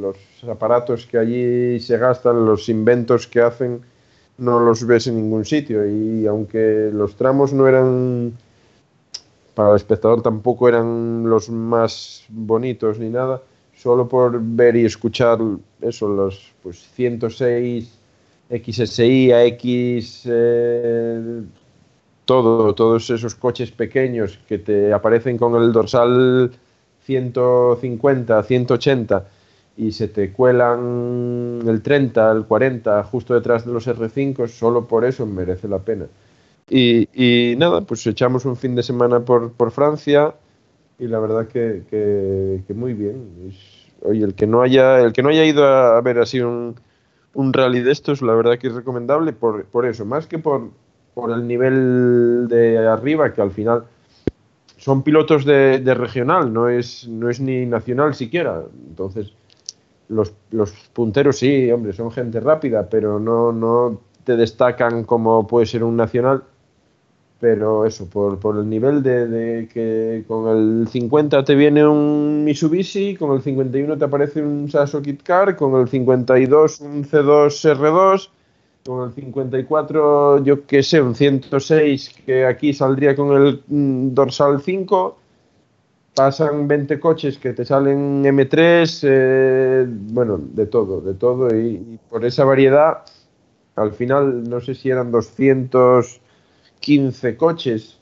los 0.00 0.16
aparatos 0.48 1.06
que 1.06 1.18
allí 1.18 1.80
se 1.80 1.98
gastan, 1.98 2.44
los 2.46 2.68
inventos 2.68 3.26
que 3.26 3.40
hacen, 3.40 3.80
no 4.38 4.60
los 4.60 4.86
ves 4.86 5.08
en 5.08 5.16
ningún 5.16 5.44
sitio. 5.44 5.86
Y 5.86 6.26
aunque 6.26 6.90
los 6.92 7.16
tramos 7.16 7.52
no 7.52 7.66
eran, 7.66 8.32
para 9.54 9.70
el 9.70 9.76
espectador 9.76 10.22
tampoco 10.22 10.68
eran 10.68 11.28
los 11.28 11.50
más 11.50 12.24
bonitos 12.28 13.00
ni 13.00 13.08
nada, 13.08 13.42
solo 13.74 14.08
por 14.08 14.40
ver 14.40 14.76
y 14.76 14.84
escuchar 14.84 15.40
eso, 15.80 16.08
los 16.08 16.52
pues, 16.62 16.78
106 16.94 17.98
XSI 18.50 19.32
a 19.32 19.44
X 19.44 20.22
eh, 20.26 21.42
todo, 22.24 22.74
todos 22.74 23.10
esos 23.10 23.34
coches 23.34 23.70
pequeños 23.70 24.38
que 24.48 24.58
te 24.58 24.92
aparecen 24.92 25.36
con 25.36 25.60
el 25.60 25.72
dorsal 25.72 26.52
150, 27.04 28.42
180 28.42 29.26
y 29.76 29.92
se 29.92 30.08
te 30.08 30.32
cuelan 30.32 31.60
el 31.66 31.82
30, 31.82 32.32
el 32.32 32.44
40 32.44 33.02
justo 33.04 33.34
detrás 33.34 33.64
de 33.64 33.72
los 33.72 33.86
R5, 33.88 34.46
solo 34.48 34.86
por 34.86 35.04
eso 35.04 35.26
merece 35.26 35.68
la 35.68 35.78
pena. 35.78 36.06
Y, 36.68 37.08
y 37.14 37.56
nada, 37.56 37.80
pues 37.80 38.06
echamos 38.06 38.44
un 38.44 38.56
fin 38.56 38.74
de 38.74 38.82
semana 38.82 39.20
por, 39.20 39.52
por 39.52 39.70
Francia 39.70 40.34
y 40.98 41.06
la 41.08 41.18
verdad 41.18 41.48
que, 41.48 41.82
que, 41.90 42.74
muy 42.74 42.92
bien. 42.92 43.52
oye, 44.02 44.22
el 44.22 44.34
que 44.34 44.46
no 44.46 44.62
haya, 44.62 45.00
el 45.00 45.12
que 45.12 45.22
no 45.22 45.30
haya 45.30 45.44
ido 45.44 45.66
a, 45.66 46.00
ver 46.02 46.18
así 46.18 46.40
un, 46.40 46.76
un 47.34 47.52
rally 47.52 47.80
de 47.80 47.90
estos, 47.90 48.22
la 48.22 48.34
verdad 48.34 48.58
que 48.58 48.68
es 48.68 48.74
recomendable 48.74 49.32
por, 49.32 49.64
por 49.64 49.86
eso, 49.86 50.04
más 50.04 50.26
que 50.26 50.38
por, 50.38 50.70
por 51.14 51.30
el 51.32 51.46
nivel 51.46 52.46
de 52.48 52.78
arriba, 52.78 53.32
que 53.32 53.42
al 53.42 53.50
final 53.50 53.84
son 54.80 55.02
pilotos 55.02 55.44
de, 55.44 55.94
regional, 55.94 56.52
no 56.52 56.68
es, 56.68 57.06
no 57.06 57.28
es 57.28 57.40
ni 57.40 57.66
nacional 57.66 58.14
siquiera. 58.14 58.62
Entonces, 58.88 59.32
los, 60.08 60.32
los, 60.50 60.72
punteros 60.92 61.38
sí, 61.38 61.70
hombre, 61.70 61.92
son 61.92 62.10
gente 62.10 62.40
rápida, 62.40 62.88
pero 62.88 63.20
no, 63.20 63.52
no 63.52 64.00
te 64.24 64.36
destacan 64.36 65.04
como 65.04 65.46
puede 65.46 65.66
ser 65.66 65.84
un 65.84 65.96
nacional. 65.96 66.44
Pero 67.40 67.86
eso, 67.86 68.08
por, 68.08 68.38
por 68.38 68.58
el 68.58 68.68
nivel 68.68 69.02
de, 69.02 69.66
que 69.72 70.24
con 70.28 70.48
el 70.48 70.88
50 70.88 71.42
te 71.42 71.54
viene 71.54 71.86
un 71.86 72.44
Mitsubishi, 72.44 73.16
con 73.16 73.32
el 73.32 73.40
51 73.40 73.96
te 73.96 74.04
aparece 74.04 74.42
un 74.42 74.70
Sasso 74.70 75.00
Kit 75.00 75.22
Car, 75.22 75.56
con 75.56 75.80
el 75.80 75.88
52 75.88 76.80
un 76.80 77.04
C2 77.04 77.76
R2, 77.76 78.28
con 78.84 79.08
el 79.08 79.14
54 79.14 80.42
yo 80.42 80.66
qué 80.66 80.82
sé, 80.82 81.00
un 81.00 81.14
106 81.14 82.14
que 82.26 82.46
aquí 82.46 82.72
saldría 82.72 83.14
con 83.14 83.36
el 83.36 83.62
mm, 83.66 84.14
dorsal 84.14 84.62
5 84.62 85.18
pasan 86.14 86.68
20 86.68 87.00
coches 87.00 87.38
que 87.38 87.52
te 87.52 87.64
salen 87.64 88.24
M3, 88.24 89.00
eh, 89.04 89.86
bueno, 89.88 90.38
de 90.38 90.66
todo, 90.66 91.00
de 91.00 91.14
todo, 91.14 91.48
y, 91.56 91.76
y, 91.76 91.98
por 92.08 92.24
esa 92.24 92.44
variedad, 92.44 93.04
al 93.76 93.92
final 93.92 94.42
no 94.48 94.60
sé 94.60 94.74
si 94.74 94.90
eran 94.90 95.12
215 95.12 97.36
coches 97.36 97.98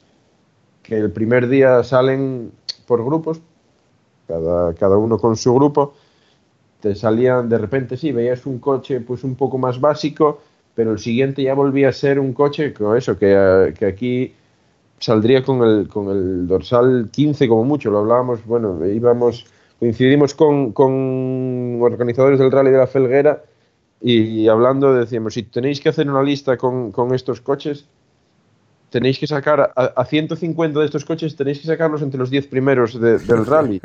que 0.83 0.97
el 0.97 1.12
primer 1.12 1.49
día 1.49 1.83
salen 1.85 2.53
por 2.87 3.05
grupos, 3.05 3.41
cada, 4.26 4.72
cada 4.74 4.97
uno 4.97 5.18
con 5.18 5.37
su 5.37 5.55
grupo, 5.55 5.95
te 6.81 6.95
salían, 6.95 7.49
de 7.49 7.59
repente 7.59 7.97
sí, 7.97 8.12
veías 8.12 8.47
un 8.47 8.59
coche 8.59 9.01
pues 9.01 9.22
un 9.22 9.35
poco 9.35 9.59
más 9.59 9.81
básico, 9.81 10.41
pero 10.79 10.93
el 10.93 11.01
siguiente 11.01 11.43
ya 11.43 11.55
volvía 11.55 11.89
a 11.89 11.93
ser 11.93 12.20
un 12.20 12.33
coche, 12.33 12.72
como 12.72 12.95
eso, 12.95 13.18
que, 13.18 13.74
que 13.76 13.85
aquí 13.85 14.33
saldría 15.01 15.43
con 15.43 15.64
el, 15.64 15.89
con 15.89 16.09
el 16.09 16.47
dorsal 16.47 17.09
15 17.11 17.49
como 17.49 17.64
mucho, 17.64 17.91
lo 17.91 17.99
hablábamos, 17.99 18.47
bueno, 18.47 18.87
íbamos, 18.87 19.45
coincidimos 19.81 20.35
con, 20.37 20.70
con 20.70 21.81
organizadores 21.83 22.39
del 22.39 22.53
Rally 22.53 22.70
de 22.70 22.79
la 22.79 22.87
Felguera 22.87 23.43
y, 24.01 24.47
hablando 24.47 24.95
decíamos, 24.95 25.35
si 25.35 25.43
tenéis 25.43 25.81
que 25.81 25.89
hacer 25.89 26.09
una 26.09 26.22
lista 26.22 26.57
con, 26.57 26.93
con 26.93 27.12
estos 27.12 27.41
coches, 27.41 27.89
tenéis 28.91 29.18
que 29.18 29.26
sacar 29.26 29.72
a, 29.74 29.83
a, 29.83 30.05
150 30.05 30.79
de 30.79 30.87
estos 30.87 31.05
coches, 31.05 31.35
tenéis 31.35 31.59
que 31.59 31.66
sacarlos 31.66 32.03
entre 32.03 32.20
los 32.20 32.31
10 32.31 32.47
primeros 32.47 33.01
de, 33.01 33.18
del 33.18 33.47
rally. 33.47 33.81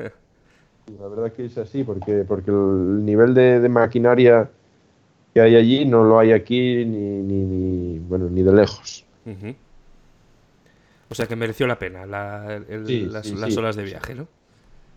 La 1.00 1.08
verdad 1.08 1.34
que 1.34 1.46
es 1.46 1.58
así, 1.58 1.84
porque, 1.84 2.24
porque 2.24 2.52
el 2.52 3.04
nivel 3.04 3.34
de, 3.34 3.60
de, 3.60 3.70
maquinaria 3.70 4.52
que 5.34 5.42
hay 5.42 5.56
allí 5.56 5.86
no 5.86 6.04
lo 6.04 6.20
hay 6.20 6.32
aquí 6.32 6.86
ni, 6.86 7.22
ni, 7.22 7.44
ni 7.44 8.00
bueno, 8.00 8.30
ni 8.30 8.44
de 8.44 8.54
lejos. 8.54 9.06
Uh 9.26 9.30
-huh. 9.30 9.56
O 11.10 11.16
sea 11.16 11.28
que 11.28 11.36
mereció 11.36 11.68
la 11.68 11.78
pena 11.80 12.06
la, 12.06 12.56
el, 12.56 12.86
sí, 12.88 13.02
las, 13.02 13.28
sí, 13.28 13.36
las, 13.36 13.56
horas 13.58 13.76
de 13.76 13.84
viaje, 13.84 14.16
¿no? 14.16 14.28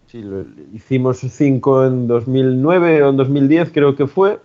Sí, 0.07 0.22
lo, 0.22 0.45
hicimos 0.72 1.18
cinco 1.18 1.84
en 1.84 2.07
2009 2.07 3.03
o 3.03 3.11
en 3.11 3.16
2010 3.16 3.70
creo 3.72 3.97
que 3.97 4.07
fue. 4.07 4.39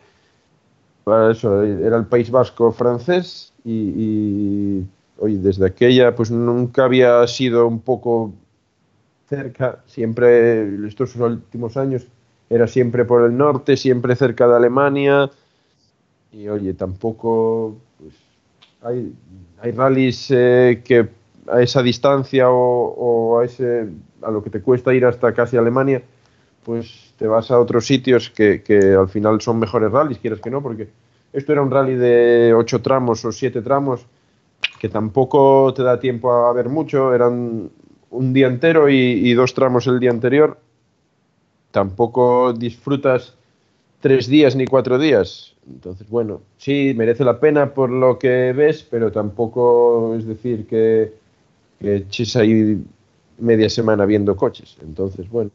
Para 1.03 1.31
eso, 1.31 1.63
era 1.63 1.97
el 1.97 2.05
País 2.05 2.29
Vasco 2.29 2.71
francés 2.71 3.53
y, 3.65 3.71
y 3.71 4.85
oye, 5.17 5.37
desde 5.37 5.65
aquella 5.65 6.15
pues 6.15 6.29
nunca 6.31 6.85
había 6.85 7.25
sido 7.27 7.67
un 7.67 7.79
poco 7.79 8.33
cerca, 9.27 9.79
siempre 9.87 10.87
estos 10.87 11.15
últimos 11.15 11.77
años 11.77 12.05
era 12.49 12.67
siempre 12.67 13.05
por 13.05 13.23
el 13.23 13.35
norte, 13.37 13.77
siempre 13.77 14.15
cerca 14.15 14.47
de 14.47 14.57
Alemania 14.57 15.31
y 16.31 16.47
oye, 16.47 16.73
tampoco 16.73 17.77
pues, 17.99 18.13
hay, 18.81 19.13
hay 19.61 19.71
rallies 19.71 20.27
eh, 20.31 20.81
que 20.83 21.09
a 21.47 21.61
esa 21.61 21.83
distancia 21.83 22.49
o, 22.49 22.55
o, 22.57 23.39
a, 23.39 23.45
ese, 23.45 23.89
a 24.21 24.31
lo 24.31 24.43
que 24.43 24.49
te 24.49 24.61
cuesta 24.61 24.93
ir 24.93 25.05
hasta 25.05 25.33
casi 25.33 25.57
Alemania, 25.57 26.01
pues 26.63 27.13
te 27.17 27.27
vas 27.27 27.51
a 27.51 27.59
otros 27.59 27.85
sitios 27.85 28.29
que, 28.29 28.61
que, 28.61 28.93
al 28.93 29.09
final 29.09 29.41
son 29.41 29.59
mejores 29.59 29.91
rallies, 29.91 30.19
quieras 30.19 30.39
que 30.39 30.49
no, 30.49 30.61
porque 30.61 30.89
esto 31.33 31.51
era 31.51 31.61
un 31.61 31.71
rally 31.71 31.95
de 31.95 32.53
ocho 32.53 32.81
tramos 32.81 33.25
o 33.25 33.31
siete 33.31 33.61
tramos, 33.61 34.05
que 34.79 34.89
tampoco 34.89 35.73
te 35.73 35.83
da 35.83 35.99
tiempo 35.99 36.31
a 36.31 36.53
ver 36.53 36.69
mucho, 36.69 37.13
eran 37.13 37.69
un 38.09 38.33
día 38.33 38.47
entero 38.47 38.89
y, 38.89 38.95
y 38.95 39.33
dos 39.33 39.53
tramos 39.53 39.87
el 39.87 39.99
día 39.99 40.11
anterior, 40.11 40.59
tampoco 41.71 42.53
disfrutas 42.53 43.35
tres 44.01 44.27
días 44.27 44.55
ni 44.55 44.65
cuatro 44.65 44.99
días. 44.99 45.55
Entonces, 45.67 46.09
bueno, 46.09 46.41
sí, 46.57 46.93
merece 46.95 47.23
la 47.23 47.39
pena 47.39 47.73
por 47.73 47.89
lo 47.89 48.19
que 48.19 48.51
ves, 48.53 48.85
pero 48.89 49.11
tampoco 49.11 50.15
es 50.17 50.25
decir 50.25 50.67
que 50.67 51.21
que 51.81 51.95
eches 51.95 52.35
ahí 52.35 52.83
media 53.39 53.69
semana 53.69 54.05
viendo 54.05 54.35
coches. 54.35 54.77
Entonces, 54.81 55.27
bueno, 55.29 55.49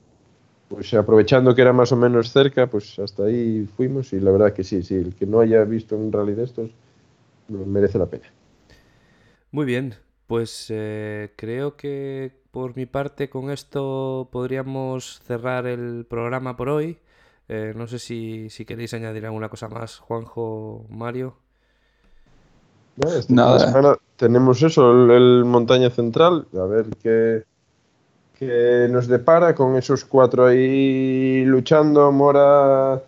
pues 0.68 0.92
aprovechando 0.94 1.54
que 1.54 1.62
era 1.62 1.72
más 1.72 1.92
o 1.92 1.96
menos 1.96 2.32
cerca, 2.32 2.66
pues 2.66 2.98
hasta 2.98 3.24
ahí 3.24 3.68
fuimos 3.76 4.12
y 4.12 4.20
la 4.20 4.32
verdad 4.32 4.52
que 4.52 4.64
sí, 4.64 4.82
sí, 4.82 4.96
el 4.96 5.14
que 5.14 5.24
no 5.24 5.40
haya 5.40 5.62
visto 5.64 5.96
un 5.96 6.12
rally 6.12 6.34
de 6.34 6.44
estos 6.44 6.70
merece 7.48 7.98
la 7.98 8.06
pena. 8.06 8.26
Muy 9.52 9.64
bien, 9.64 9.94
pues 10.26 10.66
eh, 10.70 11.32
creo 11.36 11.76
que 11.76 12.32
por 12.50 12.76
mi 12.76 12.86
parte 12.86 13.30
con 13.30 13.50
esto 13.50 14.28
podríamos 14.32 15.20
cerrar 15.24 15.66
el 15.66 16.04
programa 16.08 16.56
por 16.56 16.68
hoy. 16.70 16.98
Eh, 17.48 17.72
no 17.76 17.86
sé 17.86 17.98
si, 17.98 18.50
si, 18.50 18.64
queréis 18.64 18.92
añadir 18.94 19.24
alguna 19.24 19.48
cosa 19.48 19.68
más, 19.68 19.98
Juanjo, 19.98 20.84
Mario. 20.88 21.36
Este 22.98 23.32
Nada. 23.32 23.60
Semana 23.60 23.96
tenemos 24.16 24.62
eso, 24.62 24.90
el, 24.90 25.10
el, 25.10 25.44
Montaña 25.44 25.90
Central, 25.90 26.46
a 26.54 26.64
ver 26.64 26.86
qué, 27.02 27.44
qué, 28.38 28.88
nos 28.90 29.06
depara 29.06 29.54
con 29.54 29.76
esos 29.76 30.04
cuatro 30.04 30.46
ahí 30.46 31.44
luchando, 31.44 32.10
Mora, 32.10 33.02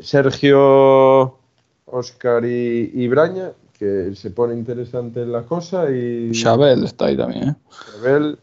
Sergio, 0.00 1.38
Oscar 1.86 2.44
y, 2.44 2.90
y 2.92 3.08
Braña, 3.08 3.52
que 3.78 4.14
se 4.14 4.30
pone 4.30 4.54
interesante 4.54 5.24
la 5.24 5.42
cosa. 5.42 5.90
y 5.90 6.32
Chabel 6.32 6.84
está 6.84 7.06
ahí 7.06 7.16
también. 7.16 7.50
¿eh? 7.50 7.54
Chabel, 7.92 8.38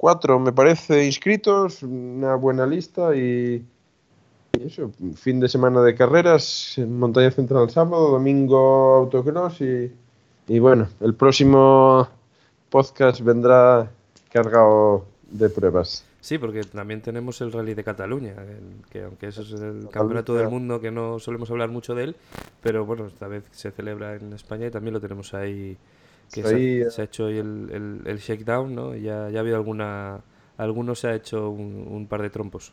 104 0.00 0.38
me 0.40 0.52
parece 0.52 1.04
inscritos, 1.04 1.82
una 1.82 2.34
buena 2.34 2.66
lista 2.66 3.14
y 3.14 3.62
eso, 4.58 4.90
fin 5.14 5.40
de 5.40 5.48
semana 5.48 5.82
de 5.82 5.94
carreras, 5.94 6.76
montaña 6.88 7.30
central 7.30 7.70
sábado, 7.70 8.10
domingo 8.10 8.96
autocross 8.96 9.60
y, 9.60 9.92
y 10.48 10.58
bueno, 10.58 10.88
el 11.00 11.14
próximo 11.14 12.08
podcast 12.70 13.20
vendrá 13.20 13.90
cargado 14.30 15.04
de 15.30 15.50
pruebas. 15.50 16.04
Sí, 16.20 16.38
porque 16.38 16.62
también 16.64 17.00
tenemos 17.00 17.40
el 17.40 17.52
Rally 17.52 17.74
de 17.74 17.84
Cataluña, 17.84 18.34
que 18.90 19.04
aunque 19.04 19.28
eso 19.28 19.42
es 19.42 19.52
el 19.52 19.88
campeonato 19.90 20.34
del 20.34 20.48
mundo 20.48 20.80
que 20.80 20.90
no 20.90 21.18
solemos 21.18 21.50
hablar 21.50 21.70
mucho 21.70 21.94
de 21.94 22.04
él, 22.04 22.16
pero 22.62 22.84
bueno, 22.84 23.06
esta 23.06 23.26
vez 23.26 23.44
se 23.52 23.70
celebra 23.70 24.16
en 24.16 24.32
España 24.32 24.66
y 24.66 24.70
también 24.70 24.92
lo 24.92 25.00
tenemos 25.00 25.32
ahí, 25.32 25.78
que 26.32 26.42
se, 26.42 26.84
ha, 26.86 26.90
se, 26.90 27.02
ha, 27.02 27.04
hecho 27.04 27.26
hoy 27.26 27.38
el, 27.38 27.70
el, 27.72 28.00
el 28.06 28.18
shakedown, 28.18 28.74
¿no? 28.74 28.94
Ya, 28.94 29.30
ya 29.30 29.38
ha 29.38 29.40
habido 29.40 29.56
alguna, 29.56 30.20
algunos 30.56 31.00
se 31.00 31.08
ha 31.08 31.14
hecho 31.14 31.50
un, 31.50 31.86
un 31.90 32.06
par 32.06 32.22
de 32.22 32.30
trompos. 32.30 32.72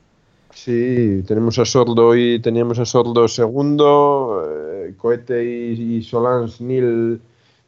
Sí, 0.52 1.24
tenemos 1.28 1.60
a 1.60 1.66
Sordo 1.66 2.16
y 2.16 2.40
teníamos 2.40 2.80
a 2.80 2.86
Sordo 2.86 3.28
segundo, 3.28 4.48
eh, 4.50 4.94
Cohete 4.98 5.44
y, 5.44 5.98
y 5.98 6.04
Solans 6.04 6.62
Nil 6.62 7.20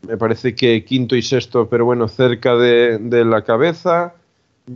me 0.08 0.18
parece 0.18 0.56
que 0.56 0.84
quinto 0.86 1.16
y 1.16 1.22
sexto, 1.22 1.68
pero 1.68 1.86
bueno, 1.86 2.08
cerca 2.08 2.56
de, 2.56 2.98
de 3.00 3.26
la 3.26 3.44
cabeza. 3.44 4.16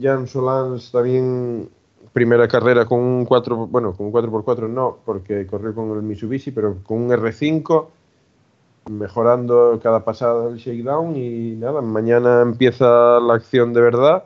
Jan 0.01 0.27
Solans 0.27 0.91
también 0.91 1.69
primera 2.11 2.47
carrera 2.47 2.85
con 2.85 2.99
un 2.99 3.25
4, 3.25 3.67
bueno, 3.67 3.93
con 3.93 4.07
un 4.07 4.11
4x4 4.11 4.69
no, 4.69 4.99
porque 5.05 5.47
corrió 5.47 5.73
con 5.73 5.91
el 5.91 6.03
Mitsubishi, 6.03 6.51
pero 6.51 6.77
con 6.83 7.01
un 7.01 7.09
R5, 7.09 7.87
mejorando 8.89 9.79
cada 9.81 10.03
pasada 10.03 10.47
del 10.47 10.57
shakedown 10.57 11.15
y 11.15 11.55
nada, 11.55 11.81
mañana 11.81 12.41
empieza 12.41 13.19
la 13.19 13.35
acción 13.35 13.73
de 13.73 13.81
verdad 13.81 14.25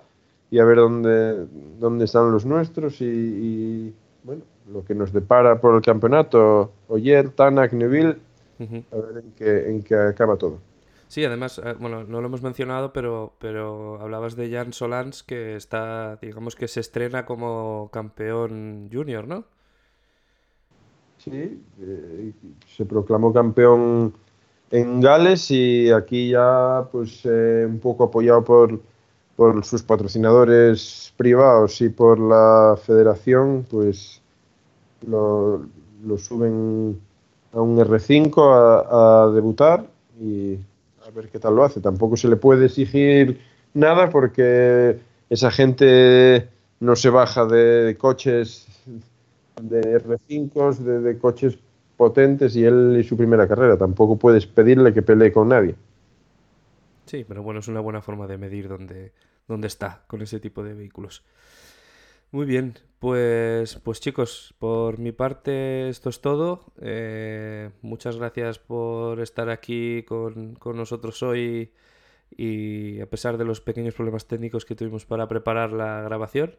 y 0.50 0.60
a 0.60 0.66
ver 0.66 0.78
dónde, 0.78 1.46
dónde 1.80 2.06
están 2.06 2.32
los 2.32 2.46
nuestros 2.46 3.02
y, 3.02 3.06
y 3.06 3.96
bueno, 4.24 4.44
lo 4.72 4.84
que 4.84 4.96
nos 4.96 5.14
depara 5.14 5.60
por 5.60 5.76
el 5.76 5.82
campeonato, 5.82 6.72
Oyer, 6.88 7.30
Tanak, 7.30 7.74
Neville, 7.74 8.18
uh 8.60 8.64
-huh. 8.64 8.84
a 8.92 8.96
ver 8.96 9.24
en 9.24 9.32
qué, 9.34 9.70
en 9.70 9.84
qué 9.84 9.96
acaba 9.96 10.36
todo. 10.38 10.60
Sí, 11.08 11.24
además, 11.24 11.62
eh, 11.64 11.74
bueno, 11.80 12.04
no 12.04 12.20
lo 12.20 12.28
hemos 12.28 12.42
mencionado, 12.42 12.92
pero, 12.92 13.34
pero 13.40 14.00
hablabas 14.02 14.36
de 14.36 14.52
Jan 14.52 14.74
Solans, 14.74 15.24
que 15.24 15.56
está, 15.56 16.18
digamos 16.18 16.56
que 16.56 16.68
se 16.68 16.82
estrena 16.82 17.26
como 17.26 17.90
campeón 17.94 18.90
junior, 18.92 19.26
¿no? 19.28 19.46
Sí, 21.18 21.64
eh, 21.80 22.34
se 22.68 22.86
proclamó 22.86 23.34
campeón 23.34 24.14
en 24.72 25.02
Gales 25.02 25.50
y 25.52 25.92
aquí 25.92 26.30
ya, 26.30 26.88
pues, 26.92 27.22
eh, 27.24 27.66
un 27.68 27.80
poco 27.80 28.06
apoyado 28.06 28.44
por, 28.44 28.80
por 29.36 29.64
sus 29.66 29.84
patrocinadores 29.84 31.14
privados 31.18 31.82
y 31.82 31.90
por 31.90 32.20
la 32.20 32.78
federación, 32.82 33.66
pues 33.70 34.22
lo, 35.08 35.62
suben 36.18 37.00
a 37.54 37.62
un 37.62 37.78
R5 37.78 38.42
a, 38.42 39.24
a 39.24 39.32
debutar 39.32 39.86
y 40.20 40.56
a 41.06 41.12
ver 41.12 41.30
qué 41.30 41.40
tal 41.40 41.56
lo 41.56 41.64
hace. 41.64 41.80
Tampoco 41.80 42.18
se 42.18 42.28
le 42.28 42.36
puede 42.36 42.66
exigir 42.66 43.40
nada 43.74 44.10
porque 44.10 45.00
esa 45.30 45.52
gente 45.52 46.50
no 46.80 46.96
se 46.96 47.10
baja 47.10 47.46
de 47.46 47.96
coches 47.98 48.68
de 49.62 50.02
R5, 50.04 50.78
de, 50.78 51.00
de 51.00 51.18
coches 51.18 51.58
potentes 51.98 52.56
y 52.56 52.64
él 52.64 52.98
y 53.00 53.04
su 53.04 53.18
primera 53.18 53.48
carrera. 53.48 53.78
Tampoco 53.78 54.18
puedes 54.18 54.46
pedirle 54.46 54.94
que 54.94 55.02
pelee 55.02 55.32
con 55.32 55.50
nadie. 55.50 55.76
Sí, 57.06 57.26
pero 57.28 57.42
bueno, 57.42 57.60
es 57.60 57.68
una 57.68 57.80
buena 57.80 58.02
forma 58.02 58.28
de 58.28 58.38
medir 58.38 58.68
dónde, 58.68 59.14
dónde 59.48 59.68
está 59.68 60.04
con 60.08 60.22
ese 60.22 60.40
tipo 60.40 60.64
de 60.64 60.74
vehículos. 60.74 61.24
Muy 62.32 62.46
bien, 62.46 62.74
pues, 63.00 63.76
pues 63.78 64.02
chicos, 64.02 64.54
por 64.60 65.00
mi 65.00 65.14
parte 65.14 65.88
esto 65.88 66.10
es 66.10 66.20
todo. 66.20 66.66
Eh, 66.82 67.70
muchas 67.82 68.18
gracias 68.18 68.60
por 68.60 69.22
estar 69.22 69.50
aquí 69.50 70.04
con, 70.04 70.56
con 70.56 70.76
nosotros 70.76 71.24
hoy 71.24 71.72
y 72.36 73.00
a 73.00 73.06
pesar 73.06 73.38
de 73.38 73.46
los 73.46 73.62
pequeños 73.62 73.94
problemas 73.96 74.28
técnicos 74.28 74.66
que 74.66 74.76
tuvimos 74.76 75.06
para 75.06 75.30
preparar 75.30 75.72
la 75.72 76.02
grabación. 76.02 76.56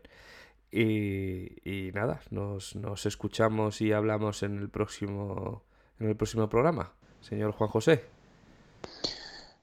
Y, 0.70 1.90
nada, 1.94 2.20
nos, 2.30 2.76
nos 2.76 3.06
escuchamos 3.06 3.80
y 3.80 3.92
hablamos 3.92 4.42
en 4.42 4.58
el 4.58 4.68
próximo 4.68 5.62
en 6.00 6.08
el 6.08 6.16
próximo 6.16 6.48
programa. 6.48 6.92
Señor 7.20 7.52
Juan 7.52 7.70
José. 7.70 8.04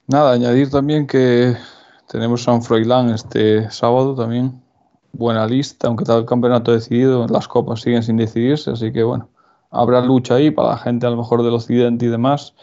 Nada, 0.08 0.34
añadir 0.34 0.70
también 0.70 1.08
que 1.08 1.56
tenemos 2.08 2.44
San 2.44 2.62
Froilán 2.62 3.10
este 3.10 3.70
sábado 3.72 4.16
también. 4.16 4.62
Buena 5.14 5.48
lista, 5.48 5.88
aunque 5.88 6.04
está 6.04 6.18
el 6.18 6.26
campeonato 6.26 6.74
decidido, 6.74 7.26
las 7.28 7.48
copas 7.48 7.82
siguen 7.82 8.04
sin 8.04 8.18
decidirse, 8.18 8.72
así 8.72 8.92
que 8.92 9.02
bueno, 9.04 9.30
habrá 9.72 10.02
lucha 10.02 10.36
ahí 10.36 10.52
para 10.52 10.70
la 10.70 10.78
gente 10.78 11.08
a 11.08 11.10
lo 11.10 11.18
mejor 11.18 11.42
del 11.42 11.54
occidente 11.54 12.06
y 12.06 12.10
demás. 12.10 12.54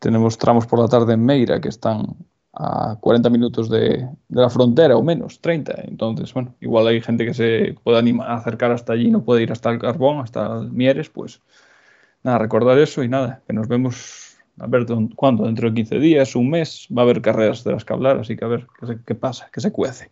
Tenemos 0.00 0.38
tramos 0.38 0.66
por 0.66 0.80
la 0.80 0.88
tarde 0.88 1.14
en 1.14 1.24
Meira 1.24 1.60
que 1.60 1.68
están 1.68 2.16
a 2.60 2.96
40 3.00 3.30
minutos 3.30 3.70
de, 3.70 4.08
de, 4.28 4.40
la 4.40 4.50
frontera 4.50 4.96
o 4.96 5.02
menos, 5.02 5.40
30. 5.40 5.82
Entonces, 5.84 6.34
bueno, 6.34 6.54
igual 6.60 6.88
hay 6.88 7.00
gente 7.00 7.24
que 7.24 7.32
se 7.32 7.76
puede 7.84 7.98
animar 7.98 8.28
a 8.30 8.34
acercar 8.34 8.72
hasta 8.72 8.94
allí, 8.94 9.10
no 9.10 9.22
puede 9.22 9.44
ir 9.44 9.52
hasta 9.52 9.70
el 9.70 9.78
Carbón, 9.78 10.18
hasta 10.18 10.58
el 10.58 10.72
Mieres, 10.72 11.08
pues 11.08 11.40
nada, 12.24 12.38
recordar 12.38 12.76
eso 12.78 13.04
y 13.04 13.08
nada, 13.08 13.42
que 13.46 13.52
nos 13.52 13.68
vemos 13.68 14.36
a 14.58 14.66
ver 14.66 14.86
cuándo, 15.14 15.44
dentro 15.44 15.68
de 15.68 15.74
15 15.76 15.98
días, 16.00 16.34
un 16.34 16.50
mes, 16.50 16.88
va 16.96 17.02
a 17.02 17.04
haber 17.04 17.22
carreras 17.22 17.62
de 17.62 17.72
las 17.72 17.84
que 17.84 17.92
hablar, 17.92 18.18
así 18.18 18.36
que 18.36 18.44
a 18.44 18.48
ver 18.48 18.66
qué, 18.80 18.86
se, 18.86 18.98
qué 19.06 19.14
pasa, 19.14 19.48
qué 19.52 19.60
se 19.60 19.70
cuece. 19.70 20.10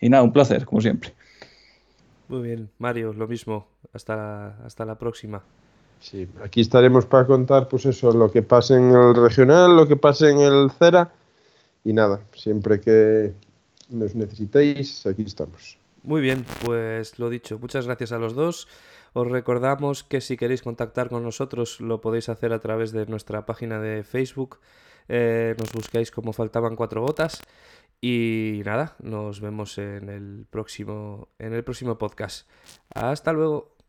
Y 0.00 0.08
nada, 0.08 0.24
un 0.24 0.32
placer, 0.32 0.64
como 0.64 0.80
siempre. 0.80 1.12
Muy 2.28 2.42
bien, 2.42 2.68
Mario, 2.78 3.12
lo 3.12 3.28
mismo. 3.28 3.68
Hasta, 3.92 4.56
hasta 4.64 4.84
la 4.84 4.96
próxima. 4.96 5.42
Sí, 6.00 6.28
aquí 6.42 6.62
estaremos 6.62 7.06
para 7.06 7.26
contar, 7.26 7.68
pues 7.68 7.86
eso, 7.86 8.10
lo 8.12 8.30
que 8.30 8.42
pase 8.42 8.74
en 8.74 8.90
el 8.90 9.14
regional, 9.14 9.76
lo 9.76 9.86
que 9.86 9.96
pase 9.96 10.30
en 10.30 10.38
el 10.38 10.70
CERA. 10.70 11.12
Y 11.84 11.92
nada, 11.92 12.20
siempre 12.34 12.80
que 12.80 13.34
nos 13.88 14.14
necesitéis, 14.14 15.06
aquí 15.06 15.22
estamos. 15.22 15.78
Muy 16.02 16.20
bien, 16.20 16.44
pues 16.64 17.18
lo 17.18 17.28
dicho, 17.28 17.58
muchas 17.58 17.86
gracias 17.86 18.12
a 18.12 18.18
los 18.18 18.34
dos. 18.34 18.68
Os 19.12 19.26
recordamos 19.26 20.04
que 20.04 20.20
si 20.20 20.36
queréis 20.36 20.62
contactar 20.62 21.08
con 21.08 21.22
nosotros 21.22 21.80
lo 21.80 22.00
podéis 22.00 22.28
hacer 22.28 22.52
a 22.52 22.60
través 22.60 22.92
de 22.92 23.06
nuestra 23.06 23.44
página 23.44 23.80
de 23.80 24.04
Facebook. 24.04 24.60
Eh, 25.08 25.56
nos 25.58 25.72
buscáis 25.72 26.10
como 26.10 26.32
faltaban 26.32 26.76
cuatro 26.76 27.02
gotas. 27.02 27.42
Y 28.00 28.62
nada, 28.64 28.96
nos 29.00 29.40
vemos 29.40 29.76
en 29.76 30.08
el 30.08 30.46
próximo, 30.48 31.28
en 31.38 31.52
el 31.52 31.64
próximo 31.64 31.98
podcast. 31.98 32.48
Hasta 32.94 33.32
luego. 33.32 33.79